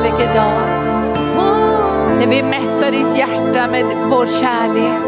kärlek 0.00 0.30
idag. 0.30 0.52
När 2.18 2.26
vi 2.26 2.42
mättar 2.42 2.90
ditt 2.90 3.18
hjärta 3.18 3.70
med 3.70 3.84
vår 4.10 4.26
kärlek. 4.26 5.02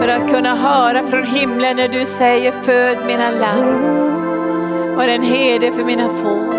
För 0.00 0.08
att 0.08 0.30
kunna 0.30 0.54
höra 0.54 1.02
från 1.02 1.26
himlen 1.26 1.76
när 1.76 1.88
du 1.88 2.06
säger 2.06 2.52
föd 2.52 2.98
mina 3.06 3.30
lamm. 3.30 4.96
Var 4.96 5.08
en 5.08 5.22
herde 5.22 5.72
för 5.72 5.84
mina 5.84 6.08
får. 6.08 6.52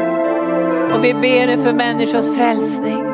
Och 0.93 1.03
vi 1.03 1.13
ber 1.13 1.47
dig 1.47 1.57
för 1.57 1.73
människors 1.73 2.35
frälsning. 2.35 3.05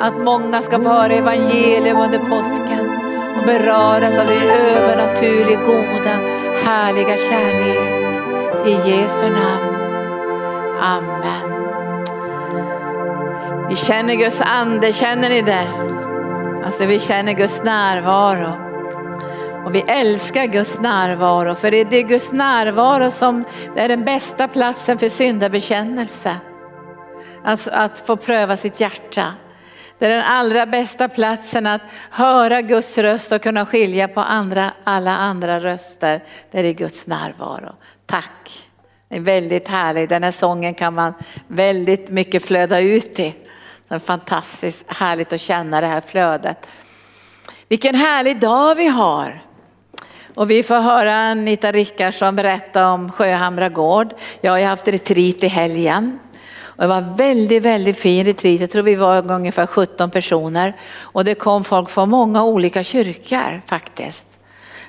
Att 0.00 0.18
många 0.24 0.62
ska 0.62 0.80
få 0.80 0.88
höra 0.88 1.12
evangelium 1.12 1.96
under 1.96 2.18
påsken 2.18 2.90
och 3.38 3.46
beröras 3.46 4.18
av 4.18 4.26
din 4.26 4.50
övernaturligt 4.50 5.66
goda, 5.66 6.16
härliga 6.64 7.16
kärlek. 7.16 8.02
I 8.66 8.90
Jesu 8.90 9.24
namn. 9.24 9.76
Amen. 10.80 11.41
Vi 13.72 13.76
känner 13.76 14.14
Guds 14.14 14.40
ande, 14.40 14.92
känner 14.92 15.28
ni 15.28 15.42
det? 15.42 15.68
Alltså 16.64 16.86
vi 16.86 17.00
känner 17.00 17.32
Guds 17.32 17.60
närvaro. 17.64 18.52
Och 19.64 19.74
vi 19.74 19.80
älskar 19.80 20.46
Guds 20.46 20.80
närvaro 20.80 21.54
för 21.54 21.70
det 21.70 21.78
är 21.78 22.02
Guds 22.02 22.32
närvaro 22.32 23.10
som 23.10 23.44
är 23.76 23.88
den 23.88 24.04
bästa 24.04 24.48
platsen 24.48 24.98
för 24.98 25.08
syndabekännelse. 25.08 26.36
Alltså 27.44 27.70
att 27.70 28.06
få 28.06 28.16
pröva 28.16 28.56
sitt 28.56 28.80
hjärta. 28.80 29.34
Det 29.98 30.06
är 30.06 30.10
den 30.10 30.24
allra 30.24 30.66
bästa 30.66 31.08
platsen 31.08 31.66
att 31.66 31.82
höra 32.10 32.62
Guds 32.62 32.98
röst 32.98 33.32
och 33.32 33.42
kunna 33.42 33.66
skilja 33.66 34.08
på 34.08 34.20
andra, 34.20 34.72
alla 34.84 35.16
andra 35.16 35.60
röster. 35.60 36.22
Det 36.50 36.58
är 36.58 36.72
Guds 36.72 37.06
närvaro. 37.06 37.74
Tack! 38.06 38.68
Det 39.08 39.16
är 39.16 39.20
väldigt 39.20 39.68
härligt. 39.68 40.08
Den 40.08 40.22
här 40.22 40.30
sången 40.30 40.74
kan 40.74 40.94
man 40.94 41.14
väldigt 41.46 42.10
mycket 42.10 42.44
flöda 42.44 42.80
ut 42.80 43.18
i. 43.18 43.34
Det 43.92 43.96
är 43.96 44.00
fantastiskt 44.00 44.84
härligt 44.86 45.32
att 45.32 45.40
känna 45.40 45.80
det 45.80 45.86
här 45.86 46.00
flödet. 46.00 46.66
Vilken 47.68 47.94
härlig 47.94 48.40
dag 48.40 48.74
vi 48.74 48.86
har. 48.86 49.42
Och 50.34 50.50
vi 50.50 50.62
får 50.62 50.74
höra 50.80 51.14
Anita 51.14 51.72
Rickardsson 51.72 52.36
berätta 52.36 52.88
om 52.88 53.12
Sjöhamra 53.12 53.68
gård. 53.68 54.14
Jag 54.40 54.52
har 54.52 54.62
haft 54.62 54.88
retreat 54.88 55.42
i 55.42 55.46
helgen. 55.46 56.18
Och 56.60 56.82
det 56.82 56.88
var 56.88 57.16
väldigt, 57.16 57.62
väldigt 57.62 57.98
fin 57.98 58.24
retreat. 58.26 58.60
Jag 58.60 58.70
tror 58.70 58.82
vi 58.82 58.94
var 58.94 59.30
ungefär 59.30 59.66
17 59.66 60.10
personer. 60.10 60.76
Och 61.00 61.24
det 61.24 61.34
kom 61.34 61.64
folk 61.64 61.90
från 61.90 62.10
många 62.10 62.44
olika 62.44 62.84
kyrkor 62.84 63.62
faktiskt. 63.66 64.26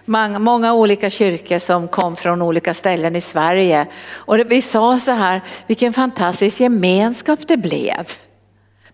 Många, 0.06 0.40
många 0.40 0.74
olika 0.74 1.10
kyrkor 1.10 1.60
som 1.60 1.88
kom 1.88 2.16
från 2.16 2.42
olika 2.42 2.74
ställen 2.74 3.16
i 3.16 3.22
Sverige. 3.22 3.86
Och 4.14 4.40
vi 4.40 4.62
sa 4.62 5.00
så 5.00 5.12
här, 5.12 5.42
vilken 5.68 5.94
fantastisk 5.94 6.60
gemenskap 6.60 7.40
det 7.48 7.58
blev. 7.58 8.08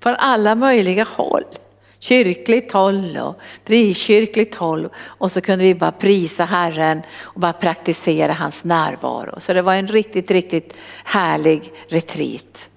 Från 0.03 0.15
alla 0.17 0.55
möjliga 0.55 1.03
håll. 1.03 1.43
Kyrkligt 1.99 2.71
håll 2.71 3.17
och 3.17 3.39
frikyrkligt 3.65 4.55
håll. 4.55 4.89
Och 5.05 5.31
så 5.31 5.41
kunde 5.41 5.63
vi 5.63 5.75
bara 5.75 5.91
prisa 5.91 6.45
Herren 6.45 7.01
och 7.19 7.39
bara 7.39 7.53
praktisera 7.53 8.33
hans 8.33 8.63
närvaro. 8.63 9.39
Så 9.39 9.53
det 9.53 9.61
var 9.61 9.73
en 9.73 9.87
riktigt, 9.87 10.31
riktigt 10.31 10.77
härlig 11.03 11.71
retreat. 11.87 12.69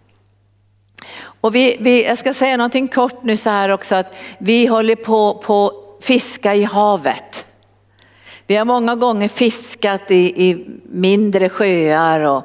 Och 1.24 1.54
vi, 1.54 1.76
vi, 1.80 2.04
jag 2.06 2.18
ska 2.18 2.34
säga 2.34 2.56
någonting 2.56 2.88
kort 2.88 3.22
nu 3.22 3.36
så 3.36 3.50
här 3.50 3.68
också 3.68 3.94
att 3.94 4.16
vi 4.38 4.66
håller 4.66 4.96
på 4.96 5.34
på 5.34 5.72
fiska 6.00 6.54
i 6.54 6.64
havet. 6.64 7.46
Vi 8.46 8.56
har 8.56 8.64
många 8.64 8.96
gånger 8.96 9.28
fiskat 9.28 10.10
i, 10.10 10.48
i 10.48 10.66
mindre 10.84 11.48
sjöar 11.48 12.20
och 12.20 12.42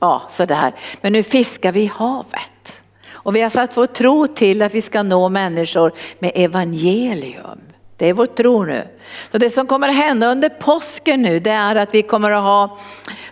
ja, 0.00 0.22
sådär. 0.28 0.74
Men 1.00 1.12
nu 1.12 1.22
fiskar 1.22 1.72
vi 1.72 1.80
i 1.80 1.92
havet. 1.94 2.57
Och 3.28 3.36
vi 3.36 3.40
har 3.40 3.50
satt 3.50 3.76
vår 3.76 3.86
tro 3.86 4.26
till 4.26 4.62
att 4.62 4.74
vi 4.74 4.82
ska 4.82 5.02
nå 5.02 5.28
människor 5.28 5.92
med 6.18 6.32
evangelium. 6.34 7.60
Det 7.96 8.08
är 8.08 8.12
vår 8.12 8.26
tro 8.26 8.64
nu. 8.64 8.82
Så 9.32 9.38
det 9.38 9.50
som 9.50 9.66
kommer 9.66 9.88
att 9.88 9.96
hända 9.96 10.30
under 10.30 10.48
påsken 10.48 11.22
nu 11.22 11.40
det 11.40 11.50
är 11.50 11.76
att 11.76 11.94
vi 11.94 12.02
kommer 12.02 12.30
att 12.30 12.42
ha 12.42 12.78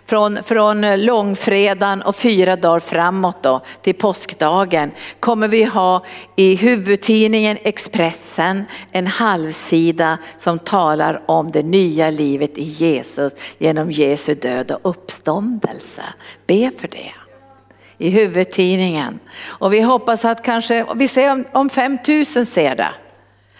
från, 0.05 0.43
från 0.43 1.05
långfredagen 1.05 2.01
och 2.01 2.15
fyra 2.15 2.55
dagar 2.55 2.79
framåt 2.79 3.43
då, 3.43 3.61
till 3.81 3.95
påskdagen 3.95 4.91
kommer 5.19 5.47
vi 5.47 5.63
ha 5.63 6.05
i 6.35 6.55
huvudtidningen 6.55 7.57
Expressen 7.63 8.65
en 8.91 9.07
halvsida 9.07 10.17
som 10.37 10.59
talar 10.59 11.23
om 11.25 11.51
det 11.51 11.63
nya 11.63 12.09
livet 12.09 12.57
i 12.57 12.63
Jesus 12.63 13.33
genom 13.57 13.91
Jesu 13.91 14.35
död 14.35 14.71
och 14.71 14.79
uppståndelse. 14.89 16.03
Be 16.47 16.71
för 16.79 16.87
det 16.87 17.26
i 17.97 18.09
huvudtidningen. 18.09 19.19
Och 19.45 19.73
vi 19.73 19.81
hoppas 19.81 20.25
att 20.25 20.43
kanske, 20.43 20.85
vi 20.95 21.07
ser 21.07 21.31
om, 21.31 21.45
om 21.51 21.69
5000 21.69 22.45
ser 22.45 22.75
det 22.75 22.91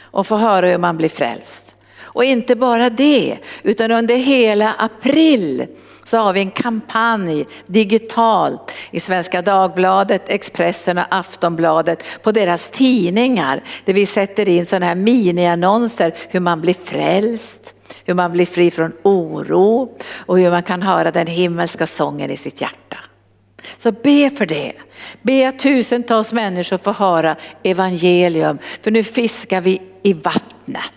och 0.01 0.27
får 0.27 0.37
höra 0.37 0.67
hur 0.67 0.77
man 0.77 0.97
blir 0.97 1.09
frälst. 1.09 1.75
Och 1.99 2.23
inte 2.23 2.55
bara 2.55 2.89
det, 2.89 3.37
utan 3.63 3.91
under 3.91 4.15
hela 4.15 4.73
april 4.77 5.67
så 6.03 6.17
har 6.17 6.33
vi 6.33 6.39
en 6.39 6.51
kampanj 6.51 7.45
digitalt 7.65 8.71
i 8.91 8.99
Svenska 8.99 9.41
Dagbladet, 9.41 10.29
Expressen 10.29 10.97
och 10.97 11.03
Aftonbladet 11.09 12.03
på 12.23 12.31
deras 12.31 12.69
tidningar 12.69 13.63
där 13.85 13.93
vi 13.93 14.05
sätter 14.05 14.49
in 14.49 14.65
sådana 14.65 14.85
här 14.85 14.95
miniannonser 14.95 16.13
hur 16.29 16.39
man 16.39 16.61
blir 16.61 16.73
frälst, 16.73 17.75
hur 18.05 18.13
man 18.13 18.31
blir 18.31 18.45
fri 18.45 18.71
från 18.71 18.93
oro 19.03 19.89
och 20.11 20.39
hur 20.39 20.51
man 20.51 20.63
kan 20.63 20.81
höra 20.81 21.11
den 21.11 21.27
himmelska 21.27 21.87
sången 21.87 22.31
i 22.31 22.37
sitt 22.37 22.61
hjärta. 22.61 22.97
Så 23.77 23.91
be 23.91 24.29
för 24.29 24.45
det. 24.45 24.73
Be 25.21 25.49
att 25.49 25.59
tusentals 25.59 26.33
människor 26.33 26.77
får 26.77 26.93
höra 26.93 27.35
evangelium. 27.63 28.57
För 28.81 28.91
nu 28.91 29.03
fiskar 29.03 29.61
vi 29.61 29.81
i 30.03 30.13
vattnet. 30.13 30.93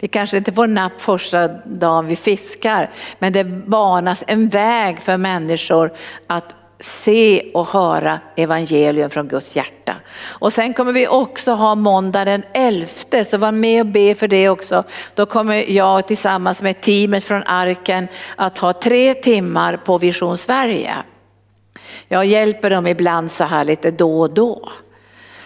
Vi 0.00 0.08
kanske 0.08 0.36
inte 0.36 0.52
får 0.52 0.66
napp 0.66 1.00
första 1.00 1.48
dagen 1.64 2.06
vi 2.06 2.16
fiskar, 2.16 2.90
men 3.18 3.32
det 3.32 3.44
banas 3.44 4.24
en 4.26 4.48
väg 4.48 5.00
för 5.00 5.16
människor 5.16 5.92
att 6.26 6.54
se 6.80 7.50
och 7.54 7.68
höra 7.68 8.18
evangelium 8.36 9.10
från 9.10 9.28
Guds 9.28 9.56
hjärta. 9.56 9.94
Och 10.22 10.52
sen 10.52 10.74
kommer 10.74 10.92
vi 10.92 11.08
också 11.08 11.52
ha 11.52 11.74
måndag 11.74 12.24
den 12.24 12.42
11, 12.54 12.86
så 13.30 13.38
var 13.38 13.52
med 13.52 13.80
och 13.80 13.86
be 13.86 14.14
för 14.14 14.28
det 14.28 14.48
också. 14.48 14.84
Då 15.14 15.26
kommer 15.26 15.70
jag 15.70 16.08
tillsammans 16.08 16.62
med 16.62 16.80
teamet 16.80 17.24
från 17.24 17.42
Arken 17.46 18.08
att 18.36 18.58
ha 18.58 18.72
tre 18.72 19.14
timmar 19.14 19.76
på 19.76 19.98
Vision 19.98 20.38
Sverige. 20.38 20.94
Jag 22.08 22.26
hjälper 22.26 22.70
dem 22.70 22.86
ibland 22.86 23.30
så 23.30 23.44
här 23.44 23.64
lite 23.64 23.90
då 23.90 24.20
och 24.20 24.30
då. 24.30 24.68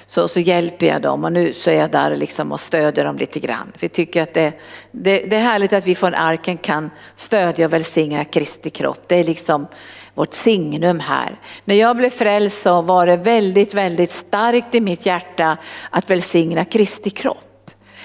Så, 0.07 0.29
så 0.29 0.41
hjälper 0.41 0.87
jag 0.87 1.03
dem 1.03 1.25
och 1.25 1.33
nu 1.33 1.53
så 1.53 1.71
är 1.71 1.75
jag 1.75 1.91
där 1.91 2.17
liksom 2.17 2.53
och 2.53 2.61
stödjer 2.61 3.05
dem 3.05 3.17
lite 3.17 3.41
grann. 3.41 3.73
Vi 3.81 3.89
tycker 3.89 4.23
att 4.23 4.35
det, 4.35 4.53
det, 4.91 5.19
det 5.19 5.37
är 5.37 5.41
härligt 5.41 5.73
att 5.73 5.87
vi 5.87 5.95
från 5.95 6.15
arken 6.15 6.59
kan 6.59 6.91
stödja 7.17 7.67
och 7.67 7.73
välsigna 7.73 8.25
Kristi 8.25 8.71
kropp. 8.71 9.05
Det 9.07 9.17
är 9.17 9.25
liksom 9.25 9.67
vårt 10.15 10.35
signum 10.35 11.01
här. 11.01 11.41
När 11.65 11.75
jag 11.75 11.97
blev 11.97 12.11
frälst 12.11 12.63
så 12.63 12.83
var 12.83 13.07
det 13.07 13.17
väldigt, 13.17 13.75
väldigt 13.75 14.11
starkt 14.11 14.75
i 14.75 14.81
mitt 14.81 15.07
hjärta 15.07 15.57
att 15.91 16.11
välsigna 16.11 16.65
Kristi 16.65 17.11
kropp. 17.11 17.50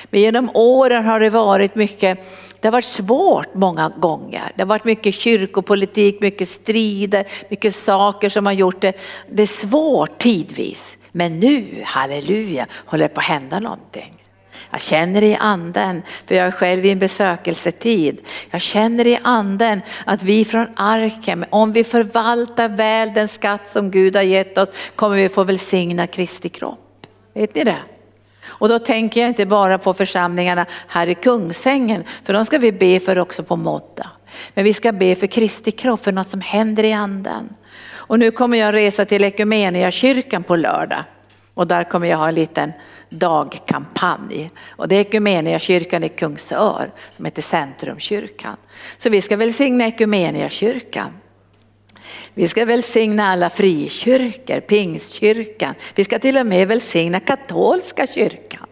Men 0.09 0.21
genom 0.21 0.49
åren 0.53 1.05
har 1.05 1.19
det 1.19 1.29
varit 1.29 1.75
mycket, 1.75 2.19
det 2.59 2.67
har 2.67 2.71
varit 2.71 2.85
svårt 2.85 3.53
många 3.53 3.89
gånger. 3.89 4.51
Det 4.55 4.61
har 4.61 4.67
varit 4.67 4.85
mycket 4.85 5.15
kyrkopolitik, 5.15 6.21
mycket 6.21 6.49
strider, 6.49 7.25
mycket 7.49 7.75
saker 7.75 8.29
som 8.29 8.45
har 8.45 8.53
gjort 8.53 8.81
det, 8.81 8.93
det 9.29 9.43
är 9.43 9.67
svårt 9.67 10.17
tidvis. 10.17 10.97
Men 11.11 11.39
nu, 11.39 11.81
halleluja, 11.85 12.65
håller 12.85 13.07
det 13.07 13.13
på 13.13 13.19
att 13.19 13.25
hända 13.25 13.59
någonting. 13.59 14.25
Jag 14.71 14.81
känner 14.81 15.21
i 15.21 15.35
anden, 15.39 16.01
för 16.25 16.35
jag 16.35 16.47
är 16.47 16.51
själv 16.51 16.85
i 16.85 16.91
en 16.91 16.99
besökelsetid. 16.99 18.21
Jag 18.51 18.61
känner 18.61 19.07
i 19.07 19.19
anden 19.23 19.81
att 20.05 20.23
vi 20.23 20.45
från 20.45 20.67
arken, 20.75 21.45
om 21.49 21.71
vi 21.71 21.83
förvaltar 21.83 22.69
väl 22.69 23.13
den 23.13 23.27
skatt 23.27 23.69
som 23.69 23.91
Gud 23.91 24.15
har 24.15 24.23
gett 24.23 24.57
oss, 24.57 24.69
kommer 24.95 25.15
vi 25.15 25.29
få 25.29 25.43
välsigna 25.43 26.07
Kristi 26.07 26.49
kropp. 26.49 27.07
Vet 27.33 27.55
ni 27.55 27.63
det? 27.63 27.77
Och 28.57 28.69
då 28.69 28.79
tänker 28.79 29.21
jag 29.21 29.29
inte 29.29 29.45
bara 29.45 29.77
på 29.77 29.93
församlingarna 29.93 30.65
här 30.87 31.07
i 31.07 31.15
Kungsängen, 31.15 32.03
för 32.23 32.33
de 32.33 32.45
ska 32.45 32.57
vi 32.57 32.71
be 32.71 32.99
för 32.99 33.19
också 33.19 33.43
på 33.43 33.55
måndag. 33.55 34.09
Men 34.53 34.63
vi 34.63 34.73
ska 34.73 34.91
be 34.91 35.15
för 35.15 35.27
Kristi 35.27 35.71
kropp, 35.71 36.03
för 36.03 36.11
något 36.11 36.29
som 36.29 36.41
händer 36.41 36.83
i 36.83 36.93
anden. 36.93 37.49
Och 38.07 38.19
nu 38.19 38.31
kommer 38.31 38.57
jag 38.57 38.73
resa 38.73 39.05
till 39.05 39.23
kyrkan 39.91 40.43
på 40.43 40.55
lördag. 40.55 41.03
Och 41.53 41.67
där 41.67 41.83
kommer 41.83 42.07
jag 42.07 42.17
ha 42.17 42.27
en 42.27 42.35
liten 42.35 42.73
dagkampanj. 43.09 44.51
Och 44.69 44.87
det 44.87 44.95
är 44.95 45.03
kyrkan 45.59 46.03
i 46.03 46.09
Kungsör 46.09 46.91
som 47.15 47.25
heter 47.25 47.41
Centrumkyrkan. 47.41 48.57
Så 48.97 49.09
vi 49.09 49.21
ska 49.21 49.37
välsigna 49.37 49.85
kyrkan. 50.49 51.11
Vi 52.33 52.47
ska 52.47 52.65
välsigna 52.65 53.23
alla 53.23 53.49
frikyrkor, 53.49 54.59
pingstkyrkan. 54.59 55.75
Vi 55.95 56.03
ska 56.03 56.19
till 56.19 56.37
och 56.37 56.45
med 56.45 56.67
välsigna 56.67 57.19
katolska 57.19 58.07
kyrkan. 58.07 58.67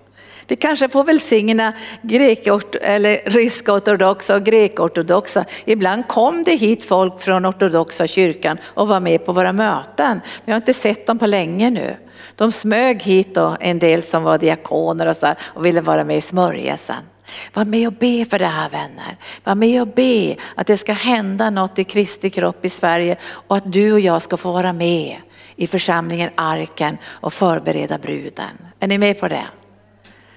Vi 0.48 0.56
kanske 0.56 0.90
får 0.90 1.04
välsigna 1.04 1.74
grek 2.02 2.48
eller 2.82 3.30
rysk-ortodoxa 3.30 4.36
och 4.36 4.44
grek-ortodoxa. 4.44 5.46
Ibland 5.66 6.08
kom 6.08 6.44
det 6.44 6.56
hit 6.56 6.86
folk 6.86 7.22
från 7.22 7.46
ortodoxa 7.46 8.08
kyrkan 8.08 8.58
och 8.64 8.88
var 8.88 9.00
med 9.00 9.26
på 9.26 9.34
våra 9.34 9.54
möten. 9.54 10.22
Vi 10.46 10.52
har 10.52 10.58
inte 10.58 10.74
sett 10.74 11.08
dem 11.08 11.20
på 11.20 11.28
länge 11.28 11.70
nu. 11.70 11.96
De 12.36 12.52
smög 12.52 13.04
hit 13.04 13.36
då, 13.36 13.58
en 13.60 13.80
del 13.80 14.04
som 14.04 14.24
var 14.24 14.38
diakoner 14.38 15.10
och, 15.10 15.18
så 15.18 15.26
här, 15.26 15.38
och 15.44 15.66
ville 15.66 15.82
vara 15.82 16.04
med 16.04 16.18
i 16.18 16.22
smörjelsen. 16.22 17.04
Var 17.54 17.66
med 17.66 17.88
och 17.88 17.94
be 17.94 18.26
för 18.26 18.40
det 18.40 18.46
här 18.46 18.70
vänner. 18.70 19.18
Var 19.44 19.56
med 19.56 19.82
och 19.82 19.88
be 19.88 20.36
att 20.56 20.68
det 20.68 20.78
ska 20.78 20.94
hända 20.94 21.50
något 21.50 21.80
i 21.80 21.84
Kristi 21.84 22.30
kropp 22.30 22.66
i 22.66 22.70
Sverige 22.70 23.18
och 23.24 23.56
att 23.56 23.74
du 23.74 23.94
och 23.94 24.00
jag 24.00 24.22
ska 24.22 24.38
få 24.38 24.52
vara 24.52 24.74
med 24.74 25.18
i 25.56 25.68
församlingen 25.68 26.30
Arken 26.36 26.98
och 27.06 27.34
förbereda 27.34 27.98
bruden. 27.98 28.58
Är 28.80 28.88
ni 28.88 28.98
med 28.98 29.20
på 29.20 29.28
det? 29.28 29.46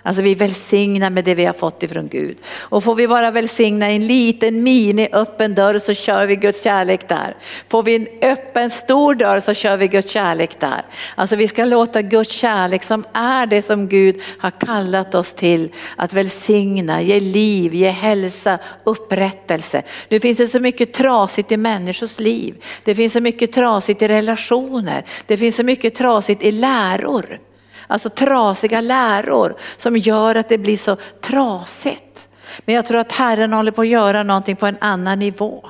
Alltså 0.07 0.23
vi 0.23 0.35
välsignar 0.35 1.11
med 1.11 1.25
det 1.25 1.35
vi 1.35 1.45
har 1.45 1.53
fått 1.53 1.83
ifrån 1.83 2.09
Gud. 2.09 2.37
Och 2.59 2.85
får 2.85 2.95
vi 2.95 3.09
bara 3.09 3.31
välsigna 3.31 3.91
en 3.91 4.07
liten 4.07 4.63
mini 4.63 5.09
öppen 5.13 5.55
dörr 5.55 5.79
så 5.79 5.95
kör 5.95 6.27
vi 6.27 6.37
Guds 6.37 6.63
kärlek 6.63 7.09
där. 7.09 7.37
Får 7.69 7.83
vi 7.83 7.95
en 7.97 8.31
öppen 8.31 8.71
stor 8.71 9.15
dörr 9.15 9.41
så 9.41 9.55
kör 9.55 9.77
vi 9.77 9.89
Guds 9.89 10.13
kärlek 10.13 10.61
där. 10.61 10.83
Alltså 11.15 11.37
vi 11.37 11.49
ska 11.49 11.65
låta 11.65 12.03
Guds 12.03 12.33
kärlek 12.33 12.83
som 12.83 13.05
är 13.13 13.47
det 13.47 13.63
som 13.63 13.89
Gud 13.89 14.23
har 14.39 14.51
kallat 14.51 15.15
oss 15.15 15.33
till 15.33 15.73
att 15.97 16.13
välsigna, 16.13 17.03
ge 17.03 17.21
liv, 17.21 17.75
ge 17.75 17.89
hälsa, 17.89 18.59
upprättelse. 18.85 19.83
Nu 20.09 20.21
finns 20.21 20.39
det 20.39 20.47
så 20.47 20.61
mycket 20.61 20.93
trasigt 20.93 21.53
i 21.53 21.57
människors 21.57 22.19
liv. 22.19 22.55
Det 22.85 22.95
finns 22.95 23.13
så 23.13 23.21
mycket 23.21 23.53
trasigt 23.53 24.03
i 24.03 24.09
relationer. 24.09 25.05
Det 25.27 25.37
finns 25.37 25.57
så 25.57 25.63
mycket 25.63 25.95
trasigt 25.95 26.43
i 26.43 26.53
läror. 26.53 27.41
Alltså 27.87 28.09
trasiga 28.09 28.81
läror 28.81 29.57
som 29.77 29.97
gör 29.97 30.35
att 30.35 30.49
det 30.49 30.59
blir 30.59 30.77
så 30.77 30.97
trasigt. 31.21 32.29
Men 32.65 32.75
jag 32.75 32.87
tror 32.87 32.99
att 32.99 33.13
Herren 33.13 33.53
håller 33.53 33.73
på 33.73 33.81
att 33.81 33.89
göra 33.89 34.23
någonting 34.23 34.57
på 34.57 34.67
en 34.67 34.77
annan 34.81 35.19
nivå. 35.19 35.67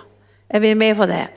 Är 0.48 0.60
vi 0.60 0.74
med 0.74 0.96
på 0.96 1.06
det? 1.06 1.28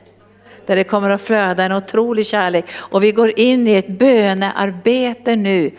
Där 0.65 0.75
det 0.75 0.83
kommer 0.83 1.09
att 1.09 1.21
flöda 1.21 1.63
en 1.63 1.71
otrolig 1.71 2.25
kärlek 2.25 2.65
och 2.75 3.03
vi 3.03 3.11
går 3.11 3.39
in 3.39 3.67
i 3.67 3.73
ett 3.73 3.87
bönearbete 3.87 5.35
nu 5.35 5.71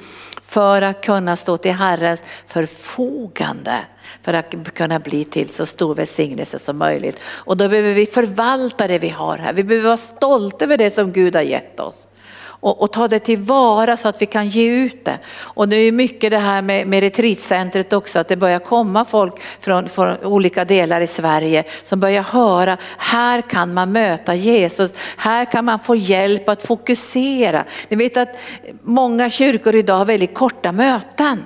för 0.42 0.82
att 0.82 1.04
kunna 1.04 1.36
stå 1.36 1.56
till 1.56 1.72
Herrens 1.72 2.22
förfogande 2.46 3.78
för 4.22 4.34
att 4.34 4.74
kunna 4.74 4.98
bli 4.98 5.24
till 5.24 5.48
så 5.48 5.66
stor 5.66 5.94
välsignelse 5.94 6.58
som 6.58 6.78
möjligt. 6.78 7.20
Och 7.24 7.56
då 7.56 7.68
behöver 7.68 7.94
vi 7.94 8.06
förvalta 8.06 8.88
det 8.88 8.98
vi 8.98 9.08
har 9.08 9.38
här. 9.38 9.52
Vi 9.52 9.64
behöver 9.64 9.86
vara 9.86 9.96
stolta 9.96 10.64
över 10.64 10.76
det 10.76 10.90
som 10.90 11.12
Gud 11.12 11.36
har 11.36 11.42
gett 11.42 11.80
oss 11.80 12.06
och, 12.60 12.82
och, 12.82 12.92
ta 12.92 13.08
det 13.08 13.18
tillvara 13.18 13.96
så 13.96 14.08
att 14.08 14.22
vi 14.22 14.26
kan 14.26 14.48
ge 14.48 14.70
ut 14.70 15.04
det. 15.04 15.18
Och 15.38 15.68
nu 15.68 15.86
är 15.86 15.92
mycket 15.92 16.30
det 16.30 16.38
här 16.38 16.62
med, 16.62 16.86
med 16.86 17.00
retreatcentret 17.00 17.92
också, 17.92 18.18
att 18.18 18.28
det 18.28 18.36
börjar 18.36 18.58
komma 18.58 19.04
folk 19.04 19.40
från, 19.60 19.88
från, 19.88 20.24
olika 20.24 20.64
delar 20.64 21.00
i 21.00 21.06
Sverige 21.06 21.64
som 21.84 22.00
börjar 22.00 22.22
höra, 22.22 22.76
här 22.98 23.40
kan 23.40 23.74
man 23.74 23.92
möta 23.92 24.34
Jesus, 24.34 24.94
här 25.16 25.44
kan 25.44 25.64
man 25.64 25.78
få 25.78 25.96
hjälp 25.96 26.48
att 26.48 26.62
fokusera. 26.66 27.64
Ni 27.88 27.96
vet 27.96 28.16
att 28.16 28.38
många 28.82 29.30
kyrkor 29.30 29.74
idag 29.74 29.96
har 29.96 30.04
väldigt 30.04 30.34
korta 30.34 30.72
möten. 30.72 31.44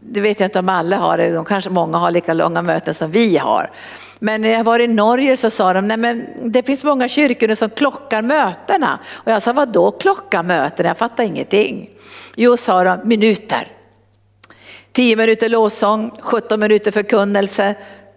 Det 0.00 0.20
vet 0.20 0.40
jag 0.40 0.46
inte 0.46 0.58
om 0.58 0.68
alla 0.68 0.96
har 0.96 1.18
det, 1.18 1.30
de 1.30 1.44
kanske 1.44 1.70
många 1.70 1.98
har 1.98 2.10
lika 2.10 2.32
långa 2.32 2.62
möten 2.62 2.94
som 2.94 3.10
vi 3.10 3.36
har. 3.36 3.70
Men 4.18 4.40
när 4.40 4.48
jag 4.48 4.64
var 4.64 4.78
i 4.78 4.88
Norge 4.88 5.36
så 5.36 5.50
sa 5.50 5.72
de, 5.72 5.88
nej 5.88 5.96
men 5.96 6.26
det 6.52 6.62
finns 6.62 6.84
många 6.84 7.08
kyrkor 7.08 7.54
som 7.54 7.70
klockar 7.70 8.22
mötena. 8.22 8.98
Och 9.12 9.32
jag 9.32 9.42
sa, 9.42 9.52
vadå 9.52 9.90
klocka 9.90 10.42
mötena? 10.42 10.88
Jag 10.88 10.96
fattar 10.98 11.24
ingenting. 11.24 11.90
Jo, 12.36 12.56
sa 12.56 12.84
de, 12.84 13.08
minuter. 13.08 13.72
10 14.92 15.16
minuter 15.16 15.48
lovsång, 15.48 16.10
17 16.20 16.60
minuter 16.60 16.90
förkunnelse, 16.90 17.74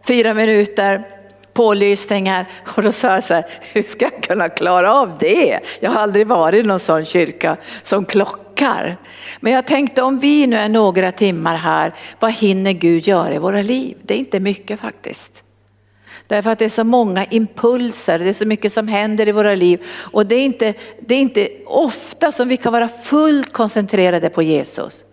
4 0.07 0.33
minuter 0.33 1.07
pålysningar. 1.53 2.47
Och 2.75 2.83
då 2.83 2.91
sa 2.91 3.07
jag 3.07 3.23
så 3.23 3.33
här, 3.33 3.45
hur 3.73 3.83
ska 3.83 4.05
jag 4.05 4.23
kunna 4.23 4.49
klara 4.49 4.93
av 4.93 5.17
det? 5.19 5.59
Jag 5.79 5.91
har 5.91 6.01
aldrig 6.01 6.27
varit 6.27 6.65
i 6.65 6.67
någon 6.67 6.79
sån 6.79 7.05
kyrka 7.05 7.57
som 7.83 8.05
klockar. 8.05 8.50
Men 9.39 9.53
jag 9.53 9.67
tänkte 9.67 10.01
om 10.01 10.19
vi 10.19 10.47
nu 10.47 10.55
är 10.55 10.69
några 10.69 11.11
timmar 11.11 11.55
här, 11.55 11.93
vad 12.19 12.33
hinner 12.33 12.71
Gud 12.71 13.07
göra 13.07 13.33
i 13.33 13.37
våra 13.37 13.61
liv? 13.61 13.97
Det 14.01 14.13
är 14.13 14.17
inte 14.17 14.39
mycket 14.39 14.79
faktiskt. 14.79 15.43
Därför 16.27 16.49
att 16.49 16.59
det 16.59 16.65
är 16.65 16.69
så 16.69 16.83
många 16.83 17.25
impulser, 17.25 18.19
det 18.19 18.29
är 18.29 18.33
så 18.33 18.45
mycket 18.45 18.73
som 18.73 18.87
händer 18.87 19.27
i 19.27 19.31
våra 19.31 19.55
liv. 19.55 19.85
Och 19.91 20.25
det 20.25 20.35
är 20.35 20.45
inte, 20.45 20.73
det 20.99 21.15
är 21.15 21.19
inte 21.19 21.49
ofta 21.65 22.31
som 22.31 22.47
vi 22.47 22.57
kan 22.57 22.73
vara 22.73 22.87
fullt 22.87 23.53
koncentrerade 23.53 24.29
på 24.29 24.41
Jesus. 24.41 25.03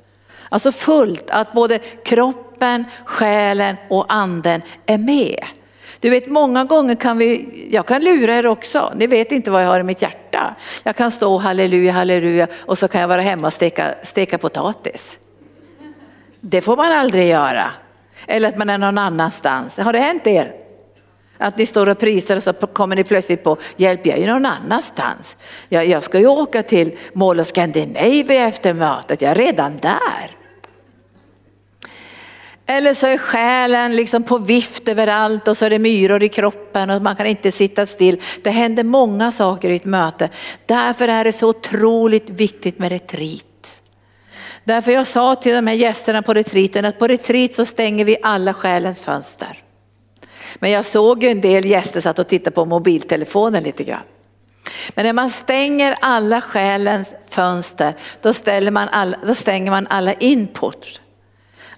Alltså 0.48 0.72
fullt, 0.72 1.30
att 1.30 1.52
både 1.52 1.78
kroppen, 1.78 2.84
själen 3.04 3.76
och 3.90 4.06
anden 4.08 4.62
är 4.86 4.98
med. 4.98 5.44
Du 6.00 6.10
vet 6.10 6.26
många 6.26 6.64
gånger 6.64 6.94
kan 6.94 7.18
vi, 7.18 7.48
jag 7.70 7.86
kan 7.86 8.04
lura 8.04 8.34
er 8.34 8.46
också, 8.46 8.92
ni 8.96 9.06
vet 9.06 9.32
inte 9.32 9.50
vad 9.50 9.64
jag 9.64 9.68
har 9.68 9.80
i 9.80 9.82
mitt 9.82 10.02
hjärta. 10.02 10.54
Jag 10.82 10.96
kan 10.96 11.10
stå 11.10 11.38
halleluja, 11.38 11.92
halleluja 11.92 12.46
och 12.56 12.78
så 12.78 12.88
kan 12.88 13.00
jag 13.00 13.08
vara 13.08 13.20
hemma 13.20 13.46
och 13.46 13.52
steka, 13.52 13.94
steka 14.02 14.38
potatis. 14.38 15.18
Det 16.40 16.60
får 16.60 16.76
man 16.76 16.92
aldrig 16.92 17.28
göra. 17.28 17.70
Eller 18.26 18.48
att 18.48 18.58
man 18.58 18.70
är 18.70 18.78
någon 18.78 18.98
annanstans. 18.98 19.78
Har 19.78 19.92
det 19.92 19.98
hänt 19.98 20.26
er? 20.26 20.52
Att 21.38 21.58
ni 21.58 21.66
står 21.66 21.88
och 21.88 21.98
prisar 21.98 22.36
och 22.36 22.42
så 22.42 22.52
kommer 22.52 22.96
ni 22.96 23.04
plötsligt 23.04 23.44
på, 23.44 23.56
hjälp 23.76 24.06
jag 24.06 24.18
är 24.18 24.22
ju 24.22 24.26
någon 24.26 24.46
annanstans. 24.46 25.36
Jag, 25.68 25.86
jag 25.86 26.02
ska 26.02 26.18
ju 26.18 26.26
åka 26.26 26.62
till 26.62 26.96
Mall 27.12 27.40
of 27.40 27.46
Scandinavia 27.46 28.48
efter 28.48 28.74
mötet, 28.74 29.22
jag 29.22 29.30
är 29.30 29.34
redan 29.34 29.76
där. 29.76 30.37
Eller 32.70 32.94
så 32.94 33.06
är 33.06 33.18
själen 33.18 33.96
liksom 33.96 34.22
på 34.22 34.38
vift 34.38 34.88
överallt 34.88 35.48
och 35.48 35.56
så 35.56 35.64
är 35.64 35.70
det 35.70 35.78
myror 35.78 36.22
i 36.22 36.28
kroppen 36.28 36.90
och 36.90 37.02
man 37.02 37.16
kan 37.16 37.26
inte 37.26 37.52
sitta 37.52 37.86
still. 37.86 38.20
Det 38.42 38.50
händer 38.50 38.84
många 38.84 39.32
saker 39.32 39.70
i 39.70 39.76
ett 39.76 39.84
möte. 39.84 40.28
Därför 40.66 41.08
är 41.08 41.24
det 41.24 41.32
så 41.32 41.48
otroligt 41.48 42.30
viktigt 42.30 42.78
med 42.78 42.88
retreat. 42.88 43.82
Därför 44.64 44.92
jag 44.92 45.06
sa 45.06 45.34
till 45.34 45.54
de 45.54 45.66
här 45.66 45.74
gästerna 45.74 46.22
på 46.22 46.34
retreaten 46.34 46.84
att 46.84 46.98
på 46.98 47.06
retreat 47.06 47.54
så 47.54 47.64
stänger 47.64 48.04
vi 48.04 48.16
alla 48.22 48.54
själens 48.54 49.00
fönster. 49.00 49.62
Men 50.54 50.70
jag 50.70 50.84
såg 50.84 51.22
ju 51.22 51.28
en 51.28 51.40
del 51.40 51.64
gäster 51.66 52.00
satt 52.00 52.18
och 52.18 52.28
tittade 52.28 52.54
på 52.54 52.64
mobiltelefonen 52.64 53.62
lite 53.62 53.84
grann. 53.84 54.02
Men 54.88 55.06
när 55.06 55.12
man 55.12 55.30
stänger 55.30 55.94
alla 56.00 56.40
själens 56.40 57.14
fönster 57.28 57.94
då, 58.22 58.70
man 58.70 58.88
alla, 58.88 59.16
då 59.26 59.34
stänger 59.34 59.70
man 59.70 59.86
alla 59.90 60.12
input. 60.12 61.00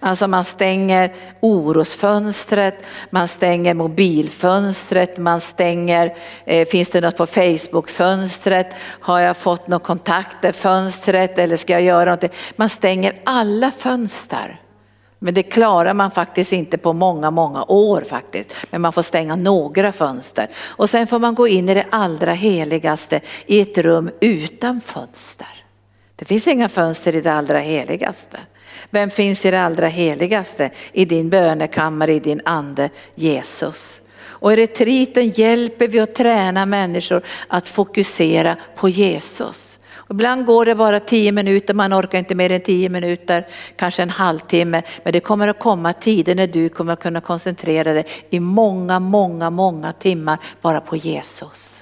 Alltså 0.00 0.29
man 0.29 0.44
stänger 0.44 1.14
orosfönstret, 1.41 2.85
man 3.11 3.29
stänger 3.29 3.75
mobilfönstret, 3.75 5.19
man 5.19 5.41
stänger, 5.41 6.14
eh, 6.44 6.69
finns 6.69 6.91
det 6.91 7.00
något 7.00 7.17
på 7.17 7.26
Facebook-fönstret, 7.26 8.75
har 9.01 9.20
jag 9.20 9.36
fått 9.36 9.67
några 9.67 9.84
kontakter, 9.84 10.53
fönstret 10.53 11.39
eller 11.39 11.56
ska 11.56 11.72
jag 11.72 11.82
göra 11.82 12.05
någonting? 12.05 12.31
Man 12.56 12.69
stänger 12.69 13.20
alla 13.25 13.70
fönster. 13.70 14.60
Men 15.22 15.34
det 15.34 15.43
klarar 15.43 15.94
man 15.94 16.10
faktiskt 16.10 16.53
inte 16.53 16.79
på 16.79 16.93
många, 16.93 17.31
många 17.31 17.65
år 17.65 18.05
faktiskt. 18.08 18.55
Men 18.70 18.81
man 18.81 18.93
får 18.93 19.03
stänga 19.03 19.36
några 19.36 19.93
fönster. 19.93 20.48
Och 20.58 20.91
sen 20.91 21.06
får 21.06 21.19
man 21.19 21.34
gå 21.34 21.48
in 21.48 21.69
i 21.69 21.75
det 21.75 21.86
allra 21.91 22.32
heligaste 22.32 23.20
i 23.46 23.60
ett 23.60 23.79
rum 23.79 24.10
utan 24.20 24.81
fönster. 24.81 25.65
Det 26.17 26.25
finns 26.25 26.46
inga 26.46 26.69
fönster 26.69 27.15
i 27.15 27.20
det 27.20 27.32
allra 27.32 27.58
heligaste. 27.58 28.39
Vem 28.91 29.10
finns 29.10 29.44
i 29.44 29.51
det 29.51 29.60
allra 29.60 29.89
heligaste? 29.89 30.70
I 30.93 31.05
din 31.05 31.31
bönekammare, 31.31 32.15
i 32.15 32.20
din 32.20 32.41
ande, 32.44 32.91
Jesus. 33.15 34.01
Och 34.22 34.53
i 34.53 34.56
retriten 34.56 35.29
hjälper 35.29 35.89
vi 35.89 36.01
att 36.01 36.15
träna 36.15 36.67
människor 36.67 37.22
att 37.49 37.69
fokusera 37.69 38.56
på 38.77 38.89
Jesus. 38.89 39.70
Ibland 40.10 40.46
går 40.46 40.65
det 40.65 40.75
bara 40.75 41.01
tio 41.01 41.32
minuter, 41.32 41.75
man 41.75 41.94
orkar 41.94 42.19
inte 42.19 42.34
mer 42.34 42.53
än 42.53 42.60
tio 42.60 42.89
minuter, 42.89 43.46
kanske 43.77 44.03
en 44.03 44.10
halvtimme. 44.10 44.82
Men 45.03 45.13
det 45.13 45.20
kommer 45.20 45.49
att 45.49 45.58
komma 45.58 45.93
tider 45.93 46.34
när 46.34 46.46
du 46.46 46.69
kommer 46.69 46.93
att 46.93 47.01
kunna 47.01 47.20
koncentrera 47.20 47.93
dig 47.93 48.06
i 48.31 48.41
många, 48.41 49.01
många, 49.01 49.51
många 49.51 49.93
timmar 49.93 50.39
bara 50.60 50.81
på 50.81 50.96
Jesus. 50.96 51.80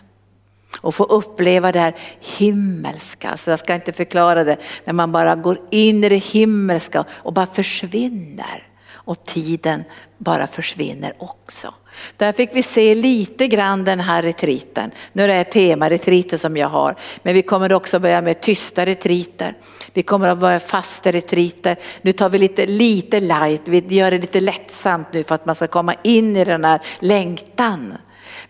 Och 0.81 0.95
få 0.95 1.05
uppleva 1.05 1.73
det 1.73 1.79
här 1.79 1.95
himmelska, 2.39 3.37
så 3.37 3.51
jag 3.51 3.59
ska 3.59 3.75
inte 3.75 3.93
förklara 3.93 4.45
det, 4.45 4.57
när 4.85 4.93
man 4.93 5.13
bara 5.13 5.37
går 5.37 5.61
in 5.71 6.05
i 6.05 6.09
det 6.09 6.17
himmelska 6.17 7.05
och 7.11 7.33
bara 7.33 7.47
försvinner 7.47 8.69
och 9.09 9.25
tiden 9.25 9.85
bara 10.19 10.47
försvinner 10.47 11.15
också. 11.19 11.75
Där 12.17 12.33
fick 12.33 12.51
vi 12.53 12.63
se 12.63 12.95
lite 12.95 13.47
grann 13.47 13.85
den 13.85 14.01
här 14.01 14.23
retriten. 14.23 14.91
Nu 15.13 15.23
är 15.23 15.29
det 15.29 15.45
temaretriter 15.45 16.37
som 16.37 16.57
jag 16.57 16.69
har, 16.69 16.97
men 17.23 17.35
vi 17.35 17.43
kommer 17.43 17.73
också 17.73 17.99
börja 17.99 18.21
med 18.21 18.41
tysta 18.41 18.87
retriter. 18.87 19.55
Vi 19.93 20.03
kommer 20.03 20.29
att 20.29 20.39
börja 20.39 20.61
fasta 20.61 21.13
retriter. 21.13 21.77
Nu 22.03 22.13
tar 22.13 22.29
vi 22.29 22.39
lite, 22.39 22.67
lite 22.67 23.21
light, 23.21 23.63
vi 23.65 23.95
gör 23.95 24.11
det 24.11 24.19
lite 24.19 24.41
lättsamt 24.41 25.13
nu 25.13 25.25
för 25.25 25.35
att 25.35 25.47
man 25.47 25.55
ska 25.55 25.67
komma 25.67 25.95
in 26.03 26.37
i 26.37 26.45
den 26.45 26.65
här 26.65 26.81
längtan. 26.99 27.95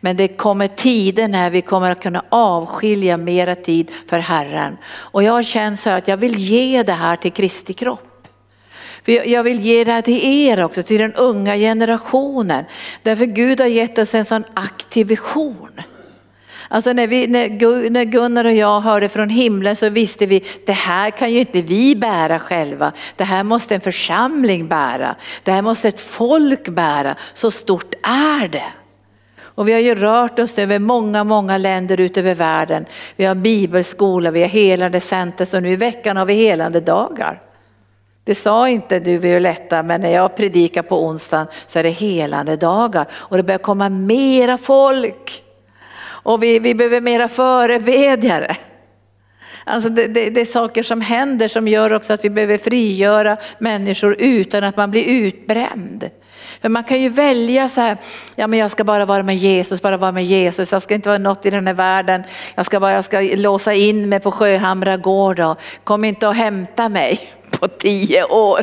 Men 0.01 0.17
det 0.17 0.29
kommer 0.29 0.69
tider 0.69 1.29
när 1.29 1.51
vi 1.51 1.63
kommer 1.63 1.91
att 1.91 2.03
kunna 2.03 2.25
avskilja 2.29 3.17
mera 3.17 3.55
tid 3.55 3.91
för 4.07 4.19
Herren. 4.19 4.77
Och 4.87 5.23
jag 5.23 5.45
känner 5.45 5.77
så 5.77 5.91
att 5.91 6.09
jag 6.09 6.17
vill 6.17 6.35
ge 6.35 6.83
det 6.83 6.93
här 6.93 7.17
till 7.17 7.33
Kristi 7.33 7.73
kropp. 7.73 8.29
För 9.05 9.29
jag 9.29 9.43
vill 9.43 9.61
ge 9.61 9.85
det 9.85 9.93
här 9.93 10.03
till 10.03 10.25
er 10.25 10.65
också, 10.65 10.83
till 10.83 10.99
den 10.99 11.15
unga 11.15 11.57
generationen. 11.57 12.65
Därför 13.03 13.27
Gud 13.27 13.61
har 13.61 13.67
gett 13.67 13.99
oss 13.99 14.15
en 14.15 14.25
sån 14.25 14.45
aktiv 14.55 15.07
vision. 15.07 15.81
Alltså 16.69 16.93
när, 16.93 17.07
vi, 17.07 17.27
när 17.27 18.05
Gunnar 18.05 18.45
och 18.45 18.53
jag 18.53 18.81
hörde 18.81 19.09
från 19.09 19.29
himlen 19.29 19.77
så 19.77 19.89
visste 19.89 20.27
vi, 20.27 20.45
det 20.67 20.73
här 20.73 21.11
kan 21.11 21.33
ju 21.33 21.39
inte 21.39 21.63
vi 21.63 21.97
bära 21.97 22.39
själva. 22.39 22.93
Det 23.17 23.25
här 23.25 23.45
måste 23.45 23.75
en 23.75 23.81
församling 23.81 24.69
bära. 24.69 25.17
Det 25.43 25.53
här 25.53 25.63
måste 25.63 25.89
ett 25.89 26.01
folk 26.01 26.69
bära. 26.69 27.17
Så 27.35 27.51
stort 27.51 27.95
är 28.03 28.49
det. 28.49 28.73
Och 29.59 29.69
vi 29.69 29.73
har 29.73 29.81
ju 29.81 29.95
rört 29.95 30.39
oss 30.39 30.59
över 30.59 30.79
många, 30.79 31.25
många 31.25 31.59
länder 31.59 32.01
ut 32.01 32.17
över 32.17 32.35
världen. 32.35 32.87
Vi 33.17 33.25
har 33.25 33.35
bibelskola, 33.35 34.31
vi 34.31 34.41
har 34.41 34.49
helande 34.49 35.01
center, 35.01 35.45
så 35.45 35.61
nu 35.61 35.69
i 35.69 35.77
veckan 35.77 36.17
har 36.17 36.27
vi 36.27 36.35
helande 36.35 36.81
dagar. 36.81 37.43
Det 38.25 38.35
sa 38.35 38.69
inte 38.69 38.99
du 38.99 39.19
Violetta, 39.19 39.83
men 39.83 40.01
när 40.01 40.13
jag 40.13 40.37
predikar 40.37 40.83
på 40.83 41.05
onsdagen 41.05 41.47
så 41.67 41.79
är 41.79 41.83
det 41.83 41.91
helande 41.91 42.57
dagar 42.57 43.07
och 43.13 43.37
det 43.37 43.43
börjar 43.43 43.59
komma 43.59 43.89
mera 43.89 44.59
folk. 44.59 45.43
Och 46.01 46.43
vi, 46.43 46.59
vi 46.59 46.75
behöver 46.75 47.01
mera 47.01 47.29
förebedjare. 47.29 48.57
Alltså 49.65 49.89
det, 49.89 50.07
det, 50.07 50.31
det, 50.31 50.41
är 50.41 50.45
saker 50.45 50.83
som 50.83 51.01
händer 51.01 51.49
som 51.49 51.69
gör 51.69 51.93
också 51.93 52.13
att 52.13 52.25
vi 52.25 52.31
behöver 52.31 52.59
frigöra 52.59 53.37
människor 53.59 54.17
utan 54.19 54.65
att 54.65 54.77
man 54.77 54.91
blir 54.91 55.05
utbränd. 55.05 56.11
För 56.61 56.69
man 56.69 56.85
kan 56.85 57.01
ju 57.01 57.09
välja 57.09 57.69
så 57.69 57.81
här, 57.81 57.97
ja 58.37 58.47
men 58.47 58.59
jag 58.59 58.71
ska 58.71 58.85
bara 58.85 59.05
vara 59.05 59.23
med 59.23 59.37
Jesus, 59.37 59.83
bara 59.83 59.97
vara 59.97 60.13
med 60.13 60.25
Jesus, 60.25 60.73
jag 60.73 60.83
ska 60.83 60.95
inte 60.95 61.09
vara 61.09 61.19
något 61.19 61.47
i 61.47 61.51
den 61.51 61.67
här 61.67 61.75
världen, 61.75 62.23
jag 62.55 62.67
ska, 62.67 62.81
bara, 62.81 62.93
jag 62.93 63.05
ska 63.05 63.21
låsa 63.21 63.75
in 63.75 64.09
mig 64.09 64.21
på 64.21 64.33
Sjöhamra 64.33 64.97
gård 64.97 65.41
och 65.41 65.59
kom 65.85 66.05
inte 66.05 66.29
och 66.29 66.35
hämta 66.35 66.89
mig 66.89 67.21
på 67.51 67.69
tio 67.69 68.25
år. 68.25 68.63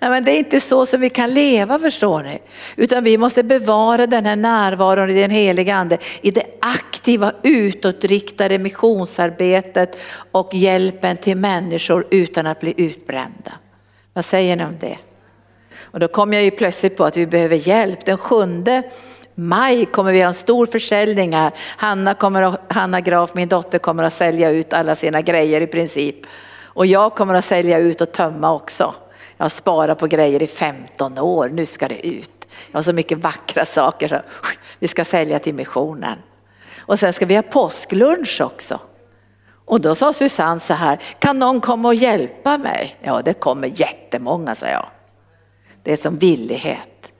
Nej, 0.00 0.10
men 0.10 0.24
det 0.24 0.32
är 0.32 0.38
inte 0.38 0.60
så 0.60 0.86
som 0.86 1.00
vi 1.00 1.10
kan 1.10 1.34
leva 1.34 1.78
förstår 1.78 2.22
ni. 2.22 2.38
Utan 2.76 3.04
vi 3.04 3.18
måste 3.18 3.42
bevara 3.42 4.06
den 4.06 4.26
här 4.26 4.36
närvaron 4.36 5.10
i 5.10 5.20
den 5.20 5.30
heliga 5.30 5.74
ande 5.74 5.98
i 6.20 6.30
det 6.30 6.44
aktiva 6.60 7.32
utåtriktade 7.42 8.58
missionsarbetet 8.58 9.98
och 10.32 10.54
hjälpen 10.54 11.16
till 11.16 11.36
människor 11.36 12.06
utan 12.10 12.46
att 12.46 12.60
bli 12.60 12.74
utbrända. 12.76 13.52
Vad 14.12 14.24
säger 14.24 14.56
ni 14.56 14.64
om 14.64 14.76
det? 14.80 14.96
Och 15.90 16.00
då 16.00 16.08
kom 16.08 16.32
jag 16.32 16.42
ju 16.42 16.50
plötsligt 16.50 16.96
på 16.96 17.04
att 17.04 17.16
vi 17.16 17.26
behöver 17.26 17.56
hjälp. 17.56 18.04
Den 18.04 18.18
sjunde 18.18 18.82
maj 19.34 19.84
kommer 19.84 20.12
vi 20.12 20.20
ha 20.20 20.28
en 20.28 20.34
stor 20.34 20.66
försäljning 20.66 21.32
här. 21.32 21.52
Hanna, 21.76 22.14
kommer 22.14 22.42
att, 22.42 22.72
Hanna 22.72 23.00
Graf, 23.00 23.34
min 23.34 23.48
dotter, 23.48 23.78
kommer 23.78 24.04
att 24.04 24.12
sälja 24.12 24.50
ut 24.50 24.72
alla 24.72 24.94
sina 24.94 25.20
grejer 25.20 25.60
i 25.60 25.66
princip. 25.66 26.16
Och 26.62 26.86
jag 26.86 27.14
kommer 27.14 27.34
att 27.34 27.44
sälja 27.44 27.78
ut 27.78 28.00
och 28.00 28.12
tömma 28.12 28.52
också. 28.52 28.94
Jag 29.36 29.44
har 29.44 29.50
sparat 29.50 29.98
på 29.98 30.06
grejer 30.06 30.42
i 30.42 30.46
15 30.46 31.18
år, 31.18 31.48
nu 31.48 31.66
ska 31.66 31.88
det 31.88 32.06
ut. 32.06 32.30
Jag 32.70 32.78
har 32.78 32.82
så 32.82 32.92
mycket 32.92 33.18
vackra 33.18 33.64
saker 33.64 34.08
så 34.08 34.20
vi 34.78 34.88
ska 34.88 35.04
sälja 35.04 35.38
till 35.38 35.54
missionen. 35.54 36.18
Och 36.78 36.98
sen 36.98 37.12
ska 37.12 37.26
vi 37.26 37.36
ha 37.36 37.42
påsklunch 37.42 38.40
också. 38.40 38.78
Och 39.64 39.80
då 39.80 39.94
sa 39.94 40.12
Susanne 40.12 40.60
så 40.60 40.74
här, 40.74 40.98
kan 41.18 41.38
någon 41.38 41.60
komma 41.60 41.88
och 41.88 41.94
hjälpa 41.94 42.58
mig? 42.58 42.96
Ja, 43.02 43.22
det 43.24 43.34
kommer 43.34 43.80
jättemånga, 43.80 44.54
sa 44.54 44.66
jag. 44.66 44.86
Det 45.90 45.94
är 45.94 45.96
som 45.96 46.18
villighet. 46.18 47.12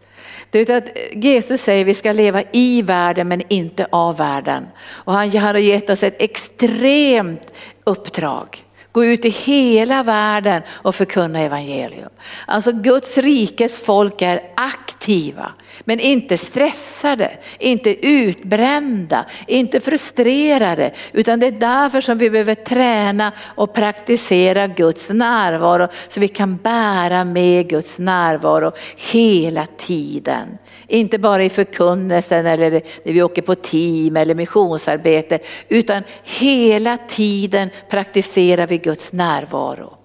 Det 0.50 0.70
är 0.70 0.76
att 0.76 0.98
Jesus 1.12 1.60
säger 1.60 1.84
att 1.84 1.88
vi 1.88 1.94
ska 1.94 2.12
leva 2.12 2.42
i 2.52 2.82
världen 2.82 3.28
men 3.28 3.42
inte 3.48 3.86
av 3.92 4.16
världen. 4.16 4.66
Och 4.80 5.12
han 5.12 5.30
har 5.30 5.54
gett 5.54 5.90
oss 5.90 6.02
ett 6.02 6.22
extremt 6.22 7.52
uppdrag. 7.84 8.64
Gå 8.92 9.04
ut 9.04 9.24
i 9.24 9.28
hela 9.28 10.02
världen 10.02 10.62
och 10.70 10.94
förkunna 10.94 11.40
evangelium. 11.40 12.08
Alltså 12.46 12.72
Guds 12.72 13.18
rikes 13.18 13.80
folk 13.80 14.22
är 14.22 14.42
aktiva 14.54 15.52
men 15.84 16.00
inte 16.00 16.38
stressade, 16.38 17.30
inte 17.58 18.06
utbrända, 18.06 19.24
inte 19.46 19.80
frustrerade 19.80 20.92
utan 21.12 21.40
det 21.40 21.46
är 21.46 21.50
därför 21.52 22.00
som 22.00 22.18
vi 22.18 22.30
behöver 22.30 22.54
träna 22.54 23.32
och 23.38 23.74
praktisera 23.74 24.66
Guds 24.66 25.08
närvaro 25.08 25.88
så 26.08 26.20
vi 26.20 26.28
kan 26.28 26.56
bära 26.56 27.24
med 27.24 27.68
Guds 27.68 27.98
närvaro 27.98 28.72
hela 29.12 29.66
tiden. 29.66 30.58
Inte 30.86 31.18
bara 31.18 31.44
i 31.44 31.50
förkunnelsen 31.50 32.46
eller 32.46 32.70
när 33.04 33.12
vi 33.12 33.22
åker 33.22 33.42
på 33.42 33.54
team 33.54 34.16
eller 34.16 34.34
missionsarbete 34.34 35.38
utan 35.68 36.02
hela 36.22 36.96
tiden 36.96 37.70
praktiserar 37.90 38.66
vi 38.66 38.79
Guds 38.82 39.12
närvaro 39.12 39.96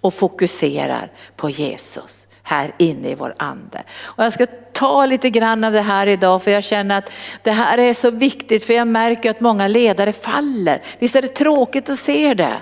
och 0.00 0.14
fokuserar 0.14 1.12
på 1.36 1.50
Jesus 1.50 2.26
här 2.42 2.74
inne 2.78 3.08
i 3.08 3.14
vår 3.14 3.34
ande. 3.36 3.82
Och 4.02 4.24
jag 4.24 4.32
ska 4.32 4.46
ta 4.72 5.06
lite 5.06 5.30
grann 5.30 5.64
av 5.64 5.72
det 5.72 5.80
här 5.80 6.06
idag 6.06 6.42
för 6.42 6.50
jag 6.50 6.64
känner 6.64 6.98
att 6.98 7.12
det 7.42 7.50
här 7.50 7.78
är 7.78 7.94
så 7.94 8.10
viktigt 8.10 8.64
för 8.64 8.74
jag 8.74 8.88
märker 8.88 9.30
att 9.30 9.40
många 9.40 9.68
ledare 9.68 10.12
faller. 10.12 10.82
Visst 10.98 11.16
är 11.16 11.22
det 11.22 11.28
tråkigt 11.28 11.88
att 11.88 11.98
se 11.98 12.34
det? 12.34 12.56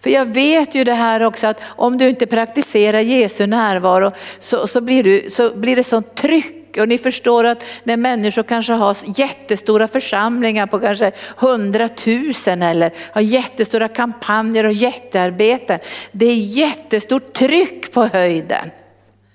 För 0.00 0.10
jag 0.10 0.24
vet 0.24 0.74
ju 0.74 0.84
det 0.84 0.94
här 0.94 1.22
också 1.22 1.46
att 1.46 1.62
om 1.64 1.98
du 1.98 2.08
inte 2.08 2.26
praktiserar 2.26 3.00
Jesu 3.00 3.46
närvaro 3.46 4.12
så, 4.40 4.66
så, 4.66 4.80
blir, 4.80 5.04
du, 5.04 5.30
så 5.30 5.56
blir 5.56 5.76
det 5.76 5.84
sånt 5.84 6.14
tryck 6.14 6.59
och 6.78 6.88
ni 6.88 6.98
förstår 6.98 7.44
att 7.44 7.64
när 7.84 7.96
människor 7.96 8.42
kanske 8.42 8.72
har 8.72 8.96
jättestora 9.04 9.88
församlingar 9.88 10.66
på 10.66 10.80
kanske 10.80 11.12
hundratusen 11.36 12.62
eller 12.62 12.92
har 13.12 13.20
jättestora 13.20 13.88
kampanjer 13.88 14.64
och 14.64 14.72
jättearbeten. 14.72 15.78
Det 16.12 16.26
är 16.26 16.36
jättestort 16.36 17.32
tryck 17.32 17.92
på 17.92 18.04
höjden. 18.04 18.70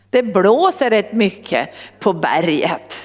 Det 0.09 0.23
blåser 0.23 0.89
rätt 0.89 1.13
mycket 1.13 1.69
på 1.99 2.13
berget. 2.13 2.97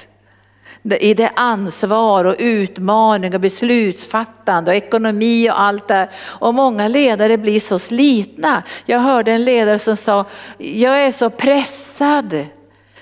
I 0.83 1.13
det 1.13 1.31
ansvar 1.35 2.25
och 2.25 2.35
utmaning 2.39 3.33
och 3.33 3.41
beslutsfattande 3.41 4.71
och 4.71 4.77
ekonomi 4.77 5.49
och 5.49 5.61
allt 5.61 5.87
det 5.87 6.09
Och 6.23 6.53
många 6.53 6.87
ledare 6.87 7.37
blir 7.37 7.59
så 7.59 7.79
slitna. 7.79 8.63
Jag 8.85 8.99
hörde 8.99 9.31
en 9.31 9.45
ledare 9.45 9.79
som 9.79 9.97
sa, 9.97 10.25
jag 10.57 11.01
är 11.01 11.11
så 11.11 11.29
pressad. 11.29 12.45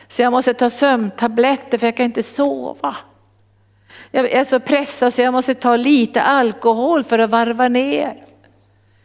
Så 0.09 0.21
jag 0.21 0.31
måste 0.31 0.53
ta 0.53 0.69
sömntabletter 0.69 1.77
för 1.77 1.87
jag 1.87 1.97
kan 1.97 2.05
inte 2.05 2.23
sova. 2.23 2.95
Jag 4.11 4.31
är 4.31 4.45
så 4.45 4.59
pressad 4.59 5.13
så 5.13 5.21
jag 5.21 5.33
måste 5.33 5.53
ta 5.53 5.75
lite 5.75 6.21
alkohol 6.21 7.03
för 7.03 7.19
att 7.19 7.29
varva 7.29 7.67
ner. 7.67 8.25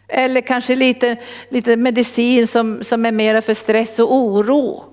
Eller 0.08 0.40
kanske 0.40 0.76
lite, 0.76 1.16
lite 1.48 1.76
medicin 1.76 2.46
som, 2.46 2.84
som 2.84 3.06
är 3.06 3.12
mera 3.12 3.42
för 3.42 3.54
stress 3.54 3.98
och 3.98 4.14
oro. 4.14 4.84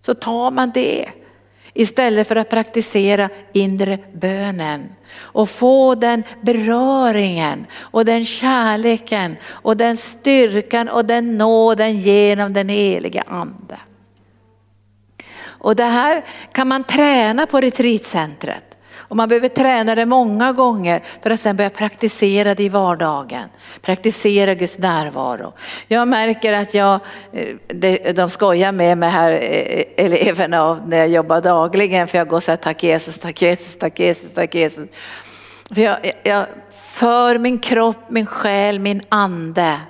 Så 0.00 0.14
tar 0.14 0.50
man 0.50 0.70
det 0.74 1.08
istället 1.74 2.28
för 2.28 2.36
att 2.36 2.50
praktisera 2.50 3.28
inre 3.52 3.98
bönen 4.12 4.88
och 5.18 5.50
få 5.50 5.94
den 5.94 6.22
beröringen 6.40 7.66
och 7.76 8.04
den 8.04 8.24
kärleken 8.24 9.36
och 9.46 9.76
den 9.76 9.96
styrkan 9.96 10.88
och 10.88 11.04
den 11.04 11.38
nåden 11.38 12.00
genom 12.00 12.52
den 12.52 12.68
heliga 12.68 13.22
ande. 13.26 13.78
Och 15.58 15.76
det 15.76 15.84
här 15.84 16.24
kan 16.52 16.68
man 16.68 16.84
träna 16.84 17.46
på 17.46 17.60
retreatcentret. 17.60 18.76
Och 19.08 19.16
man 19.16 19.28
behöver 19.28 19.48
träna 19.48 19.94
det 19.94 20.06
många 20.06 20.52
gånger 20.52 21.02
för 21.22 21.30
att 21.30 21.40
sen 21.40 21.56
börja 21.56 21.70
praktisera 21.70 22.54
det 22.54 22.62
i 22.62 22.68
vardagen. 22.68 23.48
Praktisera 23.82 24.54
Guds 24.54 24.78
närvaro. 24.78 25.52
Jag 25.88 26.08
märker 26.08 26.52
att 26.52 26.74
jag, 26.74 27.00
eh, 27.32 28.14
de 28.14 28.30
skojar 28.30 28.72
med 28.72 28.98
mig 28.98 29.10
här, 29.10 29.32
eh, 29.32 30.04
eleverna, 30.04 30.80
när 30.86 30.96
jag 30.96 31.08
jobbar 31.08 31.40
dagligen 31.40 32.08
för 32.08 32.18
jag 32.18 32.28
går 32.28 32.40
så 32.40 32.52
här 32.52 32.56
tack 32.56 32.82
Jesus, 32.82 33.18
tack 33.18 33.42
Jesus, 33.42 33.78
tack 33.78 34.00
Jesus, 34.00 34.34
tack 34.34 34.54
Jesus. 34.54 34.88
För 35.74 35.80
jag, 35.80 35.98
jag 36.22 36.46
för 36.92 37.38
min 37.38 37.58
kropp, 37.58 38.10
min 38.10 38.26
själ, 38.26 38.78
min 38.78 39.02
ande 39.08 39.80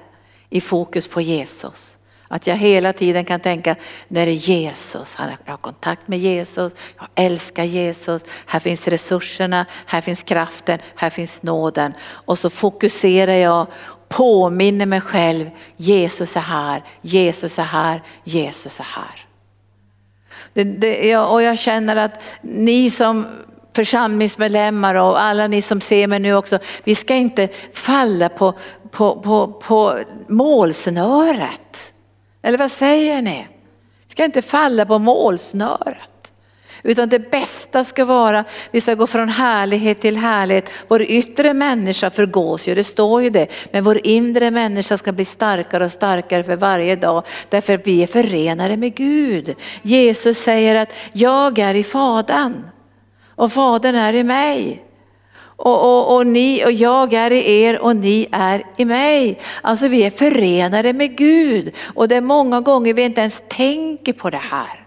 i 0.51 0.61
fokus 0.61 1.09
på 1.09 1.21
Jesus. 1.21 1.96
Att 2.28 2.47
jag 2.47 2.56
hela 2.56 2.92
tiden 2.92 3.25
kan 3.25 3.40
tänka, 3.40 3.76
nu 4.09 4.21
är 4.21 4.26
det 4.26 4.33
Jesus, 4.33 5.16
jag 5.45 5.52
har 5.52 5.56
kontakt 5.56 6.09
med 6.09 6.18
Jesus, 6.18 6.73
jag 6.99 7.09
älskar 7.14 7.64
Jesus, 7.64 8.23
här 8.47 8.61
finns 8.61 8.88
resurserna, 8.88 9.66
här 9.87 10.00
finns 10.00 10.23
kraften, 10.23 10.78
här 10.95 11.11
finns 11.11 11.42
nåden. 11.42 11.95
Och 12.02 12.38
så 12.38 12.50
fokuserar 12.50 13.33
jag, 13.33 13.66
påminner 14.09 14.87
mig 14.87 15.00
själv, 15.00 15.50
Jesus 15.76 16.37
är 16.37 16.40
här, 16.40 16.83
Jesus 17.00 17.59
är 17.59 17.62
här, 17.62 18.02
Jesus 18.25 18.80
är 18.80 18.85
här. 18.85 19.26
Det, 20.52 20.64
det, 20.64 21.16
och 21.16 21.42
jag 21.42 21.59
känner 21.59 21.97
att 21.97 22.23
ni 22.42 22.90
som 22.90 23.26
församlingsmedlemmar 23.76 24.95
och 24.95 25.21
alla 25.21 25.47
ni 25.47 25.62
som 25.62 25.80
ser 25.80 26.06
mig 26.06 26.21
nu 26.21 26.35
också, 26.35 26.59
vi 26.85 26.95
ska 26.95 27.14
inte 27.14 27.49
falla 27.73 28.28
på, 28.28 28.54
på, 28.90 29.21
på, 29.21 29.47
på 29.47 29.99
målsnöret. 30.28 31.92
Eller 32.47 32.59
vad 32.59 32.71
säger 32.71 33.23
ni? 33.23 33.47
Vi 34.07 34.11
ska 34.11 34.25
inte 34.25 34.43
falla 34.43 34.87
på 34.87 34.99
målsnöret. 34.99 36.33
Utan 36.83 37.09
det 37.09 37.31
bästa 37.31 37.85
ska 37.85 38.05
vara, 38.05 38.45
vi 38.71 38.81
ska 38.81 38.95
gå 38.95 39.07
från 39.07 39.29
härlighet 39.29 40.00
till 40.00 40.17
härlighet. 40.17 40.71
Vår 40.88 41.03
yttre 41.03 41.55
människa 41.55 42.11
förgås 42.11 42.69
ju, 42.69 42.75
det 42.75 42.85
står 42.85 43.23
ju 43.23 43.31
det. 43.31 43.47
Men 43.73 43.85
vår 43.85 44.07
inre 44.07 44.50
människa 44.50 44.99
ska 44.99 45.12
bli 45.12 45.25
starkare 45.25 45.85
och 45.85 45.93
starkare 45.93 46.45
för 46.45 46.57
varje 46.57 46.97
dag. 46.97 47.23
Därför 47.49 47.75
att 47.75 47.87
vi 47.87 48.03
är 48.03 48.07
förenade 48.07 48.76
med 48.76 48.95
Gud. 48.95 49.55
Jesus 49.83 50.38
säger 50.38 50.75
att 50.75 50.93
jag 51.12 51.59
är 51.59 51.75
i 51.75 51.85
Fadern 51.85 52.69
och 53.26 53.53
Fadern 53.53 53.95
är 53.95 54.12
i 54.12 54.25
mig. 54.25 54.86
Och, 55.57 55.85
och, 55.85 56.17
och, 56.17 56.27
ni 56.27 56.65
och 56.65 56.73
jag 56.73 57.13
är 57.13 57.31
i 57.31 57.63
er 57.63 57.79
och 57.79 57.97
ni 57.97 58.29
är 58.33 58.63
i 58.77 58.85
mig. 58.85 59.39
Alltså 59.63 59.89
vi 59.89 60.05
är 60.05 60.11
förenade 60.11 60.93
med 60.93 61.17
Gud 61.17 61.75
och 61.95 62.09
det 62.09 62.17
är 62.17 62.21
många 62.21 62.61
gånger 62.61 62.95
vi 62.95 63.03
inte 63.03 63.21
ens 63.21 63.43
tänker 63.49 64.13
på 64.13 64.31
det 64.31 64.37
här. 64.37 64.87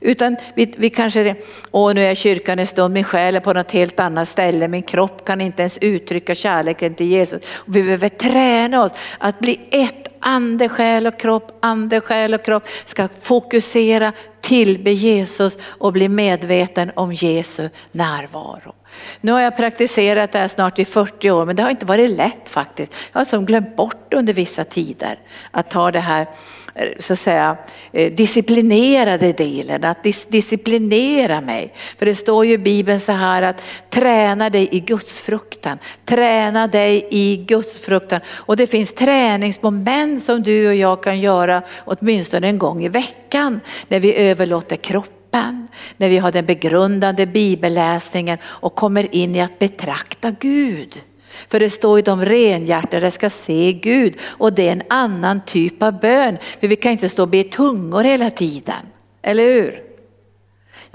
Utan 0.00 0.36
vi, 0.54 0.74
vi 0.76 0.90
kanske, 0.90 1.36
åh 1.70 1.94
nu 1.94 2.00
är 2.00 2.04
jag 2.04 2.12
i 2.12 2.16
kyrkan 2.16 2.58
en 2.58 2.66
stund, 2.66 2.94
min 2.94 3.04
själ 3.04 3.36
är 3.36 3.40
på 3.40 3.52
något 3.52 3.70
helt 3.70 4.00
annat 4.00 4.28
ställe, 4.28 4.68
min 4.68 4.82
kropp 4.82 5.24
kan 5.24 5.40
inte 5.40 5.62
ens 5.62 5.78
uttrycka 5.78 6.34
kärleken 6.34 6.94
till 6.94 7.06
Jesus. 7.06 7.42
Och 7.54 7.76
vi 7.76 7.82
behöver 7.82 8.08
träna 8.08 8.84
oss 8.84 8.92
att 9.18 9.38
bli 9.38 9.60
ett, 9.70 10.08
ande, 10.20 10.68
själ 10.68 11.06
och 11.06 11.20
kropp, 11.20 11.58
ande, 11.60 12.00
själ 12.00 12.34
och 12.34 12.44
kropp 12.44 12.68
ska 12.84 13.08
fokusera, 13.20 14.12
tillbe 14.40 14.90
Jesus 14.90 15.58
och 15.62 15.92
bli 15.92 16.08
medveten 16.08 16.92
om 16.94 17.12
Jesu 17.12 17.68
närvaro. 17.92 18.74
Nu 19.20 19.32
har 19.32 19.40
jag 19.40 19.56
praktiserat 19.56 20.32
det 20.32 20.38
här 20.38 20.48
snart 20.48 20.78
i 20.78 20.84
40 20.84 21.30
år 21.30 21.46
men 21.46 21.56
det 21.56 21.62
har 21.62 21.70
inte 21.70 21.86
varit 21.86 22.10
lätt 22.10 22.48
faktiskt. 22.48 22.94
Jag 23.12 23.20
har 23.20 23.24
som 23.24 23.46
glömt 23.46 23.76
bort 23.76 24.14
under 24.14 24.32
vissa 24.32 24.64
tider 24.64 25.18
att 25.50 25.70
ta 25.70 25.90
det 25.90 26.00
här 26.00 26.26
eh, 26.74 26.88
så 26.98 27.12
att 27.12 27.18
säga, 27.18 27.56
eh, 27.92 28.12
disciplinerade 28.12 29.32
delen, 29.32 29.84
att 29.84 30.02
dis 30.02 30.26
disciplinera 30.26 31.40
mig. 31.40 31.72
För 31.98 32.06
det 32.06 32.14
står 32.14 32.46
ju 32.46 32.52
i 32.52 32.58
Bibeln 32.58 33.00
så 33.00 33.12
här 33.12 33.42
att 33.42 33.62
träna 33.90 34.50
dig 34.50 34.68
i 34.72 34.80
gudsfruktan, 34.80 35.78
träna 36.04 36.66
dig 36.66 37.08
i 37.10 37.36
gudsfruktan. 37.36 38.20
Och 38.28 38.56
det 38.56 38.66
finns 38.66 38.94
träningsmoment 38.94 40.22
som 40.22 40.42
du 40.42 40.68
och 40.68 40.74
jag 40.74 41.02
kan 41.02 41.20
göra 41.20 41.62
åtminstone 41.84 42.48
en 42.48 42.58
gång 42.58 42.84
i 42.84 42.88
veckan 42.88 43.60
när 43.88 44.00
vi 44.00 44.14
överlåter 44.14 44.76
kroppen 44.76 45.21
kroppen, 45.32 45.68
när 45.96 46.08
vi 46.08 46.18
har 46.18 46.32
den 46.32 46.46
begrundande 46.46 47.26
bibelläsningen 47.26 48.38
och 48.44 48.74
kommer 48.74 49.14
in 49.14 49.36
i 49.36 49.40
att 49.40 49.58
betrakta 49.58 50.30
Gud. 50.30 51.00
För 51.48 51.60
det 51.60 51.70
står 51.70 51.98
ju 51.98 52.02
de 52.02 52.24
renhjärtade 52.24 53.10
ska 53.10 53.30
se 53.30 53.72
Gud 53.72 54.16
och 54.38 54.52
det 54.52 54.68
är 54.68 54.72
en 54.72 54.82
annan 54.88 55.40
typ 55.46 55.82
av 55.82 56.00
bön. 56.00 56.38
För 56.60 56.68
vi 56.68 56.76
kan 56.76 56.92
inte 56.92 57.08
stå 57.08 57.22
och 57.22 57.28
be 57.28 57.44
tungor 57.44 58.04
hela 58.04 58.30
tiden, 58.30 58.86
eller 59.22 59.44
hur? 59.44 59.82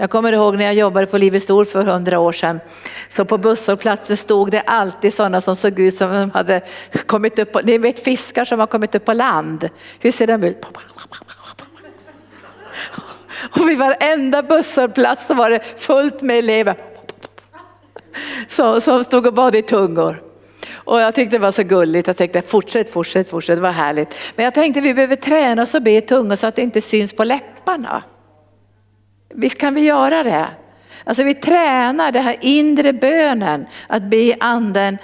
Jag 0.00 0.10
kommer 0.10 0.32
ihåg 0.32 0.56
när 0.56 0.64
jag 0.64 0.74
jobbade 0.74 1.06
på 1.06 1.18
Livets 1.18 1.50
Ord 1.50 1.66
för 1.66 1.82
hundra 1.82 2.18
år 2.18 2.32
sedan. 2.32 2.60
Så 3.08 3.24
på 3.24 3.38
busshållplatser 3.38 4.16
stod 4.16 4.50
det 4.50 4.60
alltid 4.60 5.14
sådana 5.14 5.40
som 5.40 5.56
såg 5.56 5.80
ut 5.80 5.94
som 5.94 6.12
de 6.12 6.30
hade 6.30 6.60
kommit 7.06 7.38
upp 7.38 7.52
på, 7.52 7.60
ni 7.64 7.78
vet 7.78 8.00
fiskar 8.00 8.44
som 8.44 8.60
har 8.60 8.66
kommit 8.66 8.94
upp 8.94 9.04
på 9.04 9.12
land. 9.12 9.68
Hur 10.00 10.12
ser 10.12 10.26
de 10.26 10.44
ut? 10.44 10.66
Och 13.42 13.68
vid 13.68 13.78
varenda 13.78 14.42
busshållplats 14.42 15.26
så 15.26 15.34
var 15.34 15.50
det 15.50 15.60
fullt 15.76 16.22
med 16.22 16.38
elever 16.38 16.76
som, 18.48 18.80
som 18.80 19.04
stod 19.04 19.26
och 19.26 19.34
bad 19.34 19.56
i 19.56 19.62
tungor. 19.62 20.22
Och 20.72 21.00
jag 21.00 21.14
tyckte 21.14 21.36
det 21.36 21.40
var 21.40 21.52
så 21.52 21.62
gulligt, 21.62 22.06
jag 22.06 22.16
tänkte 22.16 22.42
fortsätt, 22.42 22.92
fortsätt, 22.92 23.30
fortsätt, 23.30 23.56
det 23.56 23.62
var 23.62 23.70
härligt. 23.70 24.14
Men 24.36 24.44
jag 24.44 24.54
tänkte 24.54 24.80
vi 24.80 24.94
behöver 24.94 25.16
träna 25.16 25.62
oss 25.62 25.74
och 25.74 25.82
be 25.82 25.90
i 25.90 26.00
tungor 26.00 26.36
så 26.36 26.46
att 26.46 26.56
det 26.56 26.62
inte 26.62 26.80
syns 26.80 27.12
på 27.12 27.24
läpparna. 27.24 28.02
Visst 29.34 29.58
kan 29.58 29.74
vi 29.74 29.80
göra 29.80 30.22
det? 30.22 30.48
Alltså 31.04 31.22
vi 31.22 31.34
tränar 31.34 32.12
den 32.12 32.24
här 32.24 32.36
inre 32.40 32.92
bönen, 32.92 33.66
att 33.86 34.02
be 34.02 34.16
i 34.16 34.34
anden, 34.40 34.98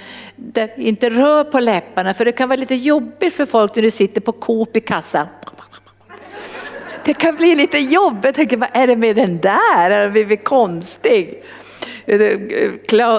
inte 0.76 1.10
rör 1.10 1.44
på 1.44 1.60
läpparna 1.60 2.14
för 2.14 2.24
det 2.24 2.32
kan 2.32 2.48
vara 2.48 2.56
lite 2.56 2.74
jobbigt 2.74 3.34
för 3.34 3.46
folk 3.46 3.76
när 3.76 3.82
du 3.82 3.90
sitter 3.90 4.20
på 4.20 4.32
Coop 4.32 4.76
i 4.76 4.80
kassan 4.80 5.26
det 7.04 7.14
kan 7.14 7.36
bli 7.36 7.54
lite 7.54 7.78
jobbigt. 7.78 8.24
Jag 8.24 8.34
tänker, 8.34 8.56
vad 8.56 8.68
är 8.72 8.86
det 8.86 8.96
med 8.96 9.16
den 9.16 9.40
där? 9.40 9.90
Den 9.90 10.00
den 10.00 10.12
blivit 10.12 10.44
konstig? 10.44 11.42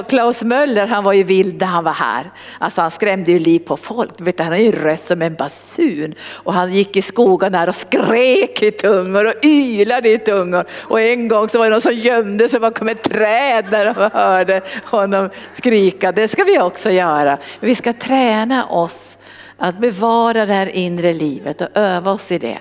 Klaus 0.08 0.44
Möller 0.44 0.88
han 0.88 1.04
var 1.04 1.14
ju 1.14 1.24
vild 1.24 1.62
när 1.62 1.68
han 1.68 1.84
var 1.84 1.92
här. 1.92 2.32
Alltså 2.60 2.82
han 2.82 2.92
skrämde 2.92 3.32
ju 3.32 3.40
liv 3.40 3.60
på 3.60 3.78
folk. 3.78 4.12
Du 4.18 4.34
han 4.38 4.48
har 4.48 4.58
ju 4.58 4.66
en 4.66 4.72
röst 4.72 5.08
som 5.08 5.22
en 5.22 5.36
basun. 5.36 6.16
Och 6.32 6.54
han 6.54 6.74
gick 6.74 6.98
i 6.98 7.02
skogen 7.02 7.52
där 7.52 7.70
och 7.70 7.76
skrek 7.76 8.64
i 8.64 8.72
tungor 8.72 9.26
och 9.26 9.46
ylade 9.46 10.10
i 10.10 10.18
tungor. 10.18 10.66
Och 10.72 11.02
en 11.02 11.28
gång 11.28 11.50
så 11.50 11.58
var 11.58 11.66
det 11.66 11.72
någon 11.72 11.82
som 11.82 11.94
gömde 11.94 12.50
sig 12.50 12.60
bakom 12.60 12.90
ett 12.90 13.04
träd 13.04 13.66
när 13.72 13.86
de 13.86 14.10
hörde 14.14 14.62
honom 14.86 15.30
skrika. 15.54 16.12
Det 16.12 16.28
ska 16.28 16.44
vi 16.44 16.60
också 16.60 16.90
göra. 16.90 17.38
Vi 17.60 17.76
ska 17.76 17.94
träna 17.94 18.66
oss 18.66 19.18
att 19.58 19.80
bevara 19.80 20.46
det 20.46 20.54
här 20.54 20.76
inre 20.76 21.14
livet 21.14 21.62
och 21.62 21.68
öva 21.74 22.12
oss 22.12 22.32
i 22.32 22.38
det. 22.38 22.58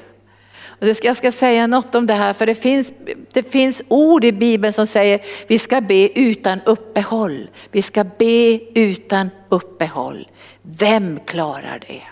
Jag 0.79 1.17
ska 1.17 1.33
säga 1.33 1.67
något 1.67 1.95
om 1.95 2.07
det 2.07 2.15
här 2.15 2.33
för 2.33 2.47
det 2.47 2.55
finns, 2.55 2.93
det 3.33 3.43
finns 3.43 3.83
ord 3.89 4.25
i 4.25 4.33
Bibeln 4.33 4.73
som 4.73 4.87
säger 4.87 5.21
vi 5.47 5.59
ska 5.59 5.81
be 5.81 6.19
utan 6.21 6.61
uppehåll. 6.67 7.51
Vi 7.71 7.83
ska 7.83 8.05
be 8.05 8.61
utan 8.75 9.31
uppehåll. 9.49 10.29
Vem 10.63 11.21
klarar 11.21 11.81
det? 11.89 12.03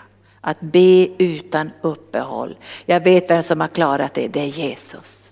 Att 0.41 0.59
be 0.59 1.07
utan 1.17 1.71
uppehåll. 1.81 2.57
Jag 2.85 3.03
vet 3.03 3.29
vem 3.29 3.43
som 3.43 3.61
har 3.61 3.67
klarat 3.67 4.13
det, 4.13 4.27
det 4.27 4.39
är 4.39 4.45
Jesus. 4.45 5.31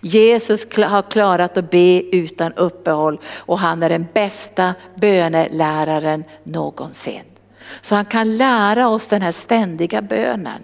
Jesus 0.00 0.66
har 0.76 1.10
klarat 1.10 1.56
att 1.56 1.70
be 1.70 2.02
utan 2.02 2.52
uppehåll 2.52 3.20
och 3.36 3.58
han 3.58 3.82
är 3.82 3.88
den 3.88 4.06
bästa 4.12 4.74
böneläraren 4.94 6.24
någonsin. 6.44 7.22
Så 7.82 7.94
han 7.94 8.04
kan 8.04 8.36
lära 8.36 8.88
oss 8.88 9.08
den 9.08 9.22
här 9.22 9.32
ständiga 9.32 10.02
bönen. 10.02 10.62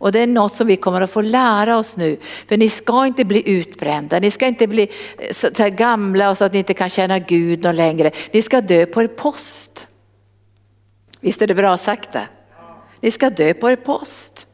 Och 0.00 0.12
det 0.12 0.20
är 0.20 0.26
något 0.26 0.54
som 0.54 0.66
vi 0.66 0.76
kommer 0.76 1.00
att 1.00 1.10
få 1.10 1.20
lära 1.20 1.78
oss 1.78 1.96
nu. 1.96 2.16
För 2.48 2.56
ni 2.56 2.68
ska 2.68 3.06
inte 3.06 3.24
bli 3.24 3.50
utbrända, 3.50 4.20
ni 4.20 4.30
ska 4.30 4.46
inte 4.46 4.66
bli 4.66 4.88
eh, 5.18 5.52
så 5.56 5.68
gamla 5.68 6.30
och 6.30 6.38
så 6.38 6.44
att 6.44 6.52
ni 6.52 6.58
inte 6.58 6.74
kan 6.74 6.90
känna 6.90 7.18
Gud 7.18 7.62
någon 7.64 7.76
längre. 7.76 8.10
Ni 8.32 8.42
ska 8.42 8.60
dö 8.60 8.86
på 8.86 9.02
er 9.02 9.06
post. 9.06 9.86
Visst 11.20 11.42
är 11.42 11.46
det 11.46 11.54
bra 11.54 11.76
sagt 11.76 12.12
det? 12.12 12.28
Ni 13.00 13.10
ska 13.10 13.30
dö 13.30 13.54
på 13.54 13.70
er 13.70 13.76
post. 13.76 14.46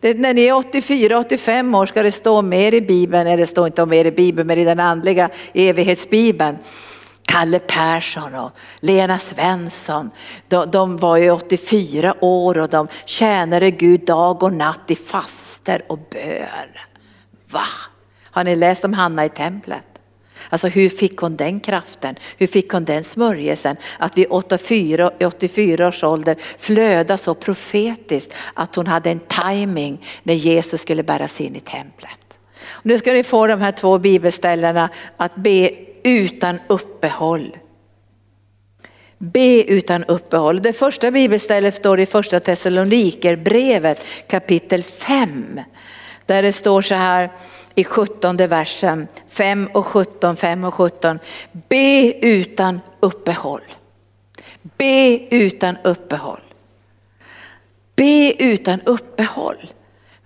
Det, 0.00 0.18
när 0.18 0.34
ni 0.34 0.42
är 0.42 0.52
84-85 0.52 1.78
år 1.78 1.86
ska 1.86 2.02
det 2.02 2.12
stå 2.12 2.42
mer 2.42 2.74
i 2.74 2.80
Bibeln, 2.80 3.26
eller 3.26 3.36
det 3.36 3.46
står 3.46 3.66
inte 3.66 3.86
mer 3.86 4.04
i 4.04 4.10
Bibeln 4.10 4.46
men 4.46 4.58
i 4.58 4.64
den 4.64 4.80
andliga 4.80 5.30
evighetsbibeln 5.54 6.58
Kalle 7.26 7.58
Persson 7.58 8.34
och 8.34 8.50
Lena 8.80 9.18
Svensson. 9.18 10.10
De, 10.48 10.70
de, 10.70 10.96
var 10.96 11.16
ju 11.16 11.30
84 11.30 12.14
år 12.20 12.58
och 12.58 12.68
de 12.68 12.88
tjänade 13.04 13.70
Gud 13.70 14.04
dag 14.04 14.42
och 14.42 14.52
natt 14.52 14.90
i 14.90 14.96
faster 14.96 15.82
och 15.86 15.98
bön. 16.10 16.68
Va? 17.50 17.66
Har 18.24 18.44
ni 18.44 18.56
läst 18.56 18.84
om 18.84 18.92
Hanna 18.92 19.24
i 19.24 19.28
templet? 19.28 19.86
Alltså 20.48 20.68
hur 20.68 20.88
fick 20.88 21.18
hon 21.18 21.36
den 21.36 21.60
kraften? 21.60 22.16
Hur 22.36 22.46
fick 22.46 22.72
hon 22.72 22.84
den 22.84 23.04
smörjelsen? 23.04 23.76
Att 23.98 24.18
vid 24.18 24.26
84, 24.30 25.10
84 25.20 25.88
års 25.88 26.04
ålder 26.04 26.36
flöda 26.58 27.18
så 27.18 27.34
profetiskt 27.34 28.34
att 28.54 28.74
hon 28.74 28.86
hade 28.86 29.10
en 29.10 29.20
timing 29.20 30.06
när 30.22 30.34
Jesus 30.34 30.80
skulle 30.80 31.02
bäras 31.02 31.40
in 31.40 31.56
i 31.56 31.60
templet. 31.60 32.38
Nu 32.82 32.98
ska 32.98 33.12
ni 33.12 33.22
få 33.22 33.46
de 33.46 33.60
här 33.60 33.72
två 33.72 33.98
bibelställena 33.98 34.88
att 35.16 35.36
be 35.36 35.70
utan 36.06 36.58
uppehåll. 36.66 37.56
Be 39.18 39.64
utan 39.64 40.04
uppehåll. 40.04 40.62
Det 40.62 40.72
första 40.72 41.10
bibelstället 41.10 41.74
står 41.74 42.00
i 42.00 42.06
första 42.06 42.40
Thessalonikerbrevet 42.40 44.04
kapitel 44.28 44.82
5. 44.82 45.60
Där 46.26 46.42
det 46.42 46.52
står 46.52 46.82
så 46.82 46.94
här 46.94 47.32
i 47.74 47.84
17 47.84 48.36
versen 48.36 49.08
5 49.28 49.68
och 49.74 49.86
17, 49.86 50.36
5 50.36 50.64
och 50.64 50.74
17. 50.74 51.18
Be 51.52 52.12
utan 52.12 52.80
uppehåll. 53.00 53.62
Be 54.62 55.18
utan 55.30 55.76
uppehåll. 55.84 56.40
Be 57.96 58.32
utan 58.38 58.80
uppehåll. 58.80 59.70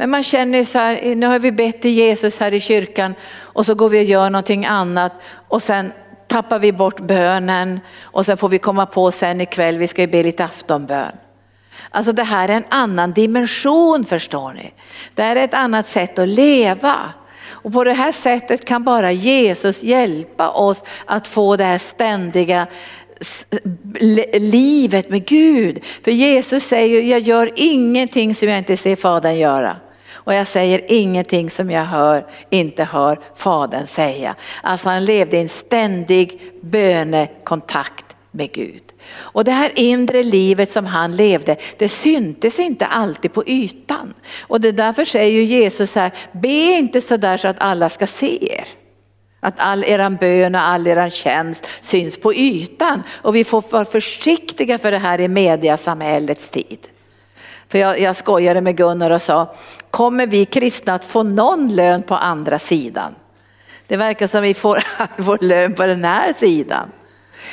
Men 0.00 0.10
man 0.10 0.22
känner 0.22 0.64
så 0.64 0.78
här, 0.78 1.14
nu 1.14 1.26
har 1.26 1.38
vi 1.38 1.52
bett 1.52 1.82
till 1.82 1.90
Jesus 1.90 2.40
här 2.40 2.54
i 2.54 2.60
kyrkan 2.60 3.14
och 3.36 3.66
så 3.66 3.74
går 3.74 3.88
vi 3.88 4.00
och 4.00 4.04
gör 4.04 4.30
någonting 4.30 4.66
annat 4.66 5.12
och 5.48 5.62
sen 5.62 5.92
tappar 6.26 6.58
vi 6.58 6.72
bort 6.72 7.00
bönen 7.00 7.80
och 8.00 8.26
sen 8.26 8.36
får 8.36 8.48
vi 8.48 8.58
komma 8.58 8.86
på 8.86 9.12
sen 9.12 9.40
ikväll, 9.40 9.78
vi 9.78 9.88
ska 9.88 10.00
ju 10.02 10.06
be 10.06 10.22
lite 10.22 10.44
aftonbön. 10.44 11.12
Alltså 11.90 12.12
det 12.12 12.22
här 12.22 12.48
är 12.48 12.52
en 12.52 12.64
annan 12.68 13.12
dimension 13.12 14.04
förstår 14.04 14.52
ni. 14.52 14.72
Det 15.14 15.22
här 15.22 15.36
är 15.36 15.44
ett 15.44 15.54
annat 15.54 15.86
sätt 15.86 16.18
att 16.18 16.28
leva. 16.28 17.12
Och 17.48 17.72
på 17.72 17.84
det 17.84 17.92
här 17.92 18.12
sättet 18.12 18.64
kan 18.64 18.84
bara 18.84 19.12
Jesus 19.12 19.82
hjälpa 19.82 20.50
oss 20.50 20.84
att 21.06 21.28
få 21.28 21.56
det 21.56 21.64
här 21.64 21.78
ständiga 21.78 22.66
livet 24.32 25.10
med 25.10 25.24
Gud. 25.24 25.84
För 26.04 26.10
Jesus 26.10 26.64
säger, 26.64 27.02
jag 27.02 27.20
gör 27.20 27.52
ingenting 27.56 28.34
som 28.34 28.48
jag 28.48 28.58
inte 28.58 28.76
ser 28.76 28.96
Fadern 28.96 29.36
göra. 29.36 29.76
Och 30.24 30.34
jag 30.34 30.46
säger 30.46 30.80
ingenting 30.88 31.50
som 31.50 31.70
jag 31.70 31.84
hör, 31.84 32.26
inte 32.50 32.84
hör 32.84 33.18
Fadern 33.34 33.86
säga. 33.86 34.34
Alltså 34.62 34.88
han 34.88 35.04
levde 35.04 35.36
i 35.36 35.40
en 35.40 35.48
ständig 35.48 36.40
bönekontakt 36.62 38.04
med 38.30 38.52
Gud. 38.52 38.82
Och 39.12 39.44
det 39.44 39.50
här 39.50 39.72
inre 39.74 40.22
livet 40.22 40.70
som 40.70 40.86
han 40.86 41.16
levde, 41.16 41.56
det 41.78 41.88
syntes 41.88 42.58
inte 42.58 42.86
alltid 42.86 43.32
på 43.32 43.44
ytan. 43.46 44.14
Och 44.40 44.60
det 44.60 44.72
därför 44.72 45.04
säger 45.04 45.32
ju 45.32 45.44
Jesus 45.44 45.94
här, 45.94 46.12
be 46.32 46.48
inte 46.48 47.00
så 47.00 47.16
där 47.16 47.36
så 47.36 47.48
att 47.48 47.60
alla 47.60 47.88
ska 47.88 48.06
se 48.06 48.52
er. 48.54 48.64
Att 49.40 49.54
all 49.56 49.84
eran 49.84 50.16
bön 50.16 50.54
och 50.54 50.60
all 50.60 50.86
eran 50.86 51.10
tjänst 51.10 51.66
syns 51.80 52.20
på 52.20 52.34
ytan. 52.34 53.02
Och 53.10 53.36
vi 53.36 53.44
får 53.44 53.64
vara 53.70 53.84
försiktiga 53.84 54.78
för 54.78 54.90
det 54.90 54.98
här 54.98 55.20
i 55.20 55.28
mediasamhällets 55.28 56.48
tid. 56.48 56.78
För 57.70 57.78
jag, 57.78 58.00
jag 58.00 58.16
skojade 58.16 58.60
med 58.60 58.76
Gunnar 58.76 59.10
och 59.10 59.22
sa, 59.22 59.54
kommer 59.90 60.26
vi 60.26 60.44
kristna 60.44 60.94
att 60.94 61.04
få 61.04 61.22
någon 61.22 61.74
lön 61.74 62.02
på 62.02 62.14
andra 62.14 62.58
sidan? 62.58 63.14
Det 63.86 63.96
verkar 63.96 64.26
som 64.26 64.42
vi 64.42 64.54
får 64.54 64.76
all 64.96 65.08
vår 65.16 65.38
lön 65.40 65.74
på 65.74 65.86
den 65.86 66.04
här 66.04 66.32
sidan. 66.32 66.90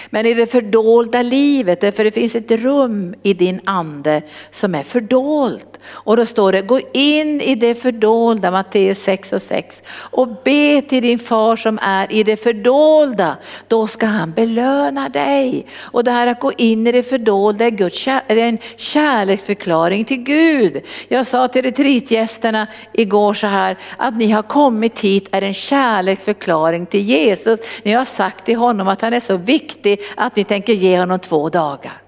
Men 0.10 0.26
i 0.26 0.34
det 0.34 0.47
fördolda 0.47 1.21
livet, 1.21 1.95
för 1.95 2.04
det 2.04 2.12
finns 2.12 2.36
ett 2.36 2.52
rum 2.52 3.15
i 3.23 3.34
din 3.34 3.62
ande 3.65 4.21
som 4.52 4.76
är 4.76 4.84
fördolt. 4.84 5.80
Och 5.88 6.17
då 6.17 6.26
står 6.26 6.52
det, 6.52 6.62
gå 6.62 6.80
in 6.93 7.41
i 7.41 7.56
det 7.56 7.76
fördolda, 7.76 8.52
Matteus 8.52 9.04
6 9.04 9.34
och 9.34 9.41
6 9.41 9.82
och 9.89 10.28
be 10.43 10.82
till 10.82 11.02
din 11.02 11.19
far 11.19 11.56
som 11.56 11.80
är 11.82 12.12
i 12.12 12.23
det 12.23 12.38
fördolda. 12.38 13.38
Då 13.67 13.88
ska 13.88 14.06
han 14.06 14.32
belöna 14.32 15.10
dig. 15.10 15.65
Och 15.80 16.04
det 16.04 16.12
här 16.12 16.28
att 16.28 16.39
gå 16.39 16.52
in 16.58 16.88
i 16.88 16.91
det 16.91 17.04
fördolda 17.04 17.65
är, 17.65 17.69
Guds, 17.69 18.08
är 18.08 18.38
en 18.38 18.58
kärleksförklaring 18.78 20.06
till 20.06 20.23
Gud. 20.23 20.82
Jag 21.08 21.28
sa 21.28 21.47
till 21.47 21.62
retreatgästerna 21.62 22.67
igår 22.93 23.34
så 23.34 23.47
här, 23.47 23.78
att 23.97 24.17
ni 24.17 24.32
har 24.32 24.43
kommit 24.43 25.00
hit 25.00 25.30
är 25.32 25.41
en 25.41 25.54
kärleksförklaring 25.54 26.86
till 26.86 27.02
Jesus. 27.02 27.60
Ni 27.84 27.93
har 27.93 28.06
sagt 28.06 28.45
till 28.45 28.56
honom 28.58 28.88
att 28.88 29.02
han 29.02 29.13
är 29.13 29.19
så 29.19 29.38
viktig 29.38 29.77
viktig 29.78 30.06
att 30.16 30.36
ni 30.36 30.44
tänker 30.44 30.74
ge 30.74 31.00
honom 31.00 31.20
två 31.20 31.50
dagar. 31.50 32.02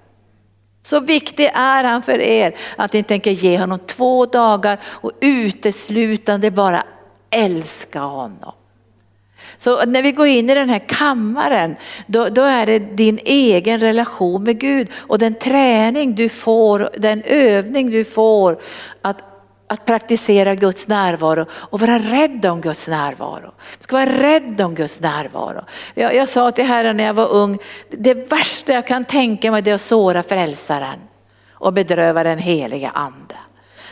Så 0.82 1.00
viktig 1.00 1.50
är 1.54 1.84
han 1.84 2.02
för 2.02 2.18
er 2.18 2.54
att 2.76 2.92
ni 2.92 3.02
tänker 3.02 3.30
ge 3.30 3.58
honom 3.58 3.78
två 3.78 4.26
dagar 4.26 4.78
och 4.84 5.12
uteslutande 5.20 6.50
bara 6.50 6.84
älska 7.30 8.00
honom. 8.00 8.52
Så 9.58 9.84
när 9.86 10.02
vi 10.02 10.12
går 10.12 10.26
in 10.26 10.50
i 10.50 10.54
den 10.54 10.70
här 10.70 10.88
kammaren, 10.88 11.76
då, 12.06 12.28
då, 12.28 12.42
är 12.42 12.66
det 12.66 12.78
din 12.78 13.18
egen 13.24 13.80
relation 13.80 14.42
med 14.42 14.58
Gud 14.60 14.88
och 14.94 15.18
den 15.18 15.34
träning 15.34 16.14
du 16.14 16.28
får, 16.28 16.90
den 16.96 17.22
övning 17.22 17.90
du 17.90 18.04
får 18.04 18.60
att 19.02 19.29
att 19.70 19.84
praktisera 19.84 20.54
Guds 20.54 20.88
närvaro 20.88 21.46
och 21.52 21.80
vara 21.80 21.98
rädd 21.98 22.46
om 22.46 22.60
Guds 22.60 22.88
närvaro. 22.88 23.52
Vi 23.78 23.84
ska 23.84 23.96
vara 23.96 24.22
rädd 24.22 24.60
om 24.60 24.74
Guds 24.74 25.00
närvaro. 25.00 25.64
Jag, 25.94 26.14
jag 26.14 26.28
sa 26.28 26.50
till 26.50 26.64
Herren 26.64 26.96
när 26.96 27.04
jag 27.04 27.14
var 27.14 27.28
ung, 27.28 27.58
det 27.90 28.14
värsta 28.14 28.72
jag 28.72 28.86
kan 28.86 29.04
tänka 29.04 29.50
mig 29.50 29.68
är 29.70 29.74
att 29.74 29.80
såra 29.80 30.22
frälsaren 30.22 30.98
och 31.52 31.72
bedröva 31.72 32.24
den 32.24 32.38
heliga 32.38 32.90
ande. 32.90 33.34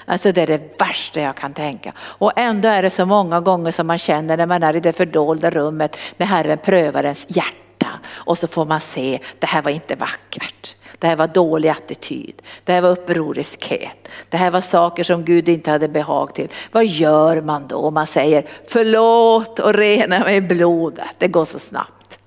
Alltså 0.04 0.32
det 0.32 0.42
är 0.42 0.46
det 0.46 0.80
värsta 0.80 1.20
jag 1.20 1.36
kan 1.36 1.54
tänka. 1.54 1.92
Och 1.98 2.32
ändå 2.36 2.68
är 2.68 2.82
det 2.82 2.90
så 2.90 3.06
många 3.06 3.40
gånger 3.40 3.72
som 3.72 3.86
man 3.86 3.98
känner 3.98 4.36
när 4.36 4.46
man 4.46 4.62
är 4.62 4.76
i 4.76 4.80
det 4.80 4.92
fördolda 4.92 5.50
rummet 5.50 5.98
när 6.16 6.26
Herren 6.26 6.58
prövar 6.58 7.04
ens 7.04 7.26
hjärta 7.28 7.88
och 8.10 8.38
så 8.38 8.46
får 8.46 8.64
man 8.66 8.80
se, 8.80 9.18
det 9.38 9.46
här 9.46 9.62
var 9.62 9.70
inte 9.70 9.94
vackert. 9.94 10.76
Det 10.98 11.06
här 11.06 11.16
var 11.16 11.26
dålig 11.26 11.68
attityd. 11.68 12.42
Det 12.64 12.72
här 12.72 12.80
var 12.80 12.90
upproriskhet. 12.90 14.08
Det 14.28 14.36
här 14.36 14.50
var 14.50 14.60
saker 14.60 15.04
som 15.04 15.24
Gud 15.24 15.48
inte 15.48 15.70
hade 15.70 15.88
behag 15.88 16.34
till. 16.34 16.48
Vad 16.72 16.86
gör 16.86 17.40
man 17.40 17.66
då? 17.66 17.90
Man 17.90 18.06
säger 18.06 18.46
förlåt 18.68 19.58
och 19.58 19.74
rena 19.74 20.18
mig 20.18 20.36
i 20.36 20.40
blodet. 20.40 21.08
Det 21.18 21.28
går 21.28 21.44
så 21.44 21.58
snabbt. 21.58 22.18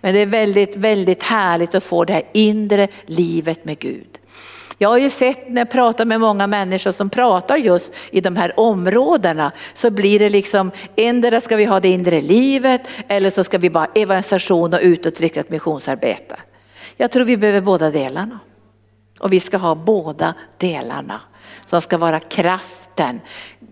Men 0.00 0.14
det 0.14 0.20
är 0.20 0.26
väldigt, 0.26 0.76
väldigt 0.76 1.22
härligt 1.22 1.74
att 1.74 1.84
få 1.84 2.04
det 2.04 2.12
här 2.12 2.22
inre 2.32 2.88
livet 3.06 3.64
med 3.64 3.78
Gud. 3.78 4.18
Jag 4.78 4.88
har 4.88 4.98
ju 4.98 5.10
sett 5.10 5.48
när 5.48 5.60
jag 5.60 5.70
pratar 5.70 6.04
med 6.04 6.20
många 6.20 6.46
människor 6.46 6.92
som 6.92 7.10
pratar 7.10 7.56
just 7.56 7.92
i 8.10 8.20
de 8.20 8.36
här 8.36 8.60
områdena 8.60 9.52
så 9.74 9.90
blir 9.90 10.18
det 10.18 10.28
liksom 10.28 10.70
endera 10.96 11.40
ska 11.40 11.56
vi 11.56 11.64
ha 11.64 11.80
det 11.80 11.88
inre 11.88 12.20
livet 12.20 12.80
eller 13.08 13.30
så 13.30 13.44
ska 13.44 13.58
vi 13.58 13.70
bara 13.70 13.86
evangelisation 13.94 14.74
och 14.74 14.80
utåtriktat 14.82 15.50
missionsarbete. 15.50 16.36
Jag 17.00 17.10
tror 17.10 17.24
vi 17.24 17.36
behöver 17.36 17.60
båda 17.60 17.90
delarna. 17.90 18.38
Och 19.20 19.32
vi 19.32 19.40
ska 19.40 19.56
ha 19.56 19.74
båda 19.74 20.34
delarna 20.58 21.20
som 21.64 21.80
ska 21.80 21.98
vara 21.98 22.20
kraften, 22.20 23.20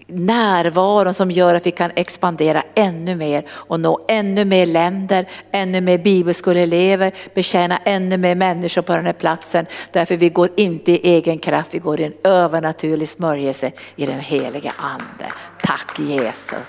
närvaron 0.06 1.14
som 1.14 1.30
gör 1.30 1.54
att 1.54 1.66
vi 1.66 1.70
kan 1.70 1.90
expandera 1.94 2.62
ännu 2.74 3.14
mer 3.14 3.44
och 3.50 3.80
nå 3.80 4.04
ännu 4.08 4.44
mer 4.44 4.66
länder, 4.66 5.28
ännu 5.50 5.80
mer 5.80 5.98
bibelskoleelever, 5.98 7.14
betjäna 7.34 7.78
ännu 7.84 8.16
mer 8.16 8.34
människor 8.34 8.82
på 8.82 8.96
den 8.96 9.06
här 9.06 9.12
platsen. 9.12 9.66
Därför 9.92 10.16
vi 10.16 10.28
går 10.28 10.50
inte 10.56 10.92
i 10.92 11.00
egen 11.02 11.38
kraft, 11.38 11.74
vi 11.74 11.78
går 11.78 12.00
i 12.00 12.04
en 12.04 12.14
övernaturlig 12.24 13.08
smörjelse 13.08 13.72
i 13.96 14.06
den 14.06 14.20
heliga 14.20 14.72
ande. 14.78 15.32
Tack 15.62 15.98
Jesus. 15.98 16.66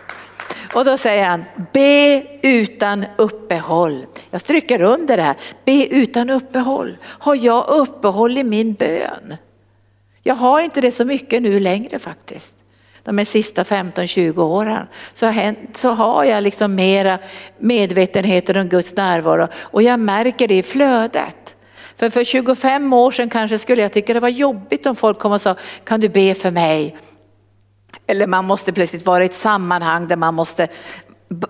Och 0.74 0.86
då 0.86 0.98
säger 0.98 1.26
han, 1.26 1.46
be 1.74 2.24
utan 2.42 3.06
uppehåll. 3.18 4.06
Jag 4.32 4.42
stryker 4.42 4.82
under 4.82 5.18
det 5.18 5.24
här, 5.24 5.36
be 5.66 5.88
utan 5.88 6.30
uppehåll. 6.30 6.98
Har 7.04 7.36
jag 7.36 7.68
uppehåll 7.68 8.38
i 8.38 8.44
min 8.44 8.74
bön? 8.74 9.36
Jag 10.24 10.36
har 10.36 10.62
inte 10.62 10.82
det 10.82 10.92
så 10.92 11.06
mycket 11.06 11.42
nu 11.42 11.60
längre 11.60 12.00
faktiskt. 12.00 12.56
De 13.04 13.26
sista 13.26 13.64
15-20 13.64 14.40
åren 14.40 14.88
så, 15.74 15.88
har 15.88 16.24
jag 16.24 16.44
liksom 16.44 16.76
mera 16.76 17.20
medvetenhet 17.58 18.50
om 18.50 18.70
Guds 18.70 18.96
närvaro 18.96 19.48
och 19.56 19.82
jag 19.84 20.00
märker 20.00 20.48
det 20.48 20.58
i 20.58 20.64
flödet. 20.64 21.56
För 21.96 22.10
för 22.10 22.24
25 22.24 22.94
år 22.94 23.12
sedan 23.12 23.30
kanske 23.30 23.60
skulle 23.60 23.82
jag 23.82 23.94
tycka 23.94 24.14
det 24.14 24.20
var 24.20 24.30
jobbigt 24.30 24.86
om 24.86 24.96
folk 24.96 25.20
kom 25.20 25.32
och 25.32 25.42
sa, 25.42 25.56
kan 25.84 26.00
du 26.00 26.10
be 26.10 26.36
för 26.36 26.52
mig? 26.52 26.98
Eller 28.10 28.28
man 28.28 28.46
måste 28.46 28.74
plötsligt 28.74 29.06
vara 29.06 29.24
i 29.24 29.26
ett 29.26 29.34
sammanhang 29.34 30.08
där 30.08 30.16
man 30.16 30.34
måste 30.34 30.68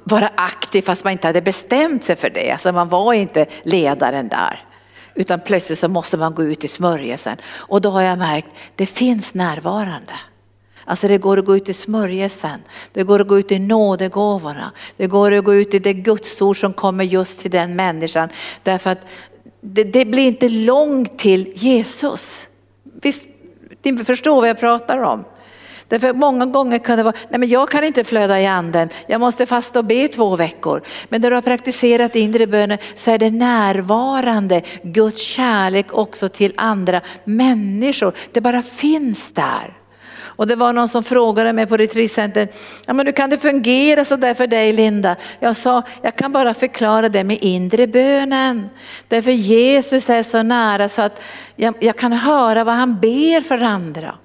vara 0.04 0.32
aktiv 0.36 0.82
fast 0.82 1.04
man 1.04 1.14
inte 1.14 1.28
hade 1.28 1.42
bestämt 1.42 2.04
sig 2.04 2.16
för 2.16 2.30
det. 2.30 2.52
Alltså 2.52 2.72
man 2.72 2.90
var 2.90 3.14
inte 3.14 3.46
ledaren 3.64 4.28
där. 4.28 4.64
Utan 5.16 5.40
plötsligt 5.40 5.80
så 5.80 5.88
måste 5.88 6.18
man 6.18 6.36
gå 6.36 6.44
ut 6.44 6.64
i 6.64 6.68
smörjelsen. 6.68 7.38
Och 7.46 7.82
då 7.82 7.90
har 7.90 8.02
jag 8.02 8.18
märkt, 8.18 8.48
det 8.76 8.86
finns 8.86 9.34
närvarande. 9.34 10.14
Alltså 10.86 11.08
det 11.08 11.18
går 11.18 11.40
att 11.40 11.46
gå 11.46 11.56
ut 11.56 11.70
i 11.70 11.74
smörjelsen, 11.74 12.60
det 12.94 13.04
går 13.04 13.22
att 13.22 13.28
gå 13.28 13.40
ut 13.40 13.52
i 13.52 13.60
nådegåvorna, 13.60 14.72
det 14.98 15.08
går 15.08 15.32
att 15.32 15.44
gå 15.44 15.56
ut 15.56 15.74
i 15.74 15.80
det 15.80 15.94
gudsord 15.94 16.60
som 16.60 16.74
kommer 16.74 17.04
just 17.04 17.40
till 17.40 17.52
den 17.52 17.76
människan. 17.76 18.30
Därför 18.64 18.90
att 18.90 19.08
det, 19.62 19.84
det 19.84 20.06
blir 20.06 20.28
inte 20.28 20.50
långt 20.50 21.20
till 21.20 21.54
Jesus. 21.56 22.48
Visst, 22.84 23.26
ni 23.84 23.98
förstår 23.98 24.36
vad 24.36 24.50
jag 24.50 24.60
pratar 24.60 24.98
om. 24.98 25.26
Därför 25.90 26.14
många 26.14 26.46
gånger 26.46 26.80
kan 26.80 26.98
det 26.98 27.04
vara, 27.04 27.16
nej 27.30 27.40
men 27.40 27.50
jag 27.50 27.70
kan 27.70 27.84
inte 27.84 28.04
flöda 28.04 28.42
i 28.42 28.46
anden, 28.46 28.90
jag 29.08 29.22
måste 29.22 29.46
fasta 29.46 29.80
och 29.80 29.86
be 29.86 30.08
två 30.08 30.36
veckor. 30.36 30.82
Men 31.10 31.22
när 31.22 31.30
du 31.30 31.36
har 31.36 31.42
praktiserat 31.42 32.16
inre 32.16 32.48
bönen 32.48 32.78
så 32.96 33.12
är 33.12 33.18
det 33.18 33.30
närvarande 33.30 34.62
Guds 34.84 35.22
kärlek 35.22 35.94
också 35.94 36.30
till 36.30 36.54
andra 36.56 37.02
människor. 37.24 38.14
Det 38.32 38.42
bara 38.42 38.62
finns 38.62 39.34
där. 39.34 39.76
Och 40.40 40.48
det 40.48 40.56
var 40.56 40.74
någon 40.74 40.90
som 40.90 41.04
frågade 41.04 41.54
mig 41.54 41.68
på 41.68 41.78
retreatcentret, 41.78 42.58
ja 42.86 42.94
men 42.94 43.06
hur 43.06 43.14
kan 43.14 43.30
det 43.30 43.38
fungera 43.38 44.06
så 44.06 44.16
där 44.16 44.34
för 44.34 44.48
dig 44.48 44.74
Linda? 44.74 45.16
Jag 45.40 45.58
sa, 45.58 45.84
jag 46.02 46.16
kan 46.16 46.32
bara 46.32 46.54
förklara 46.54 47.10
det 47.10 47.24
med 47.24 47.38
inre 47.42 47.88
bönen. 47.88 48.70
Därför 49.08 49.32
Jesus 49.32 50.10
är 50.10 50.24
så 50.24 50.44
nära 50.44 50.90
så 50.90 51.02
att 51.02 51.22
jag, 51.56 51.76
jag 51.80 51.96
kan 51.96 52.14
höra 52.14 52.64
vad 52.64 52.76
han 52.76 53.00
ber 53.00 53.42
för 53.42 53.62
andra. 53.62 54.16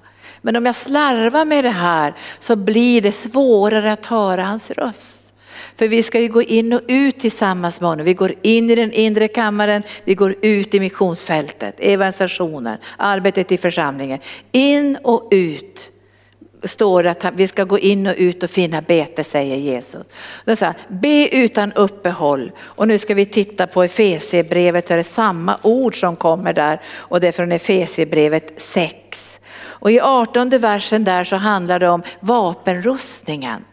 Men 0.45 0.55
om 0.55 0.65
jag 0.65 0.75
slarvar 0.75 1.45
med 1.45 1.63
det 1.63 1.69
här 1.69 2.13
så 2.39 2.55
blir 2.55 3.01
det 3.01 3.11
svårare 3.11 3.91
att 3.91 4.05
höra 4.05 4.43
hans 4.43 4.71
röst. 4.71 5.33
För 5.77 5.87
vi 5.87 6.03
ska 6.03 6.19
ju 6.19 6.27
gå 6.27 6.41
in 6.41 6.73
och 6.73 6.81
ut 6.87 7.19
tillsammans 7.19 7.81
med 7.81 7.89
honom. 7.89 8.05
Vi 8.05 8.13
går 8.13 8.33
in 8.41 8.69
i 8.69 8.75
den 8.75 8.91
inre 8.91 9.27
kammaren, 9.27 9.83
vi 10.03 10.15
går 10.15 10.35
ut 10.41 10.73
i 10.73 10.79
missionsfältet, 10.79 11.75
evangelisationen, 11.79 12.77
arbetet 12.97 13.51
i 13.51 13.57
församlingen. 13.57 14.19
In 14.51 14.97
och 15.03 15.27
ut 15.31 15.91
står 16.63 17.03
det 17.03 17.11
att 17.11 17.33
vi 17.35 17.47
ska 17.47 17.63
gå 17.63 17.79
in 17.79 18.07
och 18.07 18.15
ut 18.17 18.43
och 18.43 18.49
finna 18.49 18.81
bete 18.81 19.23
säger 19.23 19.55
Jesus. 19.55 20.05
Det 20.45 20.55
så 20.55 20.65
här, 20.65 20.75
be 20.87 21.29
utan 21.31 21.73
uppehåll 21.73 22.51
och 22.59 22.87
nu 22.87 22.97
ska 22.97 23.13
vi 23.13 23.25
titta 23.25 23.67
på 23.67 23.83
Efesierbrevet, 23.83 24.87
det 24.87 24.95
är 24.95 25.03
samma 25.03 25.57
ord 25.61 25.99
som 25.99 26.15
kommer 26.15 26.53
där 26.53 26.81
och 26.87 27.19
det 27.19 27.27
är 27.27 27.31
från 27.31 27.51
Efesierbrevet 27.51 28.61
6. 28.61 28.95
Och 29.85 29.91
i 29.91 29.99
18 29.99 30.49
versen 30.49 31.03
där 31.03 31.23
så 31.23 31.35
handlar 31.35 31.79
det 31.79 31.89
om 31.89 32.03
vapenrustningen. 32.19 33.65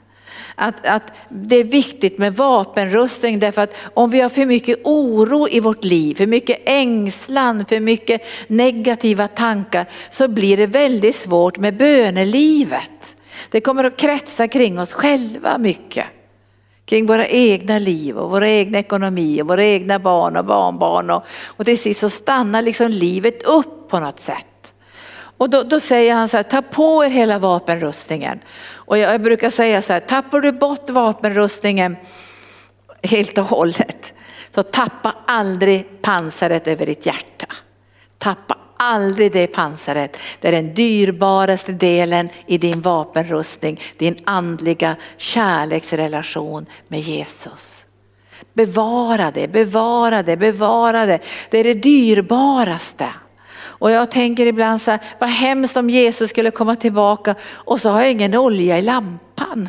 Att, 0.55 0.87
att 0.87 1.13
det 1.29 1.57
är 1.57 1.65
viktigt 1.65 2.19
med 2.19 2.37
vapenrustning 2.37 3.39
därför 3.39 3.63
att 3.63 3.77
om 3.95 4.11
vi 4.11 4.21
har 4.21 4.29
för 4.29 4.47
mycket 4.47 4.79
oro 4.85 5.49
i 5.49 5.61
vårt 5.61 5.85
liv, 5.85 6.15
för 6.15 6.27
mycket 6.27 6.59
ängslan, 6.65 7.65
för 7.67 7.81
mycket 7.81 8.23
negativa 8.47 9.29
tankar 9.29 9.87
så 10.11 10.29
blir 10.29 10.57
det 10.57 10.67
väldigt 10.67 11.15
svårt 11.15 11.59
med 11.59 11.77
bönelivet. 11.77 13.17
Det 13.51 13.61
kommer 13.61 13.85
att 13.85 13.97
kretsa 13.97 14.49
kring 14.49 14.79
oss 14.79 14.93
själva 14.93 15.59
mycket. 15.59 16.07
Kring 16.85 17.07
våra 17.07 17.27
egna 17.27 17.79
liv 17.79 18.19
och 18.19 18.31
våra 18.31 18.49
egna 18.49 18.79
ekonomi 18.79 19.43
och 19.43 19.49
våra 19.49 19.65
egna 19.65 19.99
barn 19.99 20.37
och 20.37 20.45
barnbarn. 20.45 21.11
Och, 21.11 21.23
och 21.47 21.65
till 21.65 21.79
sist 21.79 22.01
så 22.01 22.11
stannar 22.11 22.63
liksom 22.63 22.91
livet 22.91 23.43
upp 23.43 23.89
på 23.89 24.01
något 24.01 24.21
sätt. 24.21 24.47
Och 25.43 25.51
då, 25.51 25.63
då, 25.63 25.81
säger 25.81 26.15
han 26.15 26.29
så 26.29 26.37
här, 26.37 26.45
ta 26.45 26.63
på 26.63 27.05
er 27.05 27.11
hela 27.11 27.39
vapenrustningen. 27.39 28.41
Och 28.75 28.99
jag, 28.99 29.15
jag 29.15 29.23
brukar 29.23 29.51
säga 29.51 29.83
så 29.83 29.93
här, 29.93 30.01
tappar 30.01 30.41
du 30.41 30.53
bort 30.53 30.91
vapenrustningen 30.91 31.97
helt 33.03 33.39
och 33.39 33.45
hållet, 33.45 34.13
så 34.55 34.63
tappa 34.63 35.15
aldrig 35.27 36.03
pansaret 36.03 36.67
över 36.67 36.87
ditt 36.87 37.07
hjärta. 37.07 37.47
Tappa 38.19 38.59
aldrig 38.77 39.33
det 39.33 39.47
pansaret. 39.47 40.17
Det 40.41 40.49
är 40.49 40.53
den 40.53 40.75
dyrbaraste 40.75 41.73
delen 41.73 42.29
i 42.47 42.59
din 42.59 42.81
vapenrustning, 42.81 43.81
din 43.97 44.17
andliga 44.25 44.97
kärleksrelation 45.17 46.67
med 46.89 47.01
Jesus. 47.01 47.85
Bevara 48.53 49.31
det, 49.31 49.49
bevara 49.49 50.23
det, 50.23 50.37
bevara 50.37 51.07
det. 51.07 51.19
Det 51.51 51.59
är 51.59 51.65
det 51.65 51.75
dyrbaraste. 51.75 53.09
Och 53.83 53.91
jag 53.91 54.11
tänker 54.11 54.47
ibland 54.47 54.81
så 54.81 54.91
här, 54.91 55.01
vad 55.19 55.31
hemskt 55.31 55.77
om 55.77 55.91
Jesus 55.91 56.31
skulle 56.31 56.51
komma 56.51 56.77
tillbaka 56.77 57.35
och 57.53 57.81
så 57.81 57.91
har 57.91 58.01
jag 58.01 58.11
ingen 58.11 58.35
olja 58.35 58.79
i 58.79 58.83
lampan. 58.83 59.69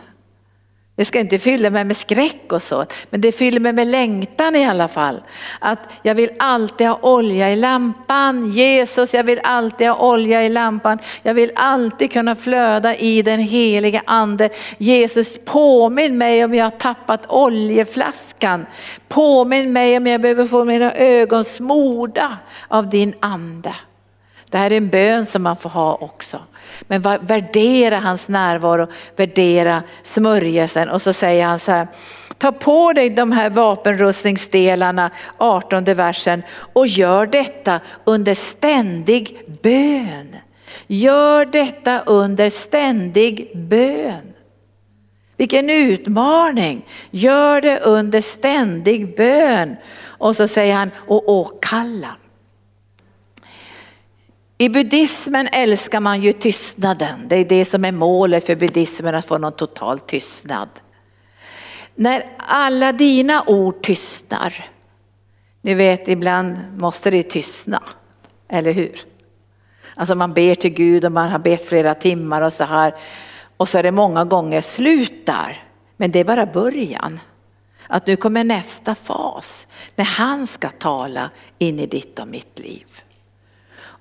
Det 0.95 1.05
ska 1.05 1.19
inte 1.19 1.39
fylla 1.39 1.69
mig 1.69 1.83
med 1.83 1.97
skräck 1.97 2.51
och 2.53 2.63
så, 2.63 2.85
men 3.09 3.21
det 3.21 3.31
fyller 3.31 3.59
mig 3.59 3.73
med 3.73 3.87
längtan 3.87 4.55
i 4.55 4.65
alla 4.65 4.87
fall. 4.87 5.23
Att 5.59 5.79
jag 6.01 6.15
vill 6.15 6.29
alltid 6.39 6.87
ha 6.87 6.99
olja 7.01 7.51
i 7.51 7.55
lampan. 7.55 8.51
Jesus, 8.51 9.13
jag 9.13 9.23
vill 9.23 9.39
alltid 9.43 9.87
ha 9.87 10.11
olja 10.11 10.43
i 10.43 10.49
lampan. 10.49 10.99
Jag 11.23 11.33
vill 11.33 11.51
alltid 11.55 12.11
kunna 12.11 12.35
flöda 12.35 12.95
i 12.95 13.21
den 13.21 13.39
heliga 13.39 14.01
ande. 14.05 14.49
Jesus, 14.77 15.37
påminn 15.45 16.17
mig 16.17 16.45
om 16.45 16.53
jag 16.53 16.65
har 16.65 16.71
tappat 16.71 17.25
oljeflaskan. 17.29 18.65
Påminn 19.07 19.73
mig 19.73 19.97
om 19.97 20.07
jag 20.07 20.21
behöver 20.21 20.47
få 20.47 20.65
mina 20.65 20.93
ögon 20.93 21.45
smorda 21.45 22.37
av 22.67 22.89
din 22.89 23.13
ande. 23.19 23.73
Det 24.53 24.59
här 24.59 24.71
är 24.71 24.77
en 24.77 24.89
bön 24.89 25.25
som 25.25 25.43
man 25.43 25.55
får 25.55 25.69
ha 25.69 25.95
också. 25.95 26.39
Men 26.81 27.01
värdera 27.01 27.99
hans 27.99 28.27
närvaro, 28.27 28.87
värdera 29.15 29.83
smörjelsen 30.03 30.89
och 30.89 31.01
så 31.01 31.13
säger 31.13 31.45
han 31.45 31.59
så 31.59 31.71
här. 31.71 31.87
Ta 32.37 32.51
på 32.51 32.93
dig 32.93 33.09
de 33.09 33.31
här 33.31 33.49
vapenrustningsdelarna, 33.49 35.11
18 35.37 35.83
versen 35.83 36.43
och 36.73 36.87
gör 36.87 37.27
detta 37.27 37.79
under 38.03 38.35
ständig 38.35 39.41
bön. 39.61 40.35
Gör 40.87 41.45
detta 41.45 41.99
under 41.99 42.49
ständig 42.49 43.51
bön. 43.55 44.33
Vilken 45.37 45.69
utmaning! 45.69 46.85
Gör 47.11 47.61
det 47.61 47.79
under 47.79 48.21
ständig 48.21 49.15
bön. 49.17 49.75
Och 50.05 50.35
så 50.35 50.47
säger 50.47 50.75
han 50.75 50.91
och 51.07 51.29
åkalla. 51.29 52.15
I 54.57 54.69
buddhismen 54.69 55.47
älskar 55.51 55.99
man 55.99 56.21
ju 56.21 56.33
tystnaden. 56.33 57.27
Det 57.27 57.35
är 57.35 57.45
det 57.45 57.65
som 57.65 57.85
är 57.85 57.91
målet 57.91 58.45
för 58.45 58.55
buddhismen, 58.55 59.15
att 59.15 59.25
få 59.25 59.37
någon 59.37 59.51
total 59.51 59.99
tystnad. 59.99 60.69
När 61.95 62.25
alla 62.37 62.91
dina 62.91 63.43
ord 63.47 63.83
tystnar, 63.83 64.69
ni 65.61 65.73
vet 65.73 66.07
ibland 66.07 66.57
måste 66.77 67.11
det 67.11 67.23
tystna, 67.23 67.83
eller 68.47 68.71
hur? 68.71 69.01
Alltså 69.95 70.15
man 70.15 70.33
ber 70.33 70.55
till 70.55 70.73
Gud 70.73 71.05
och 71.05 71.11
man 71.11 71.29
har 71.29 71.39
bett 71.39 71.67
flera 71.67 71.95
timmar 71.95 72.41
och 72.41 72.53
så 72.53 72.63
här. 72.63 72.95
Och 73.57 73.69
så 73.69 73.77
är 73.77 73.83
det 73.83 73.91
många 73.91 74.25
gånger 74.25 74.61
slut 74.61 75.25
där. 75.25 75.63
Men 75.97 76.11
det 76.11 76.19
är 76.19 76.23
bara 76.23 76.45
början. 76.45 77.19
Att 77.87 78.07
nu 78.07 78.15
kommer 78.15 78.43
nästa 78.43 78.95
fas, 78.95 79.67
när 79.95 80.05
han 80.05 80.47
ska 80.47 80.69
tala 80.69 81.29
in 81.57 81.79
i 81.79 81.85
ditt 81.85 82.19
och 82.19 82.27
mitt 82.27 82.59
liv. 82.59 83.02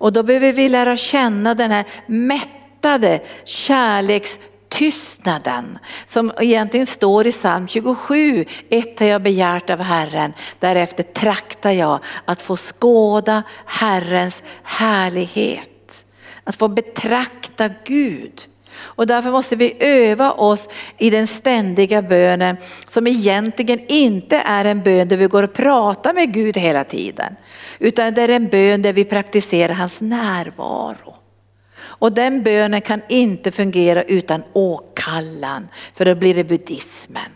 Och 0.03 0.13
då 0.13 0.23
behöver 0.23 0.53
vi 0.53 0.69
lära 0.69 0.97
känna 0.97 1.55
den 1.55 1.71
här 1.71 1.85
mättade 2.07 3.21
kärlekstystnaden 3.45 5.79
som 6.07 6.33
egentligen 6.41 6.87
står 6.87 7.27
i 7.27 7.33
psalm 7.33 7.69
27. 7.69 8.45
Ett 8.69 9.01
har 9.01 9.07
jag 9.07 9.23
begärt 9.23 9.71
av 9.71 9.81
Herren, 9.81 10.33
därefter 10.59 11.03
traktar 11.03 11.71
jag 11.71 12.01
att 12.25 12.43
få 12.43 12.57
skåda 12.57 13.43
Herrens 13.67 14.43
härlighet. 14.63 16.05
Att 16.45 16.57
få 16.57 16.69
betrakta 16.69 17.71
Gud. 17.85 18.49
Och 18.83 19.07
därför 19.07 19.31
måste 19.31 19.57
vi 19.57 19.77
öva 19.81 20.33
oss 20.33 20.69
i 20.99 21.11
den 21.11 21.27
ständiga 21.27 22.03
bönen 22.03 22.57
som 22.89 23.07
egentligen 23.07 23.81
inte 23.89 24.37
är 24.37 24.65
en 24.65 24.83
bön 24.83 25.09
där 25.09 25.17
vi 25.17 25.27
går 25.27 25.43
och 25.43 25.53
pratar 25.53 26.13
med 26.13 26.33
Gud 26.33 26.57
hela 26.57 26.85
tiden. 26.85 27.37
Utan 27.79 28.15
det 28.15 28.23
är 28.23 28.29
en 28.29 28.49
bön 28.49 28.83
där 28.83 28.93
vi 28.93 29.05
praktiserar 29.05 29.75
hans 29.75 30.01
närvaro. 30.01 31.15
Och 32.03 32.13
den 32.13 32.43
bönen 32.43 32.81
kan 32.81 33.03
inte 33.09 33.51
fungera 33.51 34.03
utan 34.03 34.43
åkallan, 34.53 35.69
för 35.95 36.05
då 36.05 36.15
blir 36.15 36.35
det 36.35 36.45
buddhismen. 36.45 37.33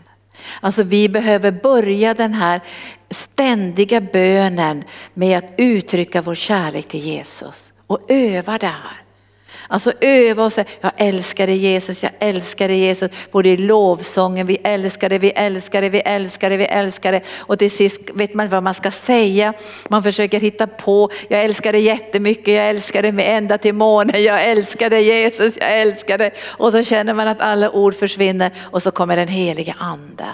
Alltså 0.59 0.83
vi 0.83 1.09
behöver 1.09 1.51
börja 1.51 2.13
den 2.13 2.33
här 2.33 2.61
ständiga 3.09 4.01
bönen 4.01 4.83
med 5.13 5.37
att 5.37 5.53
uttrycka 5.57 6.21
vår 6.21 6.35
kärlek 6.35 6.87
till 6.87 6.99
Jesus 6.99 7.73
och 7.87 8.11
öva 8.11 8.57
det 8.57 8.67
här. 8.67 9.06
Alltså 9.67 9.93
öva 10.01 10.45
och 10.45 10.53
säga, 10.53 10.65
jag 10.81 10.91
älskar 10.97 11.47
dig 11.47 11.57
Jesus, 11.57 12.03
jag 12.03 12.11
älskar 12.19 12.67
dig 12.67 12.77
Jesus. 12.77 13.11
Både 13.31 13.49
i 13.49 13.57
lovsången, 13.57 14.47
vi 14.47 14.57
älskar 14.63 15.09
dig, 15.09 15.19
vi 15.19 15.31
älskar 15.31 15.81
dig, 15.81 15.89
vi 15.89 15.99
älskar 15.99 16.49
dig, 16.49 16.57
vi 16.57 16.65
älskar 16.65 17.11
dig. 17.11 17.23
Och 17.37 17.59
till 17.59 17.71
sist 17.71 18.01
vet 18.13 18.33
man 18.33 18.49
vad 18.49 18.63
man 18.63 18.73
ska 18.73 18.91
säga. 18.91 19.53
Man 19.89 20.03
försöker 20.03 20.39
hitta 20.39 20.67
på, 20.67 21.09
jag 21.27 21.43
älskar 21.43 21.71
dig 21.71 21.81
jättemycket, 21.81 22.53
jag 22.53 22.69
älskar 22.69 23.01
dig 23.01 23.11
med 23.11 23.37
ända 23.37 23.57
till 23.57 23.73
månen, 23.73 24.23
jag 24.23 24.45
älskar 24.45 24.89
dig 24.89 25.03
Jesus, 25.03 25.57
jag 25.59 25.81
älskar 25.81 26.17
dig. 26.17 26.33
Och 26.47 26.71
då 26.71 26.83
känner 26.83 27.13
man 27.13 27.27
att 27.27 27.41
alla 27.41 27.71
ord 27.71 27.95
försvinner 27.95 28.51
och 28.61 28.83
så 28.83 28.91
kommer 28.91 29.17
den 29.17 29.27
heliga 29.27 29.75
ande. 29.79 30.25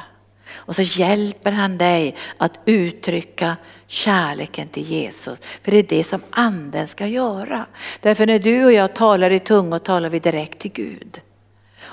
Och 0.65 0.75
så 0.75 0.81
hjälper 0.81 1.51
han 1.51 1.77
dig 1.77 2.15
att 2.37 2.59
uttrycka 2.65 3.55
kärleken 3.87 4.67
till 4.67 4.83
Jesus. 4.83 5.39
För 5.63 5.71
det 5.71 5.77
är 5.77 5.97
det 5.97 6.03
som 6.03 6.21
anden 6.29 6.87
ska 6.87 7.07
göra. 7.07 7.65
Därför 8.01 8.27
när 8.27 8.39
du 8.39 8.65
och 8.65 8.73
jag 8.73 8.95
talar 8.95 9.29
i 9.29 9.39
tungor 9.39 9.79
talar 9.79 10.09
vi 10.09 10.19
direkt 10.19 10.59
till 10.59 10.71
Gud. 10.71 11.21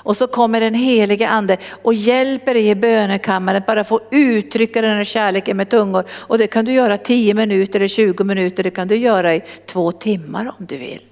Och 0.03 0.17
så 0.17 0.27
kommer 0.27 0.61
den 0.61 0.73
helige 0.73 1.29
ande 1.29 1.57
och 1.81 1.93
hjälper 1.93 2.53
dig 2.53 2.69
i 2.69 2.75
bönekammaren 2.75 3.63
bara 3.67 3.83
få 3.83 4.01
uttrycka 4.11 4.81
den 4.81 4.97
här 4.97 5.03
kärleken 5.03 5.57
med 5.57 5.69
tungor. 5.69 6.05
Och 6.11 6.37
det 6.37 6.47
kan 6.47 6.65
du 6.65 6.73
göra 6.73 6.97
10 6.97 7.33
minuter 7.33 7.79
eller 7.79 7.87
20 7.87 8.23
minuter, 8.23 8.63
det 8.63 8.71
kan 8.71 8.87
du 8.87 8.95
göra 8.95 9.35
i 9.35 9.43
två 9.65 9.91
timmar 9.91 10.53
om 10.59 10.65
du 10.65 10.77
vill. 10.77 11.10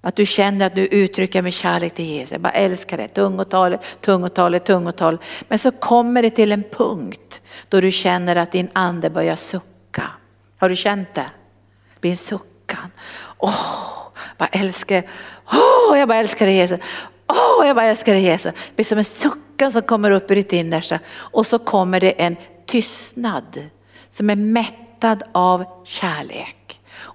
Att 0.00 0.16
du 0.16 0.26
känner 0.26 0.66
att 0.66 0.74
du 0.74 0.86
uttrycker 0.86 1.42
med 1.42 1.52
kärlek 1.52 1.94
till 1.94 2.04
Jesus. 2.04 2.32
Jag 2.32 2.40
bara 2.40 2.52
älskar 2.52 2.96
det. 2.96 3.08
Tungotalet, 3.08 3.80
tungotalet, 4.00 4.64
tungotalet. 4.64 5.20
Men 5.48 5.58
så 5.58 5.70
kommer 5.70 6.22
det 6.22 6.30
till 6.30 6.52
en 6.52 6.62
punkt 6.62 7.40
då 7.68 7.80
du 7.80 7.92
känner 7.92 8.36
att 8.36 8.52
din 8.52 8.68
ande 8.72 9.10
börjar 9.10 9.36
sucka. 9.36 10.10
Har 10.58 10.68
du 10.68 10.76
känt 10.76 11.14
det? 11.14 11.30
Det 11.94 12.00
blir 12.00 12.10
en 12.10 12.16
suckan. 12.16 12.90
Åh, 13.38 13.50
oh, 13.50 14.08
bara 14.38 14.48
älskar, 14.48 15.02
oh, 15.46 15.98
jag 15.98 16.08
bara 16.08 16.18
älskar 16.18 16.46
dig 16.46 16.54
Jesus. 16.54 16.78
Åh, 17.26 17.62
oh, 17.62 17.66
jag 17.66 17.76
bara 17.76 17.86
älskar 17.86 18.14
dig 18.14 18.22
Jesus. 18.22 18.52
Det 18.52 18.76
blir 18.76 18.84
som 18.84 18.98
en 18.98 19.04
suckan 19.04 19.72
som 19.72 19.82
kommer 19.82 20.10
upp 20.10 20.30
ur 20.30 20.34
ditt 20.34 20.52
innersta. 20.52 20.98
Och 21.08 21.46
så 21.46 21.58
kommer 21.58 22.00
det 22.00 22.10
en 22.10 22.36
tystnad 22.66 23.68
som 24.10 24.30
är 24.30 24.36
mättad 24.36 25.22
av 25.32 25.64
kärlek. 25.84 26.57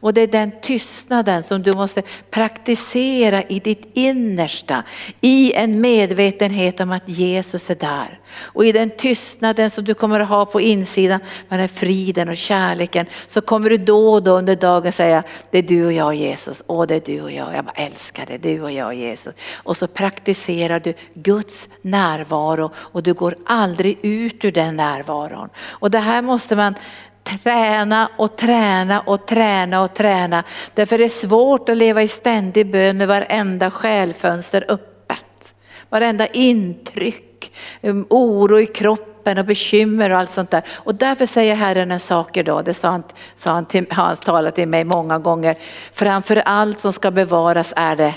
Och 0.03 0.13
det 0.13 0.21
är 0.21 0.27
den 0.27 0.51
tystnaden 0.61 1.43
som 1.43 1.63
du 1.63 1.73
måste 1.73 2.01
praktisera 2.31 3.43
i 3.43 3.59
ditt 3.59 3.89
innersta. 3.93 4.83
I 5.21 5.53
en 5.53 5.81
medvetenhet 5.81 6.79
om 6.79 6.91
att 6.91 7.09
Jesus 7.09 7.69
är 7.69 7.75
där. 7.75 8.19
Och 8.39 8.65
i 8.65 8.71
den 8.71 8.89
tystnaden 8.97 9.69
som 9.69 9.83
du 9.83 9.93
kommer 9.93 10.19
att 10.19 10.29
ha 10.29 10.45
på 10.45 10.61
insidan, 10.61 11.19
med 11.47 11.59
den 11.59 11.69
friden 11.69 12.29
och 12.29 12.37
kärleken, 12.37 13.05
så 13.27 13.41
kommer 13.41 13.69
du 13.69 13.77
då 13.77 14.13
och 14.13 14.23
då 14.23 14.31
under 14.31 14.55
dagen 14.55 14.91
säga, 14.91 15.23
det 15.51 15.57
är 15.57 15.63
du 15.63 15.85
och 15.85 15.93
jag 15.93 16.15
Jesus, 16.15 16.63
åh 16.67 16.85
det 16.87 16.95
är 16.95 17.15
du 17.15 17.21
och 17.21 17.31
jag, 17.31 17.55
jag 17.55 17.65
bara 17.65 17.75
älskar 17.75 18.25
det, 18.25 18.37
du 18.37 18.61
och 18.61 18.71
jag 18.71 18.93
Jesus. 18.95 19.33
Och 19.55 19.77
så 19.77 19.87
praktiserar 19.87 20.79
du 20.79 20.93
Guds 21.13 21.69
närvaro 21.81 22.71
och 22.75 23.03
du 23.03 23.13
går 23.13 23.35
aldrig 23.45 23.97
ut 24.01 24.45
ur 24.45 24.51
den 24.51 24.75
närvaron. 24.75 25.49
Och 25.69 25.91
det 25.91 25.99
här 25.99 26.21
måste 26.21 26.55
man 26.55 26.75
träna 27.23 28.09
och 28.17 28.35
träna 28.35 28.99
och 28.99 29.27
träna 29.27 29.81
och 29.81 29.93
träna. 29.93 30.43
Därför 30.73 30.95
är 30.95 30.99
det 30.99 31.09
svårt 31.09 31.69
att 31.69 31.77
leva 31.77 32.01
i 32.03 32.07
ständig 32.07 32.71
bön 32.71 32.97
med 32.97 33.07
varenda 33.07 33.71
själfönster 33.71 34.65
öppet. 34.67 35.55
Varenda 35.89 36.27
intryck, 36.27 37.55
um, 37.81 38.05
oro 38.09 38.59
i 38.59 38.65
kroppen 38.65 39.37
och 39.37 39.45
bekymmer 39.45 40.09
och 40.09 40.17
allt 40.17 40.31
sånt 40.31 40.51
där. 40.51 40.63
Och 40.71 40.95
därför 40.95 41.25
säger 41.25 41.55
Herren 41.55 41.91
en 41.91 41.99
sak 41.99 42.37
idag, 42.37 42.65
det 42.65 42.73
sa 42.73 42.89
han, 42.89 43.03
sa 43.35 43.51
han 43.51 43.65
till, 43.65 43.85
har 43.89 44.03
han 44.03 44.15
talat 44.15 44.55
till 44.55 44.67
mig 44.67 44.83
många 44.83 45.19
gånger. 45.19 45.57
Framför 45.91 46.35
allt 46.35 46.79
som 46.79 46.93
ska 46.93 47.11
bevaras 47.11 47.73
är 47.75 47.95
det 47.95 48.13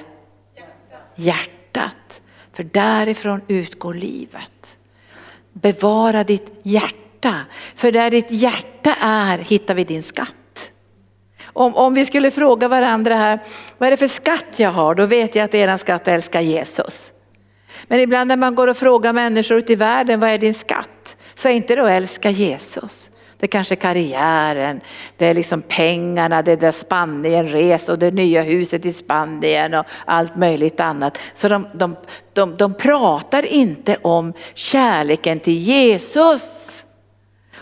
hjärtat. 1.14 2.20
För 2.52 2.64
därifrån 2.64 3.40
utgår 3.48 3.94
livet. 3.94 4.76
Bevara 5.52 6.24
ditt 6.24 6.60
hjärta, 6.62 6.96
för 7.74 7.92
där 7.92 8.10
ditt 8.10 8.30
hjärta 8.30 8.96
är 9.00 9.38
hittar 9.38 9.74
vi 9.74 9.84
din 9.84 10.02
skatt. 10.02 10.70
Om, 11.44 11.74
om 11.74 11.94
vi 11.94 12.04
skulle 12.04 12.30
fråga 12.30 12.68
varandra 12.68 13.14
här, 13.14 13.40
vad 13.78 13.86
är 13.86 13.90
det 13.90 13.96
för 13.96 14.06
skatt 14.06 14.46
jag 14.56 14.70
har? 14.70 14.94
Då 14.94 15.06
vet 15.06 15.34
jag 15.34 15.44
att 15.44 15.54
er 15.54 15.76
skatt 15.76 16.08
älskar 16.08 16.40
Jesus. 16.40 17.10
Men 17.86 18.00
ibland 18.00 18.28
när 18.28 18.36
man 18.36 18.54
går 18.54 18.68
och 18.68 18.76
frågar 18.76 19.12
människor 19.12 19.58
ute 19.58 19.72
i 19.72 19.76
världen, 19.76 20.20
vad 20.20 20.30
är 20.30 20.38
din 20.38 20.54
skatt? 20.54 21.16
Så 21.34 21.48
är 21.48 21.52
inte 21.52 21.74
det 21.74 21.82
att 21.82 21.90
älska 21.90 22.30
Jesus. 22.30 23.10
Det 23.38 23.46
är 23.46 23.48
kanske 23.48 23.76
karriären, 23.76 24.80
det 25.16 25.26
är 25.26 25.34
liksom 25.34 25.62
pengarna, 25.62 26.42
det 26.42 26.52
är 26.52 26.56
där 26.56 26.70
Spanien 26.70 27.48
res 27.48 27.88
och 27.88 27.98
det 27.98 28.10
nya 28.10 28.42
huset 28.42 28.84
i 28.84 28.92
Spanien 28.92 29.74
och 29.74 29.86
allt 30.04 30.36
möjligt 30.36 30.80
annat. 30.80 31.18
Så 31.34 31.48
de, 31.48 31.68
de, 31.74 31.96
de, 32.32 32.56
de 32.56 32.74
pratar 32.74 33.46
inte 33.46 33.96
om 34.02 34.32
kärleken 34.54 35.40
till 35.40 35.58
Jesus. 35.58 36.65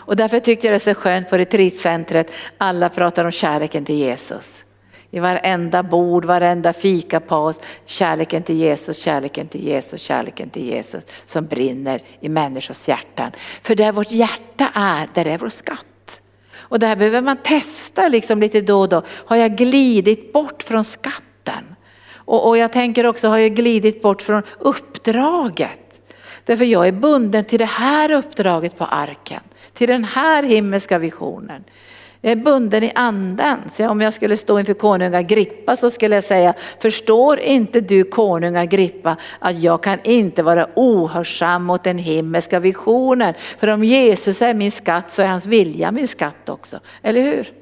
Och 0.05 0.15
därför 0.15 0.39
tyckte 0.39 0.67
jag 0.67 0.71
det 0.71 0.77
är 0.77 0.93
så 0.93 0.99
skönt 0.99 1.29
på 1.29 1.37
retreatcentret, 1.37 2.31
alla 2.57 2.89
pratar 2.89 3.25
om 3.25 3.31
kärleken 3.31 3.85
till 3.85 3.95
Jesus. 3.95 4.63
I 5.11 5.19
varenda 5.19 5.83
bord, 5.83 6.25
varenda 6.25 6.73
fikapaus, 6.73 7.59
kärleken 7.85 8.43
till 8.43 8.55
Jesus, 8.55 8.97
kärleken 8.97 9.47
till 9.47 9.67
Jesus, 9.67 10.01
kärleken 10.01 10.49
till 10.49 10.65
Jesus 10.65 11.03
som 11.25 11.45
brinner 11.45 11.99
i 12.19 12.29
människors 12.29 12.87
hjärtan. 12.87 13.31
För 13.61 13.75
där 13.75 13.91
vårt 13.91 14.11
hjärta 14.11 14.69
är, 14.73 15.09
där 15.13 15.27
är 15.27 15.37
vår 15.37 15.49
skatt. 15.49 16.21
Och 16.57 16.79
det 16.79 16.87
här 16.87 16.95
behöver 16.95 17.21
man 17.21 17.37
testa 17.37 18.07
liksom 18.07 18.39
lite 18.39 18.61
då 18.61 18.79
och 18.81 18.89
då. 18.89 19.03
Har 19.07 19.35
jag 19.35 19.55
glidit 19.55 20.33
bort 20.33 20.63
från 20.63 20.83
skatten? 20.83 21.75
Och, 22.13 22.47
och 22.47 22.57
jag 22.57 22.73
tänker 22.73 23.05
också, 23.05 23.27
har 23.27 23.37
jag 23.37 23.55
glidit 23.55 24.01
bort 24.01 24.21
från 24.21 24.43
uppdraget? 24.59 25.79
Därför 26.45 26.65
jag 26.65 26.87
är 26.87 26.91
bunden 26.91 27.45
till 27.45 27.59
det 27.59 27.65
här 27.65 28.11
uppdraget 28.11 28.77
på 28.77 28.85
arken, 28.85 29.41
till 29.75 29.87
den 29.89 30.03
här 30.03 30.43
himmelska 30.43 30.99
visionen. 30.99 31.63
Jag 32.21 32.31
är 32.31 32.35
bunden 32.35 32.83
i 32.83 32.91
anden. 32.95 33.57
Så 33.71 33.89
om 33.89 34.01
jag 34.01 34.13
skulle 34.13 34.37
stå 34.37 34.59
inför 34.59 34.73
konung 34.73 35.13
Agrippa 35.13 35.75
så 35.75 35.89
skulle 35.89 36.15
jag 36.15 36.23
säga, 36.23 36.53
förstår 36.79 37.39
inte 37.39 37.81
du 37.81 38.03
konung 38.03 38.55
Agrippa 38.55 39.17
att 39.39 39.59
jag 39.59 39.83
kan 39.83 39.99
inte 40.03 40.43
vara 40.43 40.67
ohörsam 40.75 41.63
mot 41.63 41.83
den 41.83 41.97
himmelska 41.97 42.59
visionen. 42.59 43.33
För 43.59 43.67
om 43.67 43.83
Jesus 43.83 44.41
är 44.41 44.53
min 44.53 44.71
skatt 44.71 45.13
så 45.13 45.21
är 45.21 45.27
hans 45.27 45.45
vilja 45.45 45.91
min 45.91 46.07
skatt 46.07 46.49
också. 46.49 46.79
Eller 47.01 47.21
hur? 47.21 47.53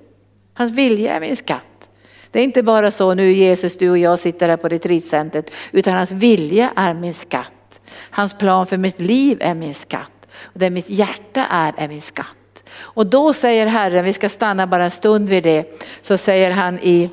Hans 0.53 0.71
vilja 0.71 1.13
är 1.13 1.19
min 1.19 1.35
skatt. 1.35 1.89
Det 2.31 2.39
är 2.39 2.43
inte 2.43 2.63
bara 2.63 2.91
så 2.91 3.13
nu 3.13 3.31
Jesus, 3.31 3.77
du 3.77 3.89
och 3.89 3.97
jag 3.97 4.19
sitter 4.19 4.49
här 4.49 4.57
på 4.57 4.67
retreatcentret, 4.67 5.51
utan 5.71 5.93
hans 5.93 6.11
vilja 6.11 6.71
är 6.75 6.93
min 6.93 7.13
skatt. 7.13 7.79
Hans 8.09 8.37
plan 8.37 8.67
för 8.67 8.77
mitt 8.77 8.99
liv 8.99 9.37
är 9.41 9.53
min 9.53 9.73
skatt. 9.73 10.12
Och 10.41 10.59
det 10.59 10.69
mitt 10.69 10.89
hjärta 10.89 11.45
är, 11.49 11.73
är 11.77 11.87
min 11.87 12.01
skatt. 12.01 12.63
Och 12.75 13.07
då 13.07 13.33
säger 13.33 13.65
Herren, 13.65 14.05
vi 14.05 14.13
ska 14.13 14.29
stanna 14.29 14.67
bara 14.67 14.83
en 14.83 14.91
stund 14.91 15.29
vid 15.29 15.43
det, 15.43 15.83
så 16.01 16.17
säger 16.17 16.51
han 16.51 16.79
i 16.79 17.09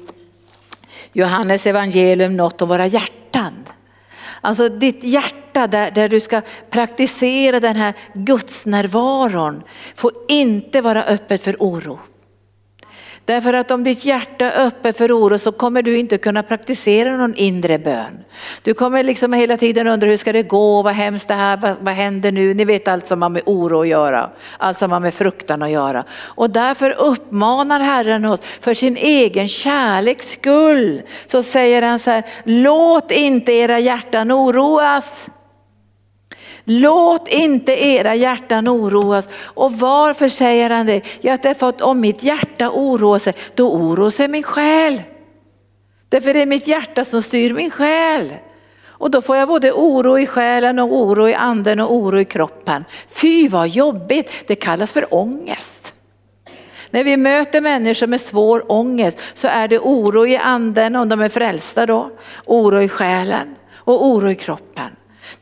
Johannes 1.12 1.66
evangelium 1.66 2.36
något 2.36 2.62
om 2.62 2.68
våra 2.68 2.86
hjärtan. 2.86 3.64
Alltså 4.40 4.68
ditt 4.68 5.04
hjärta 5.04 5.66
där, 5.66 5.90
där 5.90 6.08
du 6.08 6.20
ska 6.20 6.40
praktisera 6.70 7.60
den 7.60 7.76
här 7.76 7.94
gudsnärvaron 8.12 9.62
får 9.94 10.12
inte 10.28 10.80
vara 10.80 11.04
öppet 11.04 11.42
för 11.42 11.56
oro. 11.58 12.00
Därför 13.24 13.52
att 13.52 13.70
om 13.70 13.84
ditt 13.84 14.04
hjärta 14.04 14.52
är 14.52 14.66
öppet 14.66 14.98
för 14.98 15.12
oro 15.18 15.38
så 15.38 15.52
kommer 15.52 15.82
du 15.82 15.98
inte 15.98 16.18
kunna 16.18 16.42
praktisera 16.42 17.16
någon 17.16 17.34
inre 17.34 17.78
bön. 17.78 18.24
Du 18.62 18.74
kommer 18.74 19.04
liksom 19.04 19.32
hela 19.32 19.56
tiden 19.56 19.86
undra 19.86 20.06
hur 20.08 20.16
ska 20.16 20.32
det 20.32 20.42
gå, 20.42 20.82
vad 20.82 20.92
hemskt 20.92 21.28
det 21.28 21.34
här, 21.34 21.56
vad, 21.56 21.76
vad 21.80 21.94
händer 21.94 22.32
nu? 22.32 22.54
Ni 22.54 22.64
vet 22.64 22.88
allt 22.88 23.06
som 23.06 23.22
har 23.22 23.28
med 23.28 23.42
oro 23.46 23.80
att 23.80 23.88
göra, 23.88 24.30
allt 24.58 24.78
som 24.78 24.92
har 24.92 25.00
med 25.00 25.14
fruktan 25.14 25.62
att 25.62 25.70
göra. 25.70 26.04
Och 26.22 26.50
därför 26.50 26.90
uppmanar 26.90 27.80
Herren 27.80 28.24
oss 28.24 28.40
för 28.60 28.74
sin 28.74 28.96
egen 28.96 29.48
kärleks 29.48 30.30
skull. 30.32 31.02
Så 31.26 31.42
säger 31.42 31.82
han 31.82 31.98
så 31.98 32.10
här, 32.10 32.24
låt 32.44 33.10
inte 33.10 33.52
era 33.52 33.78
hjärtan 33.78 34.32
oroas. 34.32 35.26
Låt 36.72 37.28
inte 37.28 37.84
era 37.84 38.14
hjärtan 38.14 38.68
oroas. 38.68 39.28
Och 39.44 39.72
varför 39.72 40.28
säger 40.28 40.70
han 40.70 40.86
det? 40.86 41.02
Ja, 41.20 41.38
därför 41.42 41.68
att 41.68 41.80
om 41.80 42.00
mitt 42.00 42.22
hjärta 42.22 42.70
oroar 42.70 43.18
sig, 43.18 43.34
då 43.54 43.72
oroar 43.72 44.10
sig 44.10 44.28
min 44.28 44.42
själ. 44.42 45.02
Därför 46.08 46.34
det 46.34 46.42
är 46.42 46.46
mitt 46.46 46.66
hjärta 46.66 47.04
som 47.04 47.22
styr 47.22 47.54
min 47.54 47.70
själ. 47.70 48.34
Och 48.86 49.10
då 49.10 49.22
får 49.22 49.36
jag 49.36 49.48
både 49.48 49.72
oro 49.72 50.18
i 50.18 50.26
själen 50.26 50.78
och 50.78 50.92
oro 50.92 51.28
i 51.28 51.34
anden 51.34 51.80
och 51.80 51.94
oro 51.94 52.20
i 52.20 52.24
kroppen. 52.24 52.84
Fy 53.08 53.48
vad 53.48 53.68
jobbigt, 53.68 54.44
det 54.46 54.54
kallas 54.54 54.92
för 54.92 55.14
ångest. 55.14 55.92
När 56.90 57.04
vi 57.04 57.16
möter 57.16 57.60
människor 57.60 58.06
med 58.06 58.20
svår 58.20 58.72
ångest 58.72 59.18
så 59.34 59.48
är 59.48 59.68
det 59.68 59.78
oro 59.78 60.26
i 60.26 60.36
anden 60.36 60.96
om 60.96 61.08
de 61.08 61.20
är 61.20 61.28
frälsta 61.28 61.86
då, 61.86 62.10
oro 62.46 62.80
i 62.80 62.88
själen 62.88 63.54
och 63.74 64.06
oro 64.06 64.30
i 64.30 64.34
kroppen. 64.34 64.90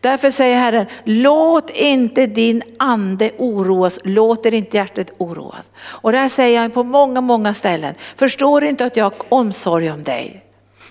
Därför 0.00 0.30
säger 0.30 0.56
Herren, 0.56 0.86
låt 1.04 1.70
inte 1.70 2.26
din 2.26 2.62
ande 2.78 3.30
oroas, 3.38 3.98
låt 4.04 4.46
inte 4.46 4.76
hjärtat 4.76 5.10
oroas. 5.18 5.70
Och 5.78 6.12
det 6.12 6.18
här 6.18 6.28
säger 6.28 6.60
han 6.60 6.70
på 6.70 6.82
många, 6.82 7.20
många 7.20 7.54
ställen. 7.54 7.94
Förstår 8.16 8.64
inte 8.64 8.84
att 8.84 8.96
jag 8.96 9.04
har 9.04 9.14
omsorg 9.28 9.90
om 9.90 10.04
dig? 10.04 10.44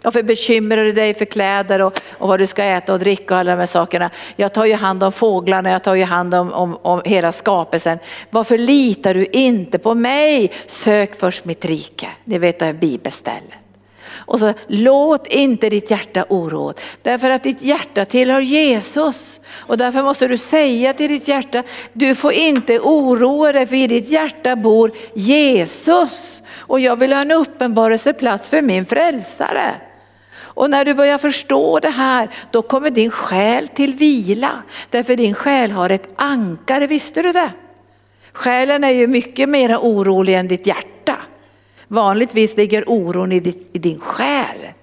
Varför 0.04 0.24
bekymrar 0.24 0.84
du 0.84 0.92
dig 0.92 1.14
för 1.14 1.26
kläder 1.26 1.82
och, 1.82 2.00
och, 2.12 2.28
vad 2.28 2.40
du 2.40 2.48
ska 2.48 2.64
äta 2.64 2.94
och 2.94 3.00
dricka 3.00 3.34
och 3.34 3.40
alla 3.40 3.52
de 3.52 3.58
här 3.58 3.66
sakerna? 3.66 4.10
Jag 4.36 4.54
tar 4.54 4.66
ju 4.66 4.74
hand 4.74 5.04
om 5.04 5.12
fåglarna, 5.12 5.72
jag 5.72 5.84
tar 5.84 5.96
ju 5.96 6.04
hand 6.04 6.34
om, 6.34 6.54
om, 6.54 6.78
om 6.82 7.02
hela 7.06 7.32
skapelsen. 7.32 8.00
Varför 8.30 8.58
litar 8.58 9.14
du 9.14 9.26
inte 9.26 9.78
på 9.78 9.94
mig? 9.94 10.52
Sök 10.68 11.20
först 11.20 11.46
mitt 11.46 11.66
rike. 11.66 12.08
Ni 12.24 12.38
vet 12.38 12.60
det 12.60 12.66
här 12.66 12.74
bibelstället. 12.74 13.67
Och 14.18 14.40
så 14.40 14.54
låt 14.68 15.28
inte 15.28 15.70
ditt 15.70 15.92
hjärta 15.92 16.26
oroa. 16.30 16.74
Därför 17.02 17.30
att 17.30 17.44
ditt 17.44 17.62
hjärta 17.62 18.06
tillhör 18.06 18.42
Jesus. 18.42 19.40
Och 19.50 19.78
därför 19.78 20.04
måste 20.04 20.28
du 20.28 20.38
säga 20.38 20.94
till 20.94 21.12
ditt 21.12 21.28
hjärta, 21.28 21.64
du 21.94 22.16
får 22.16 22.34
inte 22.34 22.80
oroa 22.80 23.52
dig 23.52 23.68
för 23.68 23.76
i 23.76 23.88
ditt 23.88 24.10
hjärta 24.10 24.56
bor 24.56 24.92
Jesus. 25.14 26.42
Och 26.56 26.80
jag 26.80 26.96
vill 26.96 27.14
ha 27.14 27.22
en 27.22 27.32
uppenbarelseplats 27.32 28.50
för 28.50 28.62
min 28.62 28.86
frälsare. 28.86 29.76
Och 30.58 30.70
när 30.70 30.86
du 30.86 30.94
börjar 30.94 31.18
förstå 31.18 31.80
det 31.80 31.90
här, 31.90 32.30
då 32.52 32.62
kommer 32.62 32.90
din 32.90 33.12
själ 33.12 33.68
till 33.68 33.94
vila. 33.94 34.64
Därför 34.90 35.16
din 35.16 35.34
själ 35.34 35.72
har 35.72 35.90
ett 35.90 36.10
ankare, 36.16 36.88
visste 36.88 37.22
du 37.22 37.32
det? 37.32 37.52
Själen 38.34 38.84
är 38.84 38.92
ju 38.92 39.08
mycket 39.08 39.50
mer 39.50 39.78
orolig 39.78 40.36
än 40.36 40.48
ditt 40.48 40.68
hjärta. 40.68 40.97
Vanligtvis 41.88 42.58
ligger 42.58 42.84
oron 42.88 43.32
i, 43.32 43.40
din 43.72 44.00
själ 44.00 44.74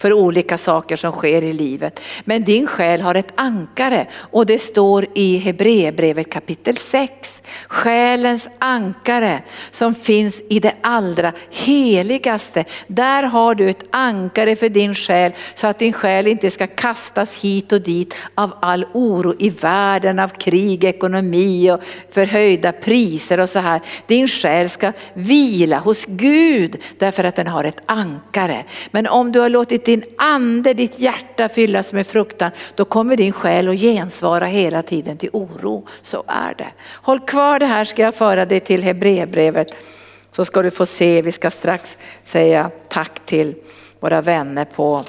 för 0.00 0.12
olika 0.12 0.58
saker 0.58 0.96
som 0.96 1.12
sker 1.12 1.42
i 1.42 1.52
livet. 1.52 2.00
Men 2.24 2.44
din 2.44 2.66
själ 2.66 3.00
har 3.00 3.14
ett 3.14 3.32
ankare 3.34 4.06
och 4.14 4.46
det 4.46 4.58
står 4.58 5.06
i 5.14 5.36
Hebreerbrevet 5.36 6.30
kapitel 6.32 6.76
6. 6.76 7.12
Själens 7.68 8.48
ankare 8.58 9.42
som 9.70 9.94
finns 9.94 10.40
i 10.48 10.60
det 10.60 10.74
allra 10.80 11.32
heligaste. 11.50 12.64
Där 12.86 13.22
har 13.22 13.54
du 13.54 13.70
ett 13.70 13.84
ankare 13.90 14.56
för 14.56 14.68
din 14.68 14.94
själ 14.94 15.32
så 15.54 15.66
att 15.66 15.78
din 15.78 15.92
själ 15.92 16.26
inte 16.26 16.50
ska 16.50 16.66
kastas 16.66 17.34
hit 17.34 17.72
och 17.72 17.80
dit 17.80 18.14
av 18.34 18.52
all 18.62 18.86
oro 18.92 19.34
i 19.38 19.50
världen, 19.50 20.18
av 20.18 20.28
krig, 20.28 20.84
ekonomi 20.84 21.70
och 21.70 21.80
förhöjda 22.10 22.72
priser 22.72 23.40
och 23.40 23.48
så 23.48 23.58
här. 23.58 23.80
Din 24.06 24.28
själ 24.28 24.70
ska 24.70 24.92
vila 25.14 25.78
hos 25.78 26.04
Gud 26.06 26.76
därför 26.98 27.24
att 27.24 27.36
den 27.36 27.46
har 27.46 27.64
ett 27.64 27.82
ankare. 27.86 28.64
Men 28.90 29.06
om 29.06 29.32
du 29.32 29.40
har 29.40 29.48
låtit 29.48 29.89
din 29.90 30.04
ande, 30.16 30.74
ditt 30.74 30.98
hjärta 30.98 31.48
fyllas 31.48 31.92
med 31.92 32.06
fruktan, 32.06 32.50
då 32.74 32.84
kommer 32.84 33.16
din 33.16 33.32
själ 33.32 33.68
att 33.68 33.78
gensvara 33.78 34.46
hela 34.46 34.82
tiden 34.82 35.16
till 35.16 35.30
oro. 35.32 35.86
Så 36.02 36.24
är 36.26 36.54
det. 36.54 36.68
Håll 36.82 37.20
kvar 37.20 37.58
det 37.58 37.66
här 37.66 37.84
ska 37.84 38.02
jag 38.02 38.14
föra 38.14 38.44
dig 38.46 38.60
till 38.60 38.82
Hebreerbrevet. 38.82 39.74
Så 40.30 40.44
ska 40.44 40.62
du 40.62 40.70
få 40.70 40.86
se, 40.86 41.22
vi 41.22 41.32
ska 41.32 41.50
strax 41.50 41.96
säga 42.24 42.70
tack 42.88 43.26
till 43.26 43.54
våra 44.00 44.20
vänner 44.20 44.64
på 44.64 45.04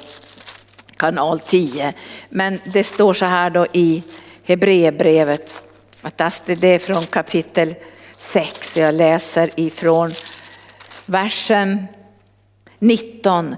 kanal 0.96 1.40
10. 1.40 1.92
Men 2.28 2.58
det 2.64 2.84
står 2.84 3.14
så 3.14 3.24
här 3.24 3.50
då 3.50 3.66
i 3.72 4.02
Hebreerbrevet, 4.44 5.62
att 6.02 6.42
det 6.44 6.64
är 6.64 6.78
från 6.78 7.02
kapitel 7.02 7.74
6, 8.16 8.76
jag 8.76 8.94
läser 8.94 9.50
ifrån 9.56 10.12
versen 11.06 11.86
19. 12.82 13.56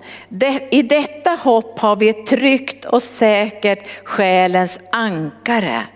I 0.70 0.82
detta 0.82 1.30
hopp 1.30 1.78
har 1.78 1.96
vi 1.96 2.08
ett 2.08 2.26
tryggt 2.26 2.84
och 2.84 3.02
säkert 3.02 3.88
själens 4.04 4.78
ankare 4.92 5.86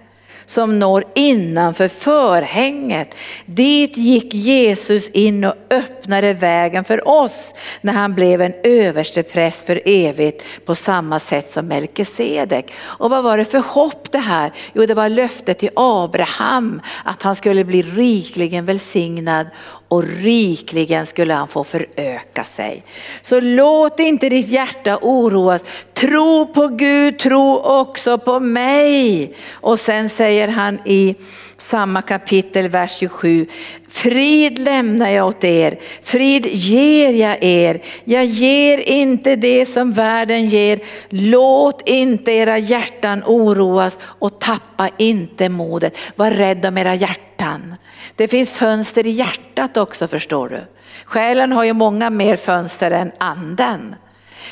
som 0.49 0.79
når 0.79 1.05
innanför 1.14 1.89
förhänget. 1.89 3.14
Dit 3.47 3.97
gick 3.97 4.35
Jesus 4.35 5.09
in 5.09 5.45
och 5.45 5.55
öppnade 5.70 6.35
vägen 6.35 6.85
för 6.85 7.09
oss 7.09 7.55
när 7.81 7.93
han 7.93 8.14
blev 8.14 8.43
en 8.43 8.55
överstepräst 8.64 9.66
för 9.66 9.83
evigt 9.85 10.45
på 10.64 10.74
samma 10.74 11.18
sätt 11.18 11.51
som 11.51 11.66
Melkisedek. 11.66 12.72
Och 12.81 13.11
vad 13.11 13.24
var 13.24 13.39
det 13.39 13.45
för 13.45 13.59
hopp 13.59 14.12
det 14.12 14.18
här? 14.18 14.53
Jo 14.72 14.87
det 14.87 14.95
var 14.95 15.09
löftet 15.09 15.59
till 15.59 15.70
Abraham 15.76 16.81
att 17.05 17.22
han 17.22 17.37
skulle 17.37 17.64
bli 17.64 17.83
rikligen 17.83 18.64
välsignad 18.64 19.47
och 19.89 20.05
rikligen 20.05 21.07
skulle 21.07 21.34
han 21.34 21.49
få 21.49 21.64
föröka 21.64 22.45
sig. 22.45 22.84
Så 23.22 23.41
låt 23.41 24.01
inte 24.01 24.28
ditt 24.28 24.49
hjärta 24.49 24.99
oroas. 25.03 25.64
Tro 25.95 26.47
på 26.47 26.68
Gud, 26.68 27.18
tro 27.18 27.59
också 27.59 28.18
på 28.18 28.41
mig. 28.41 29.34
Och 29.51 29.80
sen 29.80 30.09
säger 30.09 30.49
han 30.49 30.78
i 30.84 31.14
samma 31.57 32.03
kapitel, 32.03 32.68
vers 32.68 32.97
27. 32.99 33.47
Frid 33.89 34.59
lämnar 34.59 35.09
jag 35.09 35.26
åt 35.26 35.45
er, 35.45 35.78
frid 36.03 36.47
ger 36.47 37.12
jag 37.12 37.45
er. 37.45 37.80
Jag 38.05 38.24
ger 38.24 38.78
inte 38.89 39.36
det 39.36 39.66
som 39.66 39.93
världen 39.93 40.47
ger. 40.47 40.80
Låt 41.09 41.89
inte 41.89 42.32
era 42.32 42.59
hjärtan 42.59 43.22
oroas 43.26 43.99
och 44.03 44.41
tappa 44.41 44.91
inte 44.97 45.49
modet. 45.49 45.99
Var 46.16 46.30
rädd 46.30 46.66
om 46.66 46.78
era 46.78 46.95
hjärtan. 46.95 47.74
Det 48.16 48.28
finns 48.28 48.51
fönster 48.51 49.07
i 49.07 49.11
hjärtat 49.11 49.76
också 49.76 50.09
förstår 50.09 50.49
du. 50.49 50.61
Själen 51.05 51.53
har 51.53 51.64
ju 51.64 51.72
många 51.72 52.11
mer 52.11 52.36
fönster 52.36 52.91
än 52.91 53.12
anden. 53.18 53.95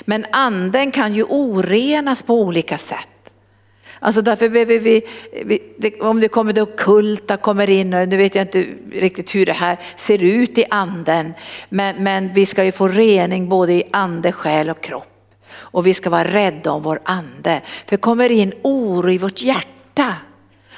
Men 0.04 0.26
anden 0.32 0.90
kan 0.90 1.14
ju 1.14 1.22
orenas 1.22 2.22
på 2.22 2.34
olika 2.34 2.78
sätt. 2.78 3.15
Alltså 4.06 4.22
därför 4.22 4.48
behöver 4.48 4.78
vi, 4.78 5.02
om 6.00 6.20
det 6.20 6.28
kommer 6.28 6.52
det 6.52 6.62
okulta 6.62 7.36
kommer 7.36 7.70
in 7.70 7.94
och 7.94 8.08
nu 8.08 8.16
vet 8.16 8.34
jag 8.34 8.44
inte 8.44 8.66
riktigt 8.92 9.34
hur 9.34 9.46
det 9.46 9.52
här 9.52 9.78
ser 9.96 10.24
ut 10.24 10.58
i 10.58 10.64
anden. 10.70 11.34
Men, 11.68 12.02
men 12.02 12.32
vi 12.32 12.46
ska 12.46 12.64
ju 12.64 12.72
få 12.72 12.88
rening 12.88 13.48
både 13.48 13.72
i 13.72 13.82
ande, 13.92 14.32
själ 14.32 14.70
och 14.70 14.80
kropp. 14.80 15.08
Och 15.54 15.86
vi 15.86 15.94
ska 15.94 16.10
vara 16.10 16.24
rädda 16.24 16.70
om 16.70 16.82
vår 16.82 17.00
ande. 17.04 17.60
För 17.86 17.96
kommer 17.96 18.30
in 18.30 18.52
oro 18.62 19.10
i 19.10 19.18
vårt 19.18 19.42
hjärta 19.42 20.16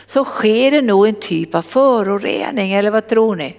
så 0.06 0.24
sker 0.24 0.70
det 0.70 0.82
nog 0.82 1.08
en 1.08 1.20
typ 1.20 1.54
av 1.54 1.62
förorening, 1.62 2.72
eller 2.72 2.90
vad 2.90 3.08
tror 3.08 3.36
ni? 3.36 3.56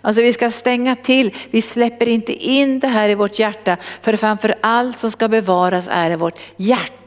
Alltså 0.00 0.22
vi 0.22 0.32
ska 0.32 0.50
stänga 0.50 0.96
till, 0.96 1.34
vi 1.50 1.62
släpper 1.62 2.08
inte 2.08 2.32
in 2.32 2.80
det 2.80 2.88
här 2.88 3.08
i 3.08 3.14
vårt 3.14 3.38
hjärta 3.38 3.76
för 4.02 4.16
framför 4.16 4.54
allt 4.60 4.98
som 4.98 5.10
ska 5.10 5.28
bevaras 5.28 5.88
är 5.90 6.10
det 6.10 6.16
vårt 6.16 6.38
hjärta. 6.56 7.03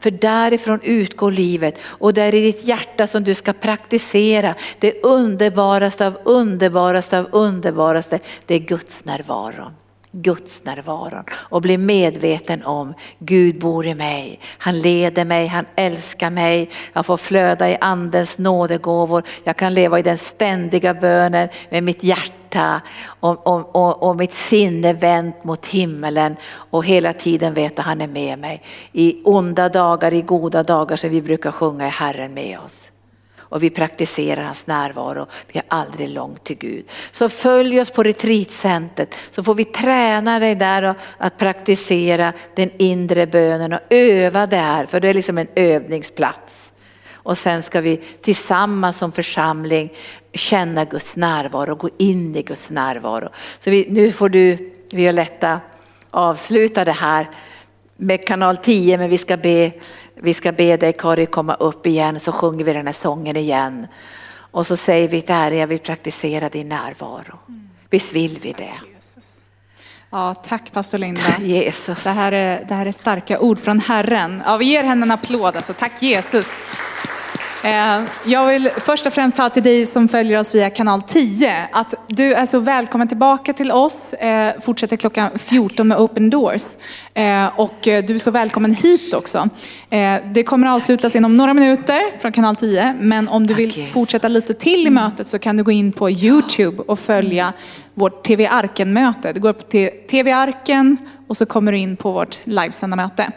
För 0.00 0.10
därifrån 0.10 0.80
utgår 0.82 1.32
livet 1.32 1.78
och 1.84 2.14
det 2.14 2.22
är 2.22 2.34
i 2.34 2.40
ditt 2.40 2.64
hjärta 2.64 3.06
som 3.06 3.24
du 3.24 3.34
ska 3.34 3.52
praktisera 3.52 4.54
det 4.78 5.02
underbaraste 5.02 6.06
av 6.06 6.18
underbaraste 6.24 7.18
av 7.18 7.28
underbaraste, 7.32 8.18
det 8.46 8.54
är 8.54 8.58
Guds 8.58 9.04
närvaro. 9.04 9.72
Guds 10.12 10.64
närvaron 10.64 11.24
och 11.32 11.62
bli 11.62 11.78
medveten 11.78 12.64
om 12.64 12.94
Gud 13.18 13.58
bor 13.58 13.86
i 13.86 13.94
mig. 13.94 14.40
Han 14.58 14.78
leder 14.78 15.24
mig, 15.24 15.46
han 15.46 15.66
älskar 15.76 16.30
mig. 16.30 16.70
Jag 16.92 17.06
får 17.06 17.16
flöda 17.16 17.70
i 17.70 17.78
andens 17.80 18.38
nådegåvor. 18.38 19.22
Jag 19.44 19.56
kan 19.56 19.74
leva 19.74 19.98
i 19.98 20.02
den 20.02 20.18
ständiga 20.18 20.94
bönen 20.94 21.48
med 21.70 21.82
mitt 21.82 22.02
hjärta 22.02 22.80
och, 23.20 23.46
och, 23.46 23.76
och, 23.76 24.02
och 24.02 24.16
mitt 24.16 24.32
sinne 24.32 24.92
vänt 24.92 25.44
mot 25.44 25.66
himmelen 25.66 26.36
och 26.52 26.84
hela 26.84 27.12
tiden 27.12 27.54
veta 27.54 27.82
han 27.82 28.00
är 28.00 28.06
med 28.06 28.38
mig. 28.38 28.62
I 28.92 29.22
onda 29.24 29.68
dagar, 29.68 30.12
i 30.12 30.22
goda 30.22 30.62
dagar 30.62 30.96
som 30.96 31.10
vi 31.10 31.22
brukar 31.22 31.50
sjunga 31.50 31.86
är 31.86 31.90
Herren 31.90 32.34
med 32.34 32.58
oss 32.58 32.90
och 33.48 33.62
vi 33.62 33.70
praktiserar 33.70 34.42
hans 34.42 34.66
närvaro. 34.66 35.26
Vi 35.52 35.58
är 35.58 35.64
aldrig 35.68 36.08
långt 36.08 36.44
till 36.44 36.58
Gud. 36.58 36.84
Så 37.12 37.28
följ 37.28 37.80
oss 37.80 37.90
på 37.90 38.02
retreatcentret 38.02 39.14
så 39.30 39.42
får 39.42 39.54
vi 39.54 39.64
träna 39.64 40.38
dig 40.38 40.54
där 40.54 40.94
att 41.18 41.38
praktisera 41.38 42.32
den 42.54 42.70
inre 42.78 43.26
bönen 43.26 43.72
och 43.72 43.80
öva 43.90 44.46
där 44.46 44.86
för 44.86 45.00
det 45.00 45.08
är 45.08 45.14
liksom 45.14 45.38
en 45.38 45.48
övningsplats. 45.54 46.72
Och 47.12 47.38
sen 47.38 47.62
ska 47.62 47.80
vi 47.80 47.96
tillsammans 47.96 48.96
som 48.96 49.12
församling 49.12 49.92
känna 50.32 50.84
Guds 50.84 51.16
närvaro 51.16 51.72
och 51.72 51.78
gå 51.78 51.90
in 51.98 52.36
i 52.36 52.42
Guds 52.42 52.70
närvaro. 52.70 53.28
Så 53.60 53.70
vi, 53.70 53.86
nu 53.90 54.12
får 54.12 54.28
du 54.28 54.72
Violetta 54.90 55.60
avsluta 56.10 56.84
det 56.84 56.92
här 56.92 57.30
med 57.96 58.26
kanal 58.26 58.56
10 58.56 58.98
men 58.98 59.10
vi 59.10 59.18
ska 59.18 59.36
be 59.36 59.72
vi 60.22 60.34
ska 60.34 60.52
be 60.52 60.76
dig 60.76 60.92
Kari 60.92 61.26
komma 61.26 61.54
upp 61.54 61.86
igen 61.86 62.20
så 62.20 62.32
sjunger 62.32 62.64
vi 62.64 62.72
den 62.72 62.86
här 62.86 62.92
sången 62.92 63.36
igen. 63.36 63.86
Och 64.50 64.66
så 64.66 64.76
säger 64.76 65.08
vi 65.08 65.20
där 65.20 65.50
jag 65.50 65.66
vill 65.66 65.78
praktisera 65.78 66.48
din 66.48 66.68
närvaro. 66.68 67.38
Visst 67.90 68.12
vill 68.12 68.38
vi 68.42 68.52
det? 68.52 68.74
Ja, 70.10 70.34
tack 70.34 70.72
pastor 70.72 70.98
Linda. 70.98 71.20
Jesus. 71.40 72.04
Det 72.04 72.10
här, 72.10 72.32
är, 72.32 72.64
det 72.68 72.74
här 72.74 72.86
är 72.86 72.92
starka 72.92 73.40
ord 73.40 73.60
från 73.60 73.80
Herren. 73.80 74.42
Ja, 74.46 74.56
vi 74.56 74.64
ger 74.64 74.84
henne 74.84 75.02
en 75.02 75.10
applåd. 75.10 75.56
Alltså. 75.56 75.72
Tack 75.72 76.02
Jesus. 76.02 76.46
Eh, 77.62 78.00
jag 78.24 78.46
vill 78.46 78.70
först 78.76 79.06
och 79.06 79.12
främst 79.12 79.36
ta 79.36 79.50
till 79.50 79.62
dig 79.62 79.86
som 79.86 80.08
följer 80.08 80.40
oss 80.40 80.54
via 80.54 80.70
kanal 80.70 81.02
10 81.02 81.68
att 81.72 81.94
du 82.06 82.34
är 82.34 82.46
så 82.46 82.58
välkommen 82.58 83.08
tillbaka 83.08 83.52
till 83.52 83.72
oss. 83.72 84.12
Eh, 84.12 84.60
fortsätter 84.60 84.96
klockan 84.96 85.30
14 85.38 85.88
med 85.88 85.98
Open 85.98 86.30
Doors. 86.30 86.62
Eh, 87.14 87.46
och 87.60 87.74
du 87.82 88.14
är 88.14 88.18
så 88.18 88.30
välkommen 88.30 88.74
hit 88.74 89.14
också. 89.14 89.48
Det 90.24 90.42
kommer 90.42 90.66
att 90.66 90.74
avslutas 90.74 91.16
inom 91.16 91.36
några 91.36 91.54
minuter 91.54 92.20
från 92.20 92.32
kanal 92.32 92.56
10. 92.56 92.94
Men 93.00 93.28
om 93.28 93.46
du 93.46 93.54
vill 93.54 93.86
fortsätta 93.86 94.28
lite 94.28 94.54
till 94.54 94.86
i 94.86 94.90
mötet 94.90 95.26
så 95.26 95.38
kan 95.38 95.56
du 95.56 95.62
gå 95.62 95.70
in 95.70 95.92
på 95.92 96.10
Youtube 96.10 96.82
och 96.82 96.98
följa 96.98 97.52
vårt 97.94 98.24
TV 98.24 98.46
Arken-möte. 98.46 99.32
Du 99.32 99.40
går 99.40 99.52
på 99.52 99.62
TV 100.10 100.32
Arken 100.32 100.96
och 101.26 101.36
så 101.36 101.46
kommer 101.46 101.72
du 101.72 101.78
in 101.78 101.96
på 101.96 102.12
vårt 102.12 102.38
livesända 102.44 102.96
möte. 102.96 103.32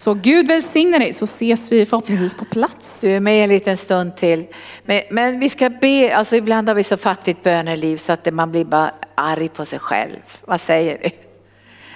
Så 0.00 0.14
Gud 0.14 0.46
välsigne 0.46 0.98
dig 0.98 1.12
så 1.12 1.24
ses 1.24 1.72
vi 1.72 1.86
förhoppningsvis 1.86 2.34
på 2.34 2.44
plats. 2.44 3.00
Du 3.00 3.10
är 3.10 3.20
med 3.20 3.44
en 3.44 3.48
liten 3.48 3.76
stund 3.76 4.16
till. 4.16 4.46
Men, 4.84 5.02
men, 5.10 5.40
vi 5.40 5.50
ska 5.50 5.70
be, 5.70 6.16
alltså 6.16 6.36
ibland 6.36 6.68
har 6.68 6.74
vi 6.74 6.84
så 6.84 6.96
fattigt 6.96 7.42
böneliv 7.42 7.96
så 7.96 8.12
att 8.12 8.34
man 8.34 8.50
blir 8.50 8.64
bara 8.64 8.90
arg 9.14 9.48
på 9.48 9.64
sig 9.64 9.78
själv. 9.78 10.20
Vad 10.44 10.60
säger 10.60 10.98
ni? 11.02 11.12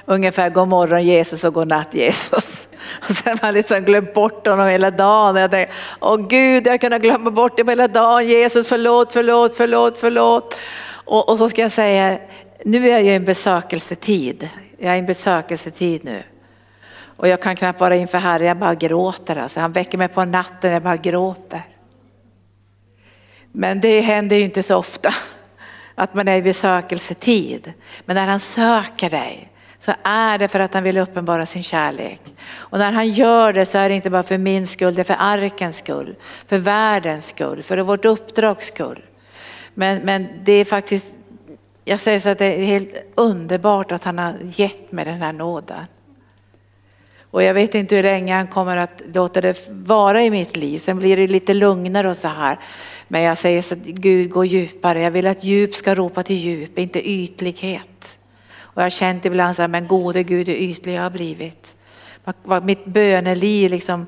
Ungefär 0.05 0.51
god 0.51 0.69
morgon 0.69 1.03
Jesus 1.03 1.45
och 1.45 1.55
god 1.55 1.69
natt 1.69 1.95
Jesus. 1.95 2.67
Och 3.09 3.17
sen 3.17 3.39
har 3.39 3.47
man 3.47 3.55
liksom 3.55 3.81
glömt 3.81 4.15
bort 4.15 4.47
honom 4.47 4.69
hela 4.69 4.91
dagen. 4.91 5.37
Jag 5.37 5.51
tänkte, 5.51 5.75
åh 6.01 6.29
Gud, 6.29 6.67
jag 6.67 6.81
kunde 6.81 6.99
glömma 6.99 7.31
bort 7.31 7.57
det 7.57 7.69
hela 7.69 7.89
dagen. 7.89 8.29
Jesus, 8.29 8.69
förlåt, 8.69 9.13
förlåt, 9.13 9.57
förlåt, 9.57 9.99
förlåt. 9.99 10.57
Och, 11.05 11.29
och 11.29 11.39
så 11.39 11.49
ska 11.49 11.63
jag 11.63 11.73
säga, 11.73 12.19
nu 12.65 12.89
är 12.89 12.91
jag 12.91 13.05
i 13.05 13.09
en 13.09 13.25
besökelsetid. 13.25 14.49
Jag 14.79 14.91
är 14.91 14.97
i 14.97 14.99
en 14.99 15.07
besökelsetid 15.07 16.05
nu. 16.05 16.23
Och 17.23 17.29
jag 17.29 17.43
kan 17.43 17.57
knappt 17.57 17.81
vara 17.81 17.97
inför 17.97 18.19
Herren, 18.19 18.47
jag 18.47 18.57
bara 18.57 18.75
gråter. 18.75 19.37
Alltså. 19.37 19.61
Han 19.61 19.73
väcker 19.73 19.99
mig 19.99 20.09
på 20.09 20.25
natten, 20.25 20.73
jag 20.73 20.83
bara 20.83 20.97
gråter. 20.97 21.63
Men 23.53 23.81
det 23.81 24.01
händer 24.01 24.37
ju 24.37 24.43
inte 24.43 24.63
så 24.63 24.77
ofta 24.77 25.15
att 25.95 26.15
man 26.15 26.29
är 26.29 26.37
i 26.37 26.43
besökelsetid. 26.43 27.73
Men 28.05 28.17
när 28.17 28.27
han 28.27 28.41
söker 28.41 29.11
dig 29.11 29.51
så 29.79 29.93
är 30.03 30.39
det 30.39 30.49
för 30.49 30.61
att 30.61 30.75
han 30.75 30.85
vill 30.85 30.99
uppenbara 30.99 31.47
sin 31.47 31.63
kärlek. 31.63 32.21
Och 32.55 32.79
när 32.79 32.93
han 32.93 33.09
gör 33.09 33.53
det 33.53 33.67
så 33.67 33.79
är 33.79 33.89
det 33.89 33.95
inte 33.95 34.11
bara 34.11 34.23
för 34.23 34.39
min 34.39 34.67
skull, 34.67 34.95
det 34.95 35.03
är 35.03 35.05
för 35.05 35.17
arkens 35.19 35.77
skull, 35.77 36.17
för 36.47 36.59
världens 36.59 37.27
skull, 37.27 37.63
för 37.63 37.79
vårt 37.79 38.05
uppdrags 38.05 38.67
skull. 38.67 39.05
Men, 39.75 39.99
men 39.99 40.29
det 40.45 40.53
är 40.53 40.65
faktiskt, 40.65 41.15
jag 41.85 42.01
säger 42.01 42.21
så 42.21 42.29
att 42.29 42.39
det 42.39 42.47
är 42.47 42.65
helt 42.65 42.95
underbart 43.15 43.93
att 43.93 44.05
han 44.05 44.19
har 44.19 44.35
gett 44.43 44.93
mig 44.93 45.05
den 45.05 45.23
här 45.23 45.33
nåden. 45.33 45.87
Och 47.33 47.43
jag 47.43 47.55
vet 47.55 47.75
inte 47.75 47.97
hur 47.97 48.03
länge 48.03 48.35
han 48.35 48.47
kommer 48.47 48.77
att 48.77 49.03
låta 49.15 49.41
det 49.41 49.69
vara 49.71 50.23
i 50.23 50.31
mitt 50.31 50.57
liv. 50.57 50.79
Sen 50.79 50.99
blir 50.99 51.17
det 51.17 51.27
lite 51.27 51.55
lugnare 51.55 52.11
och 52.11 52.17
så 52.17 52.29
här. 52.29 52.59
Men 53.09 53.23
jag 53.23 53.39
säger 53.39 53.63
så 53.63 53.75
att 53.75 53.81
Gud 53.85 54.31
går 54.31 54.47
djupare. 54.47 55.01
Jag 55.01 55.11
vill 55.11 55.27
att 55.27 55.45
djup 55.45 55.75
ska 55.75 55.95
ropa 55.95 56.23
till 56.23 56.37
djup, 56.37 56.79
inte 56.79 57.11
ytlighet. 57.11 58.17
Och 58.61 58.77
jag 58.77 58.85
har 58.85 58.91
känt 58.91 59.25
ibland 59.25 59.57
så 59.57 59.63
här, 59.63 59.69
men 59.69 59.87
gode 59.87 60.23
Gud 60.23 60.49
hur 60.49 60.55
ytlig 60.55 60.95
jag 60.95 61.03
har 61.03 61.11
blivit. 61.11 61.75
Mitt 62.63 62.85
böneliv 62.85 63.71
liksom, 63.71 64.07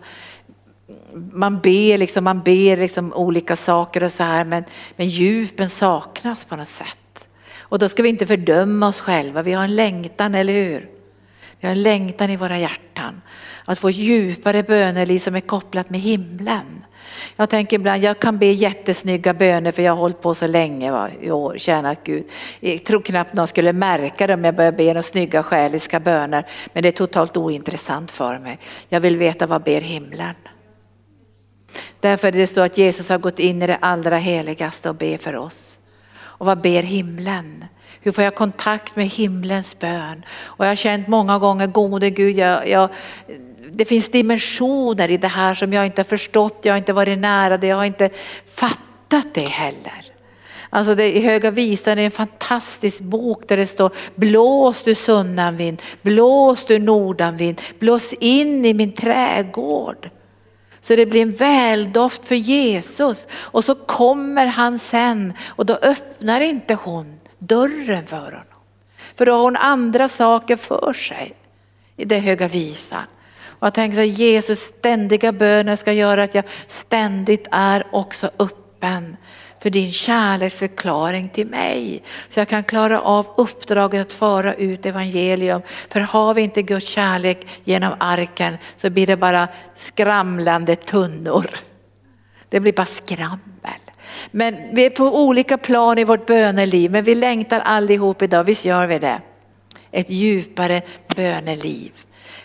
man 1.32 1.60
ber, 1.60 1.98
liksom, 1.98 2.24
man 2.24 2.42
ber 2.42 2.76
liksom 2.76 3.12
olika 3.12 3.56
saker 3.56 4.02
och 4.02 4.12
så 4.12 4.22
här 4.22 4.44
men, 4.44 4.64
men 4.96 5.08
djupen 5.08 5.70
saknas 5.70 6.44
på 6.44 6.56
något 6.56 6.68
sätt. 6.68 7.28
Och 7.58 7.78
då 7.78 7.88
ska 7.88 8.02
vi 8.02 8.08
inte 8.08 8.26
fördöma 8.26 8.88
oss 8.88 9.00
själva, 9.00 9.42
vi 9.42 9.52
har 9.52 9.64
en 9.64 9.76
längtan, 9.76 10.34
eller 10.34 10.52
hur? 10.52 10.93
Vi 11.60 11.66
har 11.66 11.74
en 11.74 11.82
längtan 11.82 12.30
i 12.30 12.36
våra 12.36 12.58
hjärtan 12.58 13.22
att 13.64 13.78
få 13.78 13.90
djupare 13.90 14.62
böneliv 14.62 15.18
som 15.18 15.34
är 15.34 15.40
kopplat 15.40 15.90
med 15.90 16.00
himlen. 16.00 16.84
Jag 17.36 17.50
tänker 17.50 17.76
ibland, 17.76 18.02
jag 18.02 18.18
kan 18.18 18.38
be 18.38 18.46
jättesnygga 18.46 19.34
böner 19.34 19.72
för 19.72 19.82
jag 19.82 19.92
har 19.92 19.98
hållit 19.98 20.20
på 20.20 20.34
så 20.34 20.46
länge 20.46 20.90
va, 20.90 21.10
i 21.20 21.30
år, 21.30 21.58
tjänat 21.58 21.98
Gud. 22.04 22.24
Jag 22.60 22.84
tror 22.84 23.00
knappt 23.00 23.34
någon 23.34 23.48
skulle 23.48 23.72
märka 23.72 24.26
det 24.26 24.34
om 24.34 24.44
jag 24.44 24.54
börjar 24.54 24.72
be 24.72 24.84
några 24.84 25.02
snygga 25.02 25.42
själiska 25.42 26.00
böner. 26.00 26.46
Men 26.72 26.82
det 26.82 26.88
är 26.88 26.92
totalt 26.92 27.36
ointressant 27.36 28.10
för 28.10 28.38
mig. 28.38 28.58
Jag 28.88 29.00
vill 29.00 29.16
veta 29.16 29.46
vad 29.46 29.62
ber 29.62 29.80
himlen. 29.80 30.34
Därför 32.00 32.28
är 32.28 32.32
det 32.32 32.46
så 32.46 32.60
att 32.60 32.78
Jesus 32.78 33.08
har 33.08 33.18
gått 33.18 33.38
in 33.38 33.62
i 33.62 33.66
det 33.66 33.76
allra 33.76 34.16
heligaste 34.16 34.88
och 34.88 34.94
ber 34.94 35.16
för 35.16 35.36
oss. 35.36 35.78
Och 36.16 36.46
vad 36.46 36.60
ber 36.60 36.82
himlen? 36.82 37.64
Hur 38.04 38.12
får 38.12 38.24
jag 38.24 38.34
kontakt 38.34 38.96
med 38.96 39.06
himlens 39.06 39.78
bön? 39.78 40.24
Och 40.42 40.64
jag 40.64 40.70
har 40.70 40.76
känt 40.76 41.08
många 41.08 41.38
gånger, 41.38 41.66
gode 41.66 42.10
Gud, 42.10 42.36
jag, 42.36 42.68
jag, 42.68 42.88
det 43.72 43.84
finns 43.84 44.08
dimensioner 44.08 45.10
i 45.10 45.16
det 45.16 45.28
här 45.28 45.54
som 45.54 45.72
jag 45.72 45.86
inte 45.86 46.00
har 46.00 46.04
förstått, 46.04 46.58
jag 46.62 46.72
har 46.72 46.78
inte 46.78 46.92
varit 46.92 47.18
nära 47.18 47.56
det, 47.56 47.66
jag 47.66 47.76
har 47.76 47.84
inte 47.84 48.10
fattat 48.54 49.26
det 49.34 49.48
heller. 49.48 50.04
Alltså 50.70 50.94
det, 50.94 51.16
i 51.16 51.20
Höga 51.20 51.50
Visan 51.50 51.98
är 51.98 52.04
en 52.04 52.10
fantastisk 52.10 53.00
bok 53.00 53.48
där 53.48 53.56
det 53.56 53.66
står 53.66 53.90
blås 54.14 54.82
du 54.82 54.94
sunnanvind, 54.94 55.82
blås 56.02 56.64
du 56.66 56.78
nordanvind, 56.78 57.60
blås 57.78 58.12
in 58.12 58.64
i 58.64 58.74
min 58.74 58.92
trädgård. 58.92 60.10
Så 60.80 60.96
det 60.96 61.06
blir 61.06 61.22
en 61.22 61.32
väldoft 61.32 62.26
för 62.26 62.34
Jesus 62.34 63.26
och 63.32 63.64
så 63.64 63.74
kommer 63.74 64.46
han 64.46 64.78
sen 64.78 65.32
och 65.46 65.66
då 65.66 65.74
öppnar 65.74 66.40
inte 66.40 66.74
hon 66.74 67.20
dörren 67.46 68.06
för 68.06 68.16
honom. 68.16 68.44
För 69.16 69.26
då 69.26 69.32
har 69.32 69.42
hon 69.42 69.56
andra 69.56 70.08
saker 70.08 70.56
för 70.56 70.92
sig 70.92 71.34
i 71.96 72.04
det 72.04 72.18
höga 72.18 72.48
visan. 72.48 73.04
Och 73.46 73.66
jag 73.66 73.74
tänker 73.74 74.00
att 74.00 74.08
Jesus 74.08 74.58
ständiga 74.60 75.32
böner 75.32 75.76
ska 75.76 75.92
göra 75.92 76.22
att 76.22 76.34
jag 76.34 76.44
ständigt 76.66 77.46
är 77.50 77.86
också 77.92 78.30
öppen 78.38 79.16
för 79.64 79.70
din 79.70 79.92
kärleksförklaring 79.92 81.28
till 81.28 81.46
mig. 81.46 82.02
Så 82.28 82.40
jag 82.40 82.48
kan 82.48 82.64
klara 82.64 83.00
av 83.00 83.26
uppdraget 83.36 84.06
att 84.06 84.12
föra 84.12 84.54
ut 84.54 84.86
evangelium. 84.86 85.62
För 85.88 86.00
har 86.00 86.34
vi 86.34 86.42
inte 86.42 86.62
Guds 86.62 86.86
kärlek 86.86 87.46
genom 87.64 87.94
arken 88.00 88.58
så 88.76 88.90
blir 88.90 89.06
det 89.06 89.16
bara 89.16 89.48
skramlande 89.74 90.76
tunnor. 90.76 91.50
Det 92.48 92.60
blir 92.60 92.72
bara 92.72 92.86
skrammel. 92.86 93.53
Men 94.30 94.74
vi 94.74 94.86
är 94.86 94.90
på 94.90 95.24
olika 95.24 95.58
plan 95.58 95.98
i 95.98 96.04
vårt 96.04 96.26
böneliv, 96.26 96.90
men 96.90 97.04
vi 97.04 97.14
längtar 97.14 97.60
allihop 97.60 98.22
idag, 98.22 98.44
visst 98.44 98.64
gör 98.64 98.86
vi 98.86 98.98
det? 98.98 99.20
Ett 99.90 100.10
djupare 100.10 100.82
böneliv 101.16 101.92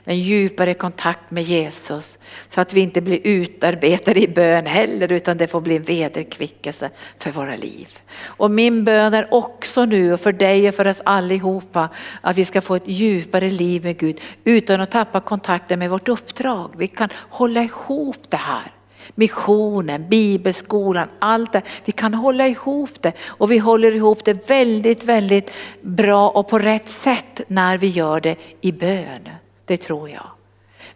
en 0.09 0.19
djupare 0.19 0.73
kontakt 0.73 1.31
med 1.31 1.43
Jesus 1.43 2.19
så 2.47 2.61
att 2.61 2.73
vi 2.73 2.81
inte 2.81 3.01
blir 3.01 3.19
utarbetade 3.23 4.23
i 4.23 4.27
bön 4.27 4.65
heller 4.65 5.11
utan 5.11 5.37
det 5.37 5.47
får 5.47 5.61
bli 5.61 5.75
en 5.75 5.83
vederkvickelse 5.83 6.89
för 7.19 7.31
våra 7.31 7.55
liv. 7.55 7.89
Och 8.23 8.51
min 8.51 8.83
bön 8.83 9.13
är 9.13 9.33
också 9.33 9.85
nu 9.85 10.13
och 10.13 10.19
för 10.19 10.31
dig 10.31 10.69
och 10.69 10.75
för 10.75 10.87
oss 10.87 11.01
allihopa 11.05 11.89
att 12.21 12.37
vi 12.37 12.45
ska 12.45 12.61
få 12.61 12.75
ett 12.75 12.87
djupare 12.87 13.51
liv 13.51 13.83
med 13.83 13.97
Gud 13.97 14.21
utan 14.43 14.81
att 14.81 14.91
tappa 14.91 15.19
kontakten 15.19 15.79
med 15.79 15.89
vårt 15.89 16.09
uppdrag. 16.09 16.73
Vi 16.77 16.87
kan 16.87 17.09
hålla 17.13 17.63
ihop 17.63 18.29
det 18.29 18.37
här 18.37 18.71
missionen, 19.19 20.09
bibelskolan, 20.09 21.07
allt 21.19 21.53
det. 21.53 21.61
Vi 21.85 21.91
kan 21.91 22.13
hålla 22.13 22.47
ihop 22.47 23.01
det 23.01 23.13
och 23.27 23.51
vi 23.51 23.57
håller 23.57 23.95
ihop 23.95 24.25
det 24.25 24.49
väldigt, 24.49 25.03
väldigt 25.03 25.53
bra 25.81 26.29
och 26.29 26.47
på 26.47 26.59
rätt 26.59 26.89
sätt 26.89 27.41
när 27.47 27.77
vi 27.77 27.87
gör 27.87 28.21
det 28.21 28.35
i 28.61 28.71
bön. 28.71 29.29
Det 29.65 29.77
tror 29.77 30.09
jag. 30.09 30.29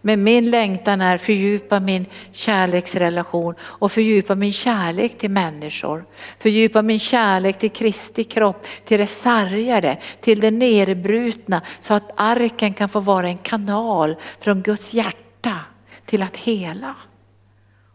Men 0.01 0.23
min 0.23 0.49
längtan 0.49 1.01
är 1.01 1.17
fördjupa 1.17 1.79
min 1.79 2.05
kärleksrelation 2.31 3.55
och 3.61 3.91
fördjupa 3.91 4.35
min 4.35 4.51
kärlek 4.51 5.17
till 5.17 5.31
människor. 5.31 6.05
Fördjupa 6.39 6.81
min 6.81 6.99
kärlek 6.99 7.57
till 7.57 7.71
Kristi 7.71 8.23
kropp, 8.23 8.65
till 8.85 8.99
det 8.99 9.07
sargade, 9.07 9.97
till 10.21 10.39
det 10.39 10.51
nerbrutna 10.51 11.61
så 11.79 11.93
att 11.93 12.11
arken 12.15 12.73
kan 12.73 12.89
få 12.89 12.99
vara 12.99 13.27
en 13.27 13.37
kanal 13.37 14.15
från 14.39 14.61
Guds 14.61 14.93
hjärta 14.93 15.59
till 16.05 16.23
att 16.23 16.37
hela. 16.37 16.95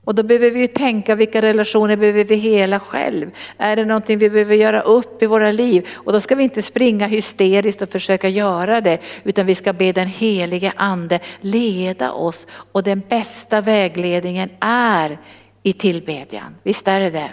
Och 0.09 0.15
då 0.15 0.23
behöver 0.23 0.51
vi 0.51 0.69
tänka 0.69 1.15
vilka 1.15 1.43
relationer 1.43 1.97
behöver 1.97 2.25
vi 2.25 2.35
hela 2.35 2.81
själv? 2.81 3.31
Är 3.59 3.77
det 3.77 3.85
någonting 3.85 4.19
vi 4.19 4.31
behöver 4.31 4.55
göra 4.55 4.81
upp 4.81 5.23
i 5.23 5.27
våra 5.27 5.53
liv? 5.53 5.89
Och 5.95 6.13
då 6.13 6.21
ska 6.21 6.35
vi 6.35 6.45
inte 6.45 6.63
springa 6.63 7.07
hysteriskt 7.07 7.83
och 7.83 7.89
försöka 7.89 8.29
göra 8.29 8.81
det 8.81 8.99
utan 9.25 9.47
vi 9.47 9.55
ska 9.55 9.73
be 9.73 9.93
den 9.93 10.07
helige 10.07 10.73
ande 10.77 11.21
leda 11.41 12.13
oss 12.13 12.47
och 12.73 12.83
den 12.83 13.03
bästa 13.09 13.61
vägledningen 13.61 14.49
är 14.61 15.19
i 15.63 15.73
tillbedjan. 15.73 16.57
Visst 16.63 16.89
är 16.89 17.01
det 17.01 17.11
det? 17.11 17.31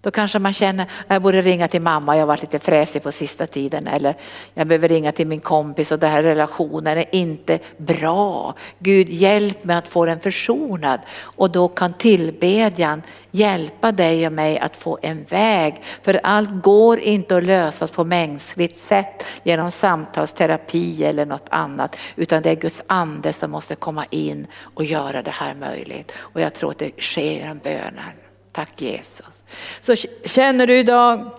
Då 0.00 0.10
kanske 0.10 0.38
man 0.38 0.52
känner 0.52 0.84
att 0.84 0.90
jag 1.08 1.22
borde 1.22 1.42
ringa 1.42 1.68
till 1.68 1.82
mamma, 1.82 2.16
jag 2.16 2.22
har 2.22 2.26
varit 2.26 2.42
lite 2.42 2.58
fräsig 2.58 3.02
på 3.02 3.12
sista 3.12 3.46
tiden. 3.46 3.86
Eller 3.86 4.14
jag 4.54 4.66
behöver 4.66 4.88
ringa 4.88 5.12
till 5.12 5.26
min 5.26 5.40
kompis 5.40 5.92
och 5.92 5.98
den 5.98 6.10
här 6.10 6.22
relationen 6.22 6.98
är 6.98 7.14
inte 7.14 7.58
bra. 7.76 8.54
Gud 8.78 9.08
hjälp 9.08 9.64
mig 9.64 9.76
att 9.76 9.88
få 9.88 10.06
den 10.06 10.20
försonad. 10.20 11.00
Och 11.20 11.50
då 11.50 11.68
kan 11.68 11.92
tillbedjan 11.92 13.02
hjälpa 13.30 13.92
dig 13.92 14.26
och 14.26 14.32
mig 14.32 14.58
att 14.58 14.76
få 14.76 14.98
en 15.02 15.24
väg. 15.24 15.82
För 16.02 16.20
allt 16.22 16.62
går 16.62 16.98
inte 16.98 17.36
att 17.36 17.44
lösas 17.44 17.90
på 17.90 18.04
mänskligt 18.04 18.78
sätt 18.78 19.24
genom 19.42 19.70
samtalsterapi 19.70 21.04
eller 21.04 21.26
något 21.26 21.48
annat. 21.50 21.96
Utan 22.16 22.42
det 22.42 22.50
är 22.50 22.56
Guds 22.56 22.82
ande 22.86 23.32
som 23.32 23.50
måste 23.50 23.74
komma 23.74 24.04
in 24.10 24.46
och 24.74 24.84
göra 24.84 25.22
det 25.22 25.30
här 25.30 25.54
möjligt. 25.54 26.12
Och 26.16 26.40
jag 26.40 26.54
tror 26.54 26.70
att 26.70 26.78
det 26.78 27.00
sker 27.00 27.32
genom 27.32 27.58
bönen. 27.58 28.27
Tack 28.58 28.80
Jesus. 28.80 29.44
Så 29.80 29.94
känner 30.24 30.66
du 30.66 30.78
idag, 30.78 31.30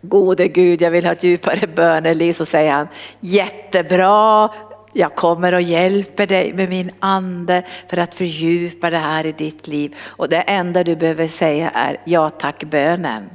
gode 0.00 0.48
Gud, 0.48 0.82
jag 0.82 0.90
vill 0.90 1.04
ha 1.04 1.12
ett 1.12 1.22
djupare 1.22 1.66
böneliv, 1.66 2.32
så 2.32 2.46
säger 2.46 2.72
han 2.72 2.88
jättebra, 3.20 4.50
jag 4.92 5.14
kommer 5.14 5.52
och 5.52 5.62
hjälper 5.62 6.26
dig 6.26 6.52
med 6.52 6.68
min 6.68 6.90
ande 6.98 7.62
för 7.88 7.96
att 7.96 8.14
fördjupa 8.14 8.90
det 8.90 8.98
här 8.98 9.26
i 9.26 9.32
ditt 9.32 9.66
liv. 9.66 9.96
Och 10.00 10.28
det 10.28 10.40
enda 10.40 10.84
du 10.84 10.96
behöver 10.96 11.26
säga 11.26 11.70
är 11.70 12.00
ja 12.04 12.30
tack 12.30 12.64
bönen. 12.64 13.30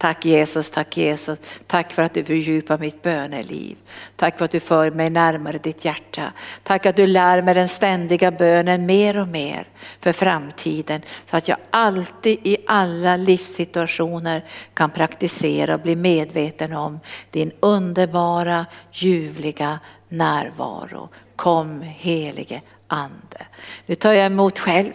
Tack 0.00 0.24
Jesus, 0.24 0.70
tack 0.70 0.96
Jesus. 0.96 1.38
Tack 1.66 1.92
för 1.92 2.02
att 2.02 2.14
du 2.14 2.24
fördjupar 2.24 2.78
mitt 2.78 3.02
böneliv. 3.02 3.76
Tack 4.16 4.38
för 4.38 4.44
att 4.44 4.50
du 4.50 4.60
för 4.60 4.90
mig 4.90 5.10
närmare 5.10 5.58
ditt 5.58 5.84
hjärta. 5.84 6.32
Tack 6.62 6.86
att 6.86 6.96
du 6.96 7.06
lär 7.06 7.42
mig 7.42 7.54
den 7.54 7.68
ständiga 7.68 8.30
bönen 8.30 8.86
mer 8.86 9.18
och 9.18 9.28
mer 9.28 9.68
för 10.00 10.12
framtiden. 10.12 11.02
Så 11.30 11.36
att 11.36 11.48
jag 11.48 11.58
alltid 11.70 12.38
i 12.42 12.56
alla 12.66 13.16
livssituationer 13.16 14.44
kan 14.74 14.90
praktisera 14.90 15.74
och 15.74 15.80
bli 15.80 15.96
medveten 15.96 16.72
om 16.72 17.00
din 17.30 17.52
underbara, 17.60 18.66
ljuvliga 18.92 19.78
närvaro. 20.08 21.08
Kom 21.36 21.82
helige 21.82 22.62
Ande. 22.86 23.46
Nu 23.86 23.94
tar 23.94 24.12
jag 24.12 24.26
emot 24.26 24.58
själv 24.58 24.94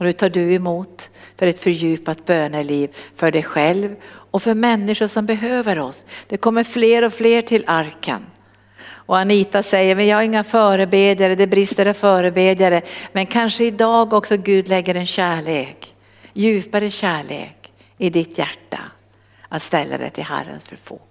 och 0.00 0.06
nu 0.06 0.12
tar 0.12 0.28
du 0.28 0.54
emot 0.54 1.10
för 1.36 1.46
ett 1.46 1.60
fördjupat 1.60 2.24
böneliv 2.24 2.96
för 3.16 3.32
dig 3.32 3.42
själv 3.42 3.96
och 4.30 4.42
för 4.42 4.54
människor 4.54 5.06
som 5.06 5.26
behöver 5.26 5.78
oss. 5.78 6.04
Det 6.26 6.36
kommer 6.36 6.64
fler 6.64 7.04
och 7.04 7.12
fler 7.12 7.42
till 7.42 7.64
arken. 7.66 8.26
Och 9.10 9.18
Anita 9.18 9.62
säger, 9.62 9.96
men 9.96 10.06
jag 10.06 10.16
har 10.16 10.22
inga 10.22 10.44
förebedjare, 10.44 11.34
det 11.34 11.46
brister 11.46 11.88
i 11.88 11.94
förebedjare. 11.94 12.82
Men 13.12 13.26
kanske 13.26 13.64
idag 13.64 14.12
också 14.12 14.36
Gud 14.36 14.68
lägger 14.68 14.94
en 14.94 15.06
kärlek, 15.06 15.94
djupare 16.32 16.90
kärlek 16.90 17.72
i 17.98 18.10
ditt 18.10 18.38
hjärta 18.38 18.80
att 19.48 19.62
ställa 19.62 19.98
det 19.98 20.10
till 20.10 20.24
Herrens 20.24 20.64
förfogande. 20.64 21.09